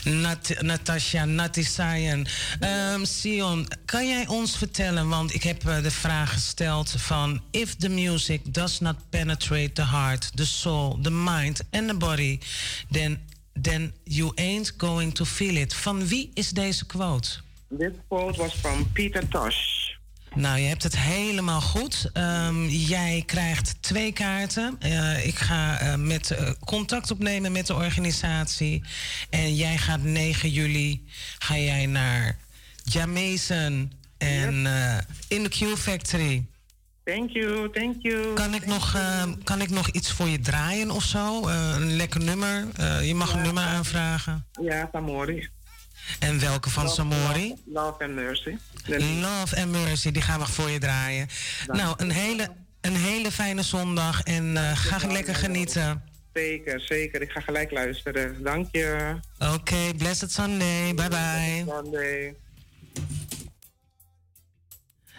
Nat 0.03 0.53
Natasja, 0.61 1.25
Natty 1.25 1.63
Sayen. 1.63 2.25
Ehm, 2.59 3.05
Sion, 3.05 3.67
kan 3.85 4.07
jij 4.07 4.27
ons 4.27 4.57
vertellen, 4.57 5.09
want 5.09 5.33
ik 5.33 5.43
heb 5.43 5.67
eh, 5.67 5.81
de 5.81 5.91
vraag 5.91 6.33
gesteld 6.33 6.93
van... 6.97 7.41
If 7.51 7.75
the 7.75 7.89
music 7.89 8.53
does 8.53 8.79
not 8.79 8.95
penetrate 9.09 9.71
the 9.71 9.85
heart, 9.85 10.31
the 10.37 10.45
soul, 10.45 10.99
the 11.01 11.11
mind 11.11 11.61
and 11.71 11.87
the 11.87 11.95
body... 11.95 12.39
then 12.91 13.19
then 13.61 13.93
you 14.03 14.31
ain't 14.35 14.73
going 14.77 15.13
to 15.13 15.25
feel 15.25 15.55
it. 15.55 15.73
Van 15.73 16.07
wie 16.07 16.31
is 16.33 16.49
deze 16.49 16.85
quote? 16.85 17.29
Dit 17.69 17.93
quote 18.07 18.37
was 18.37 18.55
van 18.55 18.91
Peter 18.91 19.27
Tosh. 19.27 19.85
Nou, 20.35 20.59
je 20.59 20.67
hebt 20.67 20.83
het 20.83 20.97
helemaal 20.97 21.61
goed. 21.61 22.09
Ehm, 22.13 22.67
jij 22.67 23.23
krijgt 23.25 23.75
twee 23.79 24.11
kaarten. 24.11 24.75
Eh, 24.79 25.25
ik 25.25 25.35
ga 25.35 25.79
eh, 25.79 25.95
met, 25.95 26.31
eh, 26.31 26.49
contact 26.65 27.11
opnemen 27.11 27.51
met 27.51 27.67
de 27.67 27.73
organisatie. 27.73 28.83
En 29.29 29.55
jij 29.55 29.77
gaat 29.77 30.03
9 30.03 30.49
juli 30.49 31.03
ga 31.39 31.57
jij 31.57 31.85
naar 31.85 32.37
Jamaican 32.83 33.91
en 34.17 34.67
in 35.27 35.43
de 35.43 35.49
Q 35.49 35.77
Factory. 35.77 36.45
Thank 37.05 37.29
you, 37.29 37.69
thank 37.71 37.95
you. 38.01 38.33
Kan 38.33 38.53
ik, 38.53 38.65
nog, 38.65 38.95
ehm, 38.95 39.33
kan 39.43 39.61
ik 39.61 39.69
nog 39.69 39.89
iets 39.89 40.11
voor 40.11 40.27
je 40.27 40.39
draaien 40.39 40.91
of 40.91 41.03
zo? 41.03 41.47
Eh, 41.47 41.71
een 41.75 41.95
lekker 41.95 42.23
nummer? 42.23 42.65
Eh, 42.75 43.07
je 43.07 43.15
mag 43.15 43.33
een 43.33 43.41
nummer 43.41 43.63
aanvragen. 43.63 44.45
Ja, 44.61 44.89
Samori. 44.91 45.49
En 46.19 46.39
welke 46.39 46.69
van 46.69 46.83
Love- 46.83 46.95
Samori? 46.95 47.47
Love, 47.49 47.61
Love 47.65 48.03
and 48.03 48.13
Mercy. 48.15 48.55
Love 49.21 49.55
and 49.61 49.71
Mercy, 49.71 50.11
die 50.11 50.21
gaan 50.21 50.39
we 50.39 50.45
voor 50.45 50.69
je 50.69 50.79
draaien. 50.79 51.27
Nou, 51.67 51.93
een 51.97 52.11
hele, 52.11 52.47
een 52.81 52.95
hele 52.95 53.31
fijne 53.31 53.61
zondag 53.63 54.21
en 54.23 54.57
eh, 54.57 54.71
ga 54.77 55.07
lekker 55.07 55.35
genieten. 55.35 56.03
Zeker, 56.33 56.79
zeker. 56.81 57.21
Ik 57.21 57.31
ga 57.31 57.39
gelijk 57.39 57.71
luisteren. 57.71 58.43
Dank 58.43 58.67
je. 58.71 59.15
Oké, 59.53 59.93
blessed 59.97 60.31
Sunday. 60.31 60.93
Bye 60.95 61.09
bye. 61.09 61.65
Sunday. 61.67 62.35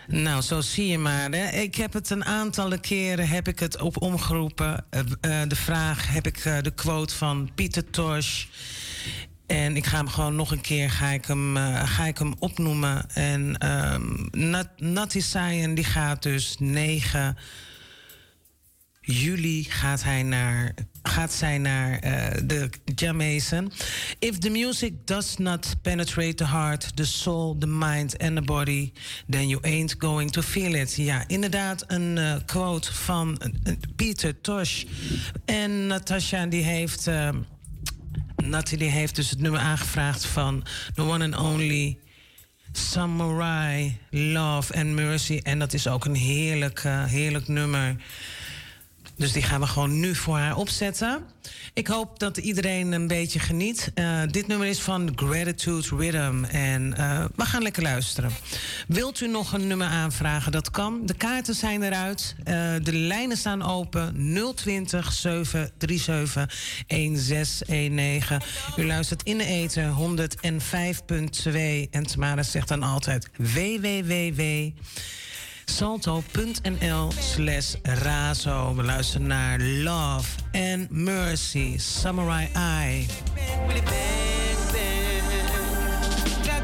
Nou, 0.08 0.42
zo 0.42 0.60
zie 0.60 0.86
je 0.86 0.98
maar. 0.98 1.34
Ik 1.34 1.74
heb 1.74 1.92
het 1.92 2.10
een 2.10 2.24
aantal 2.24 2.80
keren 2.80 3.28
heb 3.28 3.48
ik 3.48 3.58
het 3.58 3.80
op 3.80 4.02
omgeroepen. 4.02 4.84
Eh, 4.90 5.00
eh, 5.00 5.48
de 5.48 5.56
vraag 5.56 6.12
heb 6.12 6.26
ik 6.26 6.36
eh, 6.38 6.60
de 6.62 6.70
quote 6.70 7.14
van 7.14 7.50
Pieter 7.54 7.90
Tosh. 7.90 8.44
En 9.46 9.76
ik 9.76 9.86
ga 9.86 9.96
hem 9.96 10.08
gewoon 10.08 10.36
nog 10.36 10.50
een 10.50 10.60
keer 10.60 10.90
ga 10.90 11.08
ik 11.08 11.24
hem, 11.24 11.56
ga 11.84 12.06
ik 12.06 12.18
hem 12.18 12.34
opnoemen. 12.38 13.10
En 13.10 13.58
ehm 13.58 14.26
Nat, 14.30 14.68
Natty 14.76 15.20
Sayen, 15.20 15.74
die 15.74 15.84
gaat 15.84 16.22
dus 16.22 16.56
9 16.58 17.36
juli 19.00 19.64
gaat, 19.64 20.02
hij 20.02 20.22
naar, 20.22 20.74
gaat 21.08 21.32
zij 21.32 21.58
naar 21.58 21.98
eh, 21.98 22.40
de 22.44 22.70
Jamaican. 22.94 23.72
If 24.18 24.38
the 24.38 24.50
music 24.50 24.92
does 25.04 25.36
not 25.36 25.76
penetrate 25.82 26.34
the 26.34 26.46
heart, 26.46 26.96
the 26.96 27.04
soul, 27.04 27.56
the 27.58 27.66
mind 27.66 28.18
and 28.18 28.36
the 28.36 28.42
body, 28.42 28.92
then 29.28 29.48
you 29.48 29.60
ain't 29.62 29.94
going 29.98 30.30
to 30.30 30.42
feel 30.42 30.74
it. 30.74 30.94
Ja, 30.96 31.24
inderdaad 31.26 31.84
een 31.86 32.18
eh, 32.18 32.34
quote 32.46 32.94
van 32.94 33.38
eh, 33.38 33.72
Peter 33.96 34.40
Tosh. 34.40 34.84
En 35.44 35.86
Natasha 35.86 36.46
die 36.46 36.62
heeft... 36.62 37.10
Natty 38.36 38.76
die 38.76 38.90
heeft 38.90 39.16
dus 39.16 39.30
het 39.30 39.40
nummer 39.40 39.60
aangevraagd 39.60 40.26
van 40.26 40.64
The 40.94 41.02
One 41.02 41.24
and 41.24 41.36
Only 41.36 41.98
Samurai, 42.72 43.98
Love 44.10 44.74
and 44.74 44.86
Mercy. 44.86 45.40
En 45.42 45.58
dat 45.58 45.72
is 45.72 45.88
ook 45.88 46.04
een 46.04 46.14
heerlijk, 46.14 46.82
heerlijk 47.06 47.48
nummer. 47.48 47.96
Dus 49.16 49.32
die 49.32 49.42
gaan 49.42 49.60
we 49.60 49.66
gewoon 49.66 50.00
nu 50.00 50.14
voor 50.14 50.36
haar 50.36 50.56
opzetten. 50.56 51.22
Ik 51.74 51.86
hoop 51.86 52.18
dat 52.18 52.36
iedereen 52.36 52.92
een 52.92 53.06
beetje 53.06 53.38
geniet. 53.38 53.90
Eh, 53.94 54.22
dit 54.30 54.46
nummer 54.46 54.66
is 54.66 54.80
van 54.80 55.12
Gratitude 55.14 55.96
Rhythm. 55.96 56.44
En 56.44 56.94
eh, 56.96 57.24
we 57.36 57.44
gaan 57.44 57.62
lekker 57.62 57.82
luisteren. 57.82 58.30
Wilt 58.88 59.20
u 59.20 59.28
nog 59.28 59.52
een 59.52 59.66
nummer 59.66 59.86
aanvragen? 59.86 60.52
Dat 60.52 60.70
kan. 60.70 61.00
De 61.06 61.14
kaarten 61.14 61.54
zijn 61.54 61.82
eruit. 61.82 62.34
Eh, 62.44 62.74
de 62.82 62.92
lijnen 62.92 63.36
staan 63.36 63.62
open. 63.62 64.32
020 64.54 65.12
737 65.12 66.50
1619. 66.86 68.40
U 68.76 68.86
luistert 68.86 69.22
in 69.22 69.38
de 69.38 69.44
eten 69.44 69.90
105.2. 69.90 71.88
En 71.90 72.06
Tamara 72.06 72.42
zegt 72.42 72.68
dan 72.68 72.82
altijd 72.82 73.28
www 73.36 74.70
salto.nl 75.66 77.12
slash 77.18 77.74
razo. 77.82 78.74
We 78.74 78.82
luisteren 78.82 79.26
naar 79.26 79.60
Love 79.60 80.28
and 80.52 80.90
Mercy, 80.90 81.78
Samurai 81.78 82.48
Eye. 82.54 83.06
Jah 86.42 86.60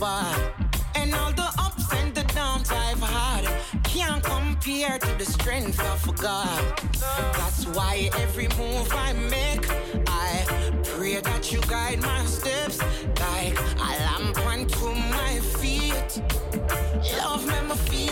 And 0.00 1.12
all 1.12 1.32
the 1.32 1.50
ups 1.58 1.92
and 1.92 2.14
the 2.14 2.22
downs 2.32 2.70
I've 2.70 3.00
had 3.00 3.44
can't 3.82 4.22
compare 4.22 4.96
to 4.96 5.18
the 5.18 5.24
strength 5.24 5.80
of 5.80 6.16
God. 6.16 6.62
That's 7.32 7.66
why 7.66 8.08
every 8.16 8.46
move 8.56 8.88
I 8.92 9.12
make, 9.14 9.66
I 10.06 10.44
pray 10.84 11.20
that 11.20 11.52
you 11.52 11.60
guide 11.62 12.00
my 12.02 12.24
steps 12.26 12.78
like 13.18 13.58
a 13.76 13.90
lamp 14.06 14.38
unto 14.46 14.94
my 15.10 15.40
feet. 15.58 16.22
Love 17.18 17.44
me 17.46 17.74
feel 17.76 17.76
complete. 17.76 18.07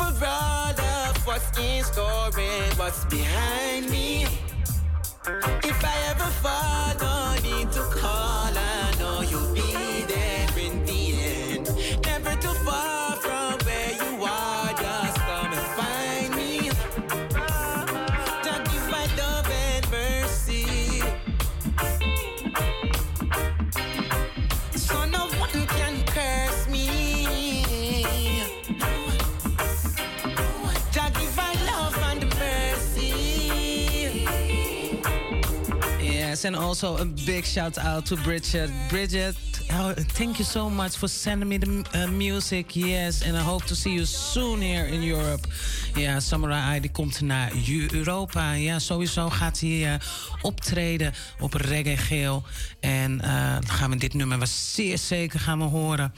For 0.00 0.26
all 0.26 0.80
of 0.80 1.26
what's 1.26 1.58
in 1.58 1.84
store 1.84 2.30
and 2.38 2.78
what's 2.78 3.04
behind 3.06 3.90
me. 3.90 4.24
If 5.62 5.84
I 5.84 5.96
ever 6.10 6.30
fall, 6.42 6.94
no 7.00 7.34
need 7.42 7.70
to 7.72 7.82
call. 8.00 8.52
I 8.56 8.79
Yes, 36.40 36.46
and 36.46 36.56
also 36.56 36.96
a 36.96 37.04
big 37.04 37.44
shout 37.44 37.76
out 37.76 38.06
to 38.06 38.16
Bridget. 38.16 38.70
Bridget, 38.88 39.36
oh, 39.72 39.92
thank 40.16 40.38
you 40.38 40.44
so 40.44 40.70
much 40.70 40.96
for 40.96 41.08
sending 41.08 41.48
me 41.48 41.58
the 41.58 41.84
uh, 41.94 42.06
music. 42.06 42.74
Yes, 42.74 43.22
and 43.22 43.36
I 43.36 43.40
hope 43.40 43.64
to 43.66 43.74
see 43.74 43.90
you 43.90 44.06
soon 44.06 44.62
here 44.62 44.86
in 44.86 45.02
Europe. 45.02 45.46
Ja, 45.94 46.20
Samurai 46.20 46.80
die 46.80 46.90
komt 46.90 47.20
naar 47.20 47.52
Europa. 47.90 48.52
Ja, 48.52 48.78
sowieso 48.78 49.30
gaat 49.30 49.60
hij 49.60 49.92
eh, 49.92 50.00
optreden 50.42 51.12
op 51.40 51.54
Reggae 51.54 51.96
Geel. 51.96 52.42
En 52.80 53.20
eh, 53.20 53.52
dan 53.52 53.70
gaan 53.70 53.90
we 53.90 53.96
dit 53.96 54.14
nummer 54.14 54.38
was 54.38 54.74
zeer 54.74 54.98
zeker 54.98 55.40
gaan 55.40 55.58
we 55.58 55.64
horen. 55.64 56.12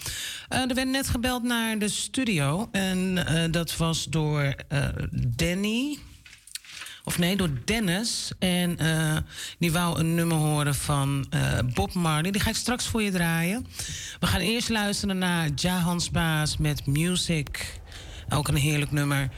Eh, 0.49 0.61
er 0.61 0.75
werd 0.75 0.89
net 0.89 1.09
gebeld 1.09 1.43
naar 1.43 1.79
de 1.79 1.89
studio. 1.89 2.69
En 2.73 3.27
dat 3.51 3.77
was 3.77 4.05
door 4.05 4.55
Danny. 5.11 5.99
Of 7.05 7.19
nee, 7.19 7.37
door 7.37 7.51
Dennis. 7.65 8.33
En 8.39 8.79
eh, 8.79 9.17
die 9.59 9.73
wou 9.73 9.99
een 9.99 10.15
nummer 10.15 10.37
horen 10.37 10.75
van 10.75 11.27
eh, 11.31 11.59
Bob 11.75 11.95
Marley. 11.95 12.31
Die 12.31 12.41
ga 12.41 12.51
ik 12.51 12.57
straks 12.57 12.87
voor 12.87 13.03
je 13.03 13.11
draaien. 13.11 13.67
We 14.21 14.27
gaan 14.27 14.41
eerst 14.41 14.69
luisteren 14.69 15.19
naar 15.19 15.49
Jahans 15.55 16.11
Baas 16.11 16.57
met 16.57 16.87
Music. 16.87 17.81
Ook 18.29 18.49
een 18.49 18.57
heerlijk 18.57 18.91
nummer. 18.91 19.29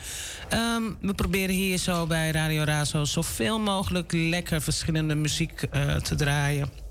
Ehm, 0.49 0.83
we 1.01 1.15
proberen 1.15 1.55
hier 1.55 1.79
zo 1.79 2.07
bij 2.07 2.31
Radio 2.31 2.63
Razo 2.63 3.05
zoveel 3.05 3.59
mogelijk 3.61 4.13
lekker 4.13 4.63
verschillende 4.63 5.15
muziek 5.15 5.63
eh, 5.63 5.97
te 5.97 6.15
draaien. 6.15 6.84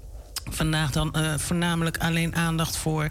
Vandaag 0.50 0.92
dan 0.92 1.14
eh, 1.14 1.34
voornamelijk 1.38 1.98
alleen 1.98 2.36
aandacht 2.36 2.78
voor 2.78 3.08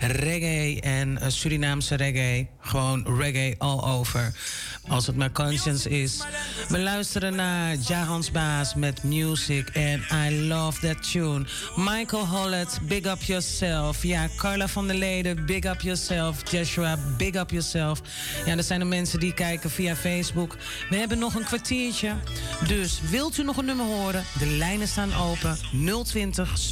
reggae 0.00 0.80
en 0.80 1.18
eh, 1.18 1.28
Surinaamse 1.28 1.94
reggae. 1.94 2.46
Gewoon 2.60 3.18
reggae 3.18 3.54
all 3.58 3.80
over. 3.80 4.32
Als 4.88 5.06
het 5.06 5.16
maar 5.16 5.32
conscience 5.32 5.88
is. 5.88 6.22
We 6.68 6.78
luisteren 6.78 7.34
naar 7.34 7.74
Jahans 7.74 8.30
Baas 8.30 8.74
met 8.74 9.02
Music 9.02 9.68
en 9.68 10.04
I 10.28 10.46
love 10.48 10.80
that 10.86 11.10
tune. 11.10 11.44
Michael 11.76 12.26
Hollett, 12.26 12.78
Big 12.82 13.04
Up 13.04 13.22
Yourself. 13.22 14.02
Ja, 14.02 14.28
Carla 14.36 14.68
van 14.68 14.86
der 14.86 14.96
Leden, 14.96 15.46
Big 15.46 15.64
Up 15.64 15.80
Yourself. 15.80 16.50
Joshua, 16.50 16.98
Big 17.16 17.34
Up 17.34 17.50
Yourself. 17.50 18.00
Ja, 18.46 18.56
dat 18.56 18.64
zijn 18.64 18.80
de 18.80 18.86
mensen 18.86 19.20
die 19.20 19.34
kijken 19.34 19.70
via 19.70 19.96
Facebook. 19.96 20.56
We 20.90 20.96
hebben 20.96 21.18
nog 21.18 21.34
een 21.34 21.44
kwartiertje. 21.44 22.14
Dus 22.66 23.00
wilt 23.10 23.38
u 23.38 23.42
nog 23.42 23.56
een 23.56 23.64
nummer 23.64 23.86
horen? 23.86 24.24
De 24.38 24.46
lijnen 24.46 24.88
staan 24.88 25.14
open. 25.14 25.58
020 26.04 26.58
737 26.58 26.71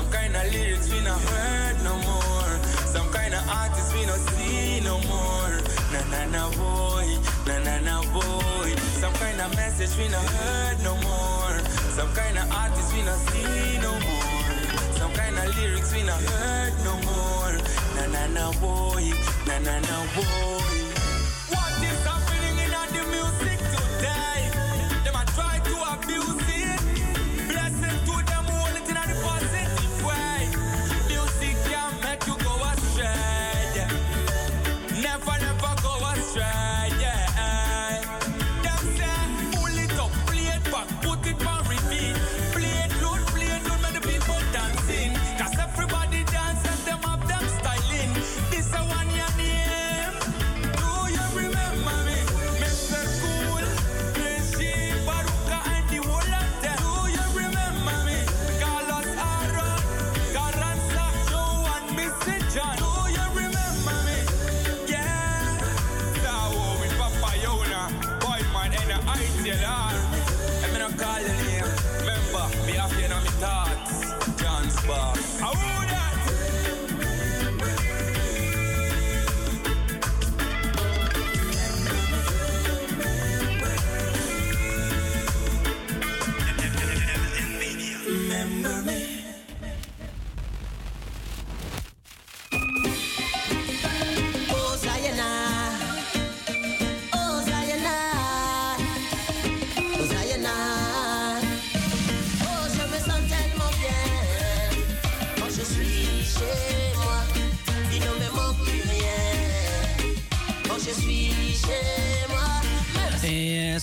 Some 0.00 0.12
kind 0.12 0.34
of 0.34 0.50
lyrics 0.50 0.90
we 0.90 1.00
not 1.02 1.20
heard 1.20 1.84
no 1.84 1.94
more. 1.94 2.52
Some 2.86 3.06
kind 3.12 3.34
of 3.34 3.46
artists 3.46 3.92
we 3.92 4.06
not 4.06 4.18
see 4.32 4.80
no 4.80 4.96
more. 5.12 5.52
Na 5.92 6.00
na 6.08 6.24
na 6.24 6.48
boy, 6.56 7.06
na 7.46 7.58
na 7.58 7.76
na 7.84 8.00
boy. 8.08 8.70
Some 8.96 9.12
kind 9.20 9.38
of 9.42 9.54
message 9.56 9.92
we 9.98 10.08
not 10.08 10.24
heard 10.24 10.82
no 10.82 10.96
more. 11.04 11.58
Some 11.92 12.10
kind 12.14 12.38
of 12.38 12.50
artists 12.50 12.94
we 12.94 13.02
not 13.02 13.18
see 13.28 13.76
no 13.84 13.92
more. 13.92 14.56
Some 14.96 15.12
kind 15.12 15.36
of 15.36 15.54
lyrics 15.58 15.92
we 15.92 16.02
not 16.02 16.22
heard 16.22 16.72
no 16.82 16.96
more. 17.04 17.54
Na 17.96 18.04
na 18.08 18.24
na 18.32 18.52
boy, 18.56 19.04
na 19.46 19.58
na 19.58 19.80
na 19.84 19.98
boy. 20.16 20.80
What 21.52 21.76
is 21.84 22.00
happening 22.08 22.39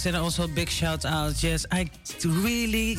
And 0.06 0.16
also 0.16 0.48
big 0.48 0.70
shout 0.70 1.06
out. 1.06 1.42
Yes, 1.42 1.66
I 1.72 1.90
really 2.24 2.98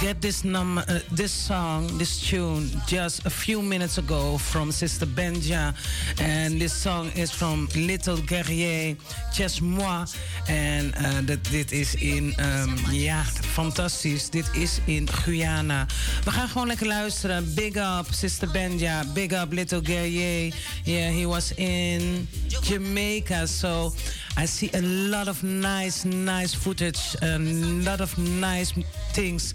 get 0.00 0.20
this 0.20 0.42
number, 0.42 0.84
uh, 0.88 1.00
this 1.10 1.32
song, 1.32 1.98
this 1.98 2.28
tune, 2.28 2.70
just 2.86 3.26
a 3.26 3.30
few 3.30 3.62
minutes 3.62 3.98
ago 3.98 4.38
from 4.38 4.72
Sister 4.72 5.06
Benja, 5.06 5.74
and 6.20 6.60
this 6.60 6.72
song 6.72 7.10
is 7.14 7.30
from 7.30 7.68
Little 7.74 8.16
Guerrier, 8.26 8.96
Just 9.32 9.60
Moi, 9.60 10.06
en 10.46 10.92
uh, 10.96 11.26
dat, 11.26 11.38
dit 11.50 11.72
is 11.72 11.94
in, 11.94 12.34
um, 12.40 12.92
ja, 12.92 13.24
fantastisch. 13.24 14.30
Dit 14.30 14.48
is 14.52 14.80
in 14.86 15.08
Guyana. 15.24 15.86
We 16.24 16.30
gaan 16.30 16.48
gewoon 16.48 16.66
lekker 16.66 16.86
luisteren. 16.86 17.54
Big 17.54 17.76
up, 17.76 18.06
Sister 18.10 18.48
Benja. 18.48 19.04
Big 19.14 19.32
up, 19.32 19.52
Little 19.52 19.80
Guerrier. 19.80 20.54
Yeah, 20.84 21.10
he 21.10 21.26
was 21.26 21.54
in 21.54 22.28
Jamaica, 22.62 23.46
so. 23.46 23.92
I 24.36 24.46
see 24.46 24.70
a 24.74 24.80
lot 24.82 25.28
of 25.28 25.42
nice, 25.44 26.04
nice 26.04 26.52
footage. 26.54 27.16
A 27.22 27.38
lot 27.38 28.00
of 28.00 28.16
nice 28.18 28.72
things 29.12 29.54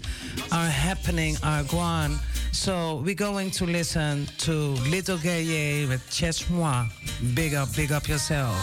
are 0.50 0.66
happening, 0.66 1.36
are 1.42 1.62
going. 1.64 2.18
So 2.52 3.02
we're 3.04 3.14
going 3.14 3.50
to 3.52 3.66
listen 3.66 4.26
to 4.38 4.52
Little 4.90 5.18
Gaye 5.18 5.86
with 5.86 6.02
Chez 6.10 6.48
Moi. 6.50 6.86
Big 7.34 7.54
up, 7.54 7.68
big 7.76 7.92
up 7.92 8.08
yourself. 8.08 8.56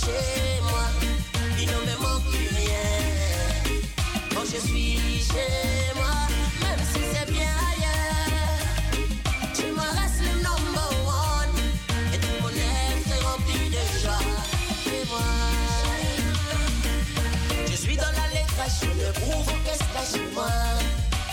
Chez 0.00 0.60
moi. 0.62 0.88
Il 1.60 1.66
ne 1.66 1.72
me 1.72 1.96
manque 2.00 2.24
plus 2.30 2.48
rien 2.56 2.90
quand 4.34 4.44
je 4.46 4.58
suis 4.66 4.96
chez 5.18 5.69
je 18.78 18.86
ne 18.86 19.10
prouve 19.20 19.52
que 19.64 19.74
c'est 19.78 20.06
chez 20.12 20.34
moi. 20.34 20.50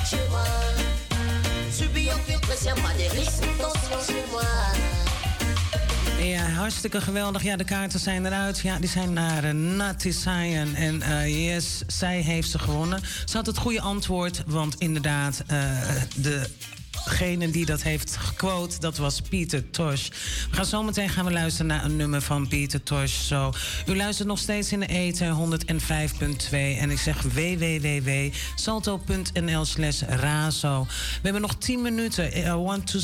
Chez 0.09 0.29
moi. 0.29 0.45
Subis 1.71 2.09
aucune 2.09 2.39
pression, 2.39 2.75
pas 2.75 2.93
de 2.97 3.07
risque, 3.17 3.47
tension 3.57 3.99
chez 4.07 4.25
moi. 4.31 4.41
Ja, 6.19 6.49
hartstikke 6.49 7.01
geweldig. 7.01 7.43
Ja, 7.43 7.55
de 7.55 7.63
kaarten 7.63 7.99
zijn 7.99 8.25
eruit. 8.25 8.59
Ja, 8.59 8.79
die 8.79 8.89
zijn 8.89 9.13
naar 9.13 9.43
uh, 9.43 9.51
Nati 9.51 10.11
Sayan. 10.11 10.75
En 10.75 11.01
eh, 11.01 11.45
yes, 11.53 11.81
zij 11.87 12.21
heeft 12.21 12.49
ze 12.49 12.59
gewonnen. 12.59 13.01
Ze 13.25 13.37
had 13.37 13.45
het 13.45 13.57
goede 13.57 13.81
antwoord, 13.81 14.43
want 14.45 14.75
inderdaad, 14.77 15.43
eh, 15.47 15.61
degene 17.03 17.49
die 17.49 17.65
dat 17.65 17.83
heeft 17.83 18.15
gequote, 18.15 18.79
dat 18.79 18.97
was 18.97 19.21
Pieter 19.21 19.69
Tosh. 19.69 20.07
We 20.49 20.55
gaan 20.55 20.65
zometeen 20.65 21.09
gaan 21.09 21.25
we 21.25 21.31
luisteren 21.31 21.67
naar 21.67 21.85
een 21.85 21.95
nummer 21.95 22.21
van 22.21 22.47
Pieter 22.47 22.83
Tosh. 22.83 23.27
Zo, 23.27 23.53
u 23.87 23.95
luistert 23.95 24.27
nog 24.27 24.39
steeds 24.39 24.71
in 24.71 24.79
de 24.79 24.87
ether 24.87 25.35
105.2. 25.35 26.49
En 26.51 26.91
ik 26.91 26.99
zeg 26.99 27.21
www.salto.nl 27.21 28.45
slash 29.65 30.01
razo. 30.01 30.83
We 30.89 31.19
hebben 31.21 31.41
nog 31.41 31.55
10 31.55 31.81
minuten. 31.81 32.37
I 32.37 32.51
want 32.51 32.87
to 32.87 32.99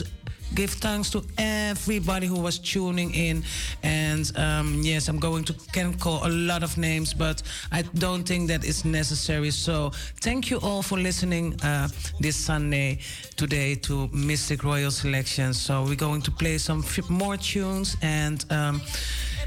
give 0.56 0.72
thanks 0.72 1.10
to 1.12 1.24
everybody 1.38 2.28
who 2.28 2.40
was 2.40 2.60
tuning 2.60 3.14
in. 3.14 3.44
And 3.82 4.32
um, 4.38 4.82
yes, 4.84 5.08
I'm 5.08 5.20
going 5.20 5.44
to 5.46 5.54
can 5.72 5.94
call 5.94 6.26
a 6.26 6.30
lot 6.30 6.64
of 6.64 6.78
names, 6.78 7.14
but 7.14 7.42
I 7.72 7.82
don't 7.82 8.24
think 8.24 8.48
that 8.50 8.64
is 8.64 8.86
necessary. 8.86 9.52
So 9.52 9.92
thank 10.22 10.50
you 10.50 10.60
all 10.60 10.82
for 10.82 10.98
listening 10.98 11.60
uh, 11.62 11.88
this 12.20 12.36
Sunday 12.36 13.00
today 13.36 13.76
to 13.76 14.08
Mistic 14.10 14.64
Royal 14.64 14.92
Selection. 14.92 15.54
So 15.54 15.84
we're 15.84 15.96
going 15.96 16.22
to 16.22 16.32
play 16.32 16.58
some 16.58 16.84
more 17.10 17.38
tunes 17.38 17.98
and. 18.02 18.46
Um, 18.52 18.82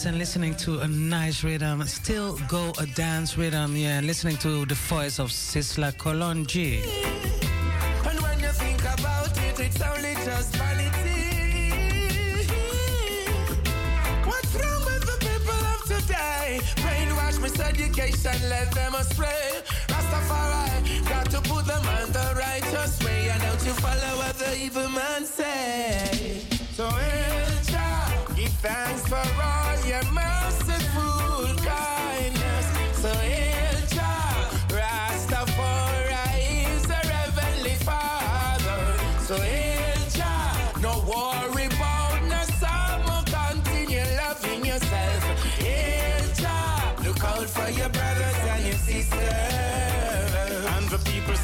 And 0.06 0.20
listening 0.20 0.54
to 0.58 0.82
a 0.82 0.88
nice 0.88 1.44
rhythm. 1.44 1.82
Still 1.88 2.38
go 2.48 2.74
a 2.80 2.86
dance 2.86 3.38
rhythm. 3.38 3.76
Yeah, 3.76 4.02
listening 4.02 4.38
to 4.38 4.66
the 4.66 4.76
voice 4.76 5.18
of 5.20 5.30
Sizzla 5.30 5.94
Kalonji. 5.94 7.05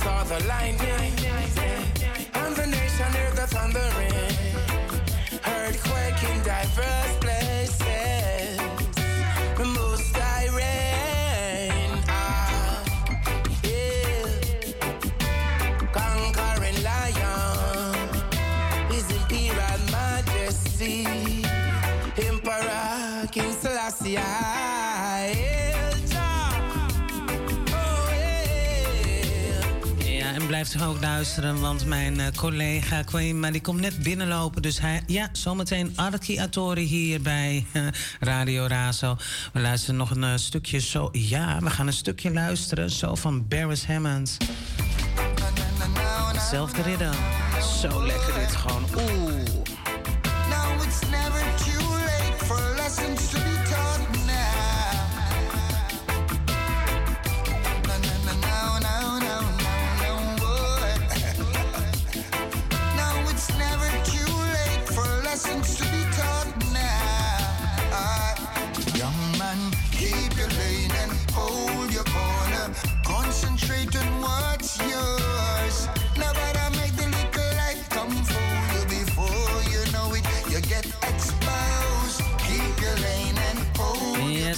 Saw 0.03 0.23
the 0.23 0.40
lightning, 0.45 1.14
and 2.34 2.56
the 2.56 2.65
nation 2.65 3.30
blijft 30.61 30.89
ook 30.89 31.01
luisteren, 31.01 31.59
want 31.59 31.85
mijn 31.85 32.19
eh, 32.19 32.27
collega 32.35 33.01
Kwema 33.01 33.51
die 33.51 33.61
komt 33.61 33.79
net 33.79 34.03
binnenlopen. 34.03 34.61
Dus 34.61 34.79
hij, 34.79 35.01
ja, 35.07 35.29
zometeen 35.31 35.93
Arki 35.95 36.39
Atori 36.39 36.83
hier 36.83 37.21
bij 37.21 37.65
eh, 37.71 37.88
Radio 38.19 38.65
Razo. 38.65 39.17
We 39.53 39.59
luisteren 39.59 39.95
nog 39.95 40.11
een 40.11 40.23
eh, 40.23 40.35
stukje 40.35 40.79
zo. 40.79 41.09
Ja, 41.11 41.59
we 41.59 41.69
gaan 41.69 41.88
een 41.88 41.93
stukje 41.93 42.33
luisteren, 42.33 42.89
zo 42.89 43.15
van 43.15 43.47
Barris 43.47 43.85
Hammond. 43.85 44.38
Zelfde 46.49 46.81
ridder. 46.81 47.15
Zo 47.81 48.05
lekker 48.05 48.33
dit 48.33 48.55
gewoon. 48.55 48.85
Oeh. 48.95 49.51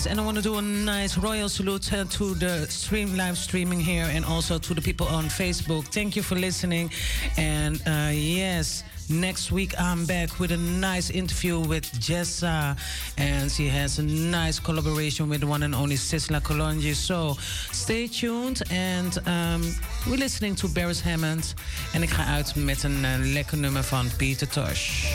And 0.06 0.20
I 0.20 0.26
want 0.26 0.38
to 0.38 0.44
do 0.44 0.58
a 0.58 0.62
nice 0.62 1.18
royal 1.18 1.50
salute 1.50 1.84
to 2.10 2.36
the 2.36 2.68
stream 2.70 3.16
live 3.16 3.38
streaming 3.38 3.80
here 3.80 4.08
and 4.12 4.26
also 4.26 4.58
to 4.58 4.74
the 4.74 4.82
people 4.82 5.08
on 5.08 5.26
Facebook. 5.26 5.86
Thank 5.86 6.16
you 6.16 6.24
for 6.24 6.36
listening. 6.36 6.92
And 7.38 7.82
uh, 7.88 8.12
yes, 8.12 8.84
next 9.10 9.52
week 9.52 9.74
I'm 9.80 10.06
back 10.06 10.40
with 10.40 10.52
a 10.52 10.58
nice 10.58 11.10
interview 11.10 11.60
with 11.60 11.86
Jessa, 12.00 12.76
and 13.18 13.52
she 13.52 13.68
has 13.70 14.00
a 14.00 14.04
nice 14.04 14.60
collaboration 14.60 15.30
with 15.30 15.44
one 15.44 15.64
and 15.64 15.76
only 15.76 15.96
Sizzla 15.96 16.42
Kalonji. 16.42 16.96
So 16.96 17.38
stay 17.72 18.08
tuned, 18.08 18.62
and 18.72 19.18
um, 19.26 19.62
we're 20.08 20.18
listening 20.18 20.56
to 20.56 20.68
Beres 20.68 21.02
Hammond. 21.02 21.54
En 21.94 22.04
ik 22.04 22.10
ga 22.10 22.26
uit 22.26 22.56
met 22.56 22.84
een 22.84 23.04
uh, 23.04 23.34
lekker 23.34 23.58
nummer 23.58 23.84
van 23.84 24.10
Peter 24.18 24.48
Tosh. 24.48 25.06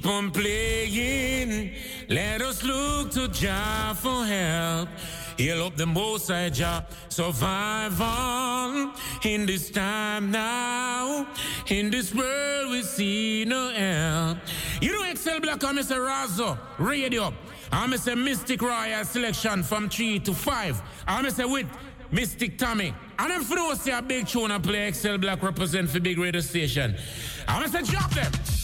Keep 0.00 0.10
on 0.10 0.30
playing. 0.30 1.72
Let 2.08 2.40
us 2.40 2.62
look 2.62 3.10
to 3.10 3.28
Jah 3.28 3.94
for 3.94 4.24
help. 4.24 4.88
Heal 5.36 5.62
up 5.62 5.76
the 5.76 5.84
most 5.84 6.24
side 6.24 6.54
Jah. 6.54 6.86
Survive 7.10 8.00
on 8.00 8.94
in 9.24 9.44
this 9.44 9.68
time 9.68 10.30
now. 10.30 11.26
In 11.66 11.90
this 11.90 12.14
world 12.14 12.70
we 12.70 12.82
see 12.82 13.44
no 13.46 13.68
help. 13.72 14.38
You 14.80 14.92
know 14.92 15.04
Excel 15.10 15.38
Black 15.38 15.62
and 15.64 15.78
Mr. 15.78 15.98
Razo, 15.98 16.58
radio. 16.78 17.34
I'm 17.70 17.90
Mr. 17.90 18.14
Mistic 18.16 18.62
Royal 18.62 19.04
selection 19.04 19.62
from 19.62 19.90
3 19.90 20.20
to 20.20 20.32
5. 20.32 20.82
I'm 21.06 21.26
Mr. 21.26 21.50
with 21.52 21.66
Mystic 22.10 22.56
Tommy. 22.56 22.94
And 23.18 23.32
I'm 23.34 23.44
for 23.44 23.56
those 23.56 23.86
a 23.86 24.00
big 24.00 24.26
tune 24.26 24.50
and 24.50 24.64
play 24.64 24.88
Excel 24.88 25.18
Black 25.18 25.42
represent 25.42 25.90
for 25.90 26.00
big 26.00 26.16
radio 26.16 26.40
station. 26.40 26.96
I'm 27.46 27.62
Mr. 27.62 27.86
Drop 27.86 28.10
them. 28.12 28.59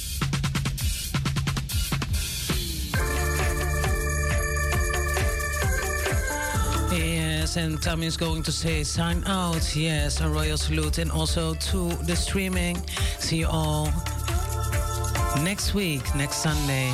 Yes, 7.46 7.56
and 7.56 7.80
Tommy 7.80 8.06
is 8.06 8.16
going 8.16 8.42
to 8.42 8.50
say 8.50 8.82
sign 8.82 9.22
out. 9.24 9.76
Yes, 9.76 10.20
a 10.20 10.28
royal 10.28 10.56
salute. 10.56 10.98
And 10.98 11.12
also 11.12 11.54
to 11.54 11.90
the 12.02 12.16
streaming. 12.16 12.76
See 13.20 13.36
you 13.36 13.46
all 13.46 13.84
next 15.44 15.72
week, 15.72 16.02
next 16.16 16.38
Sunday. 16.38 16.90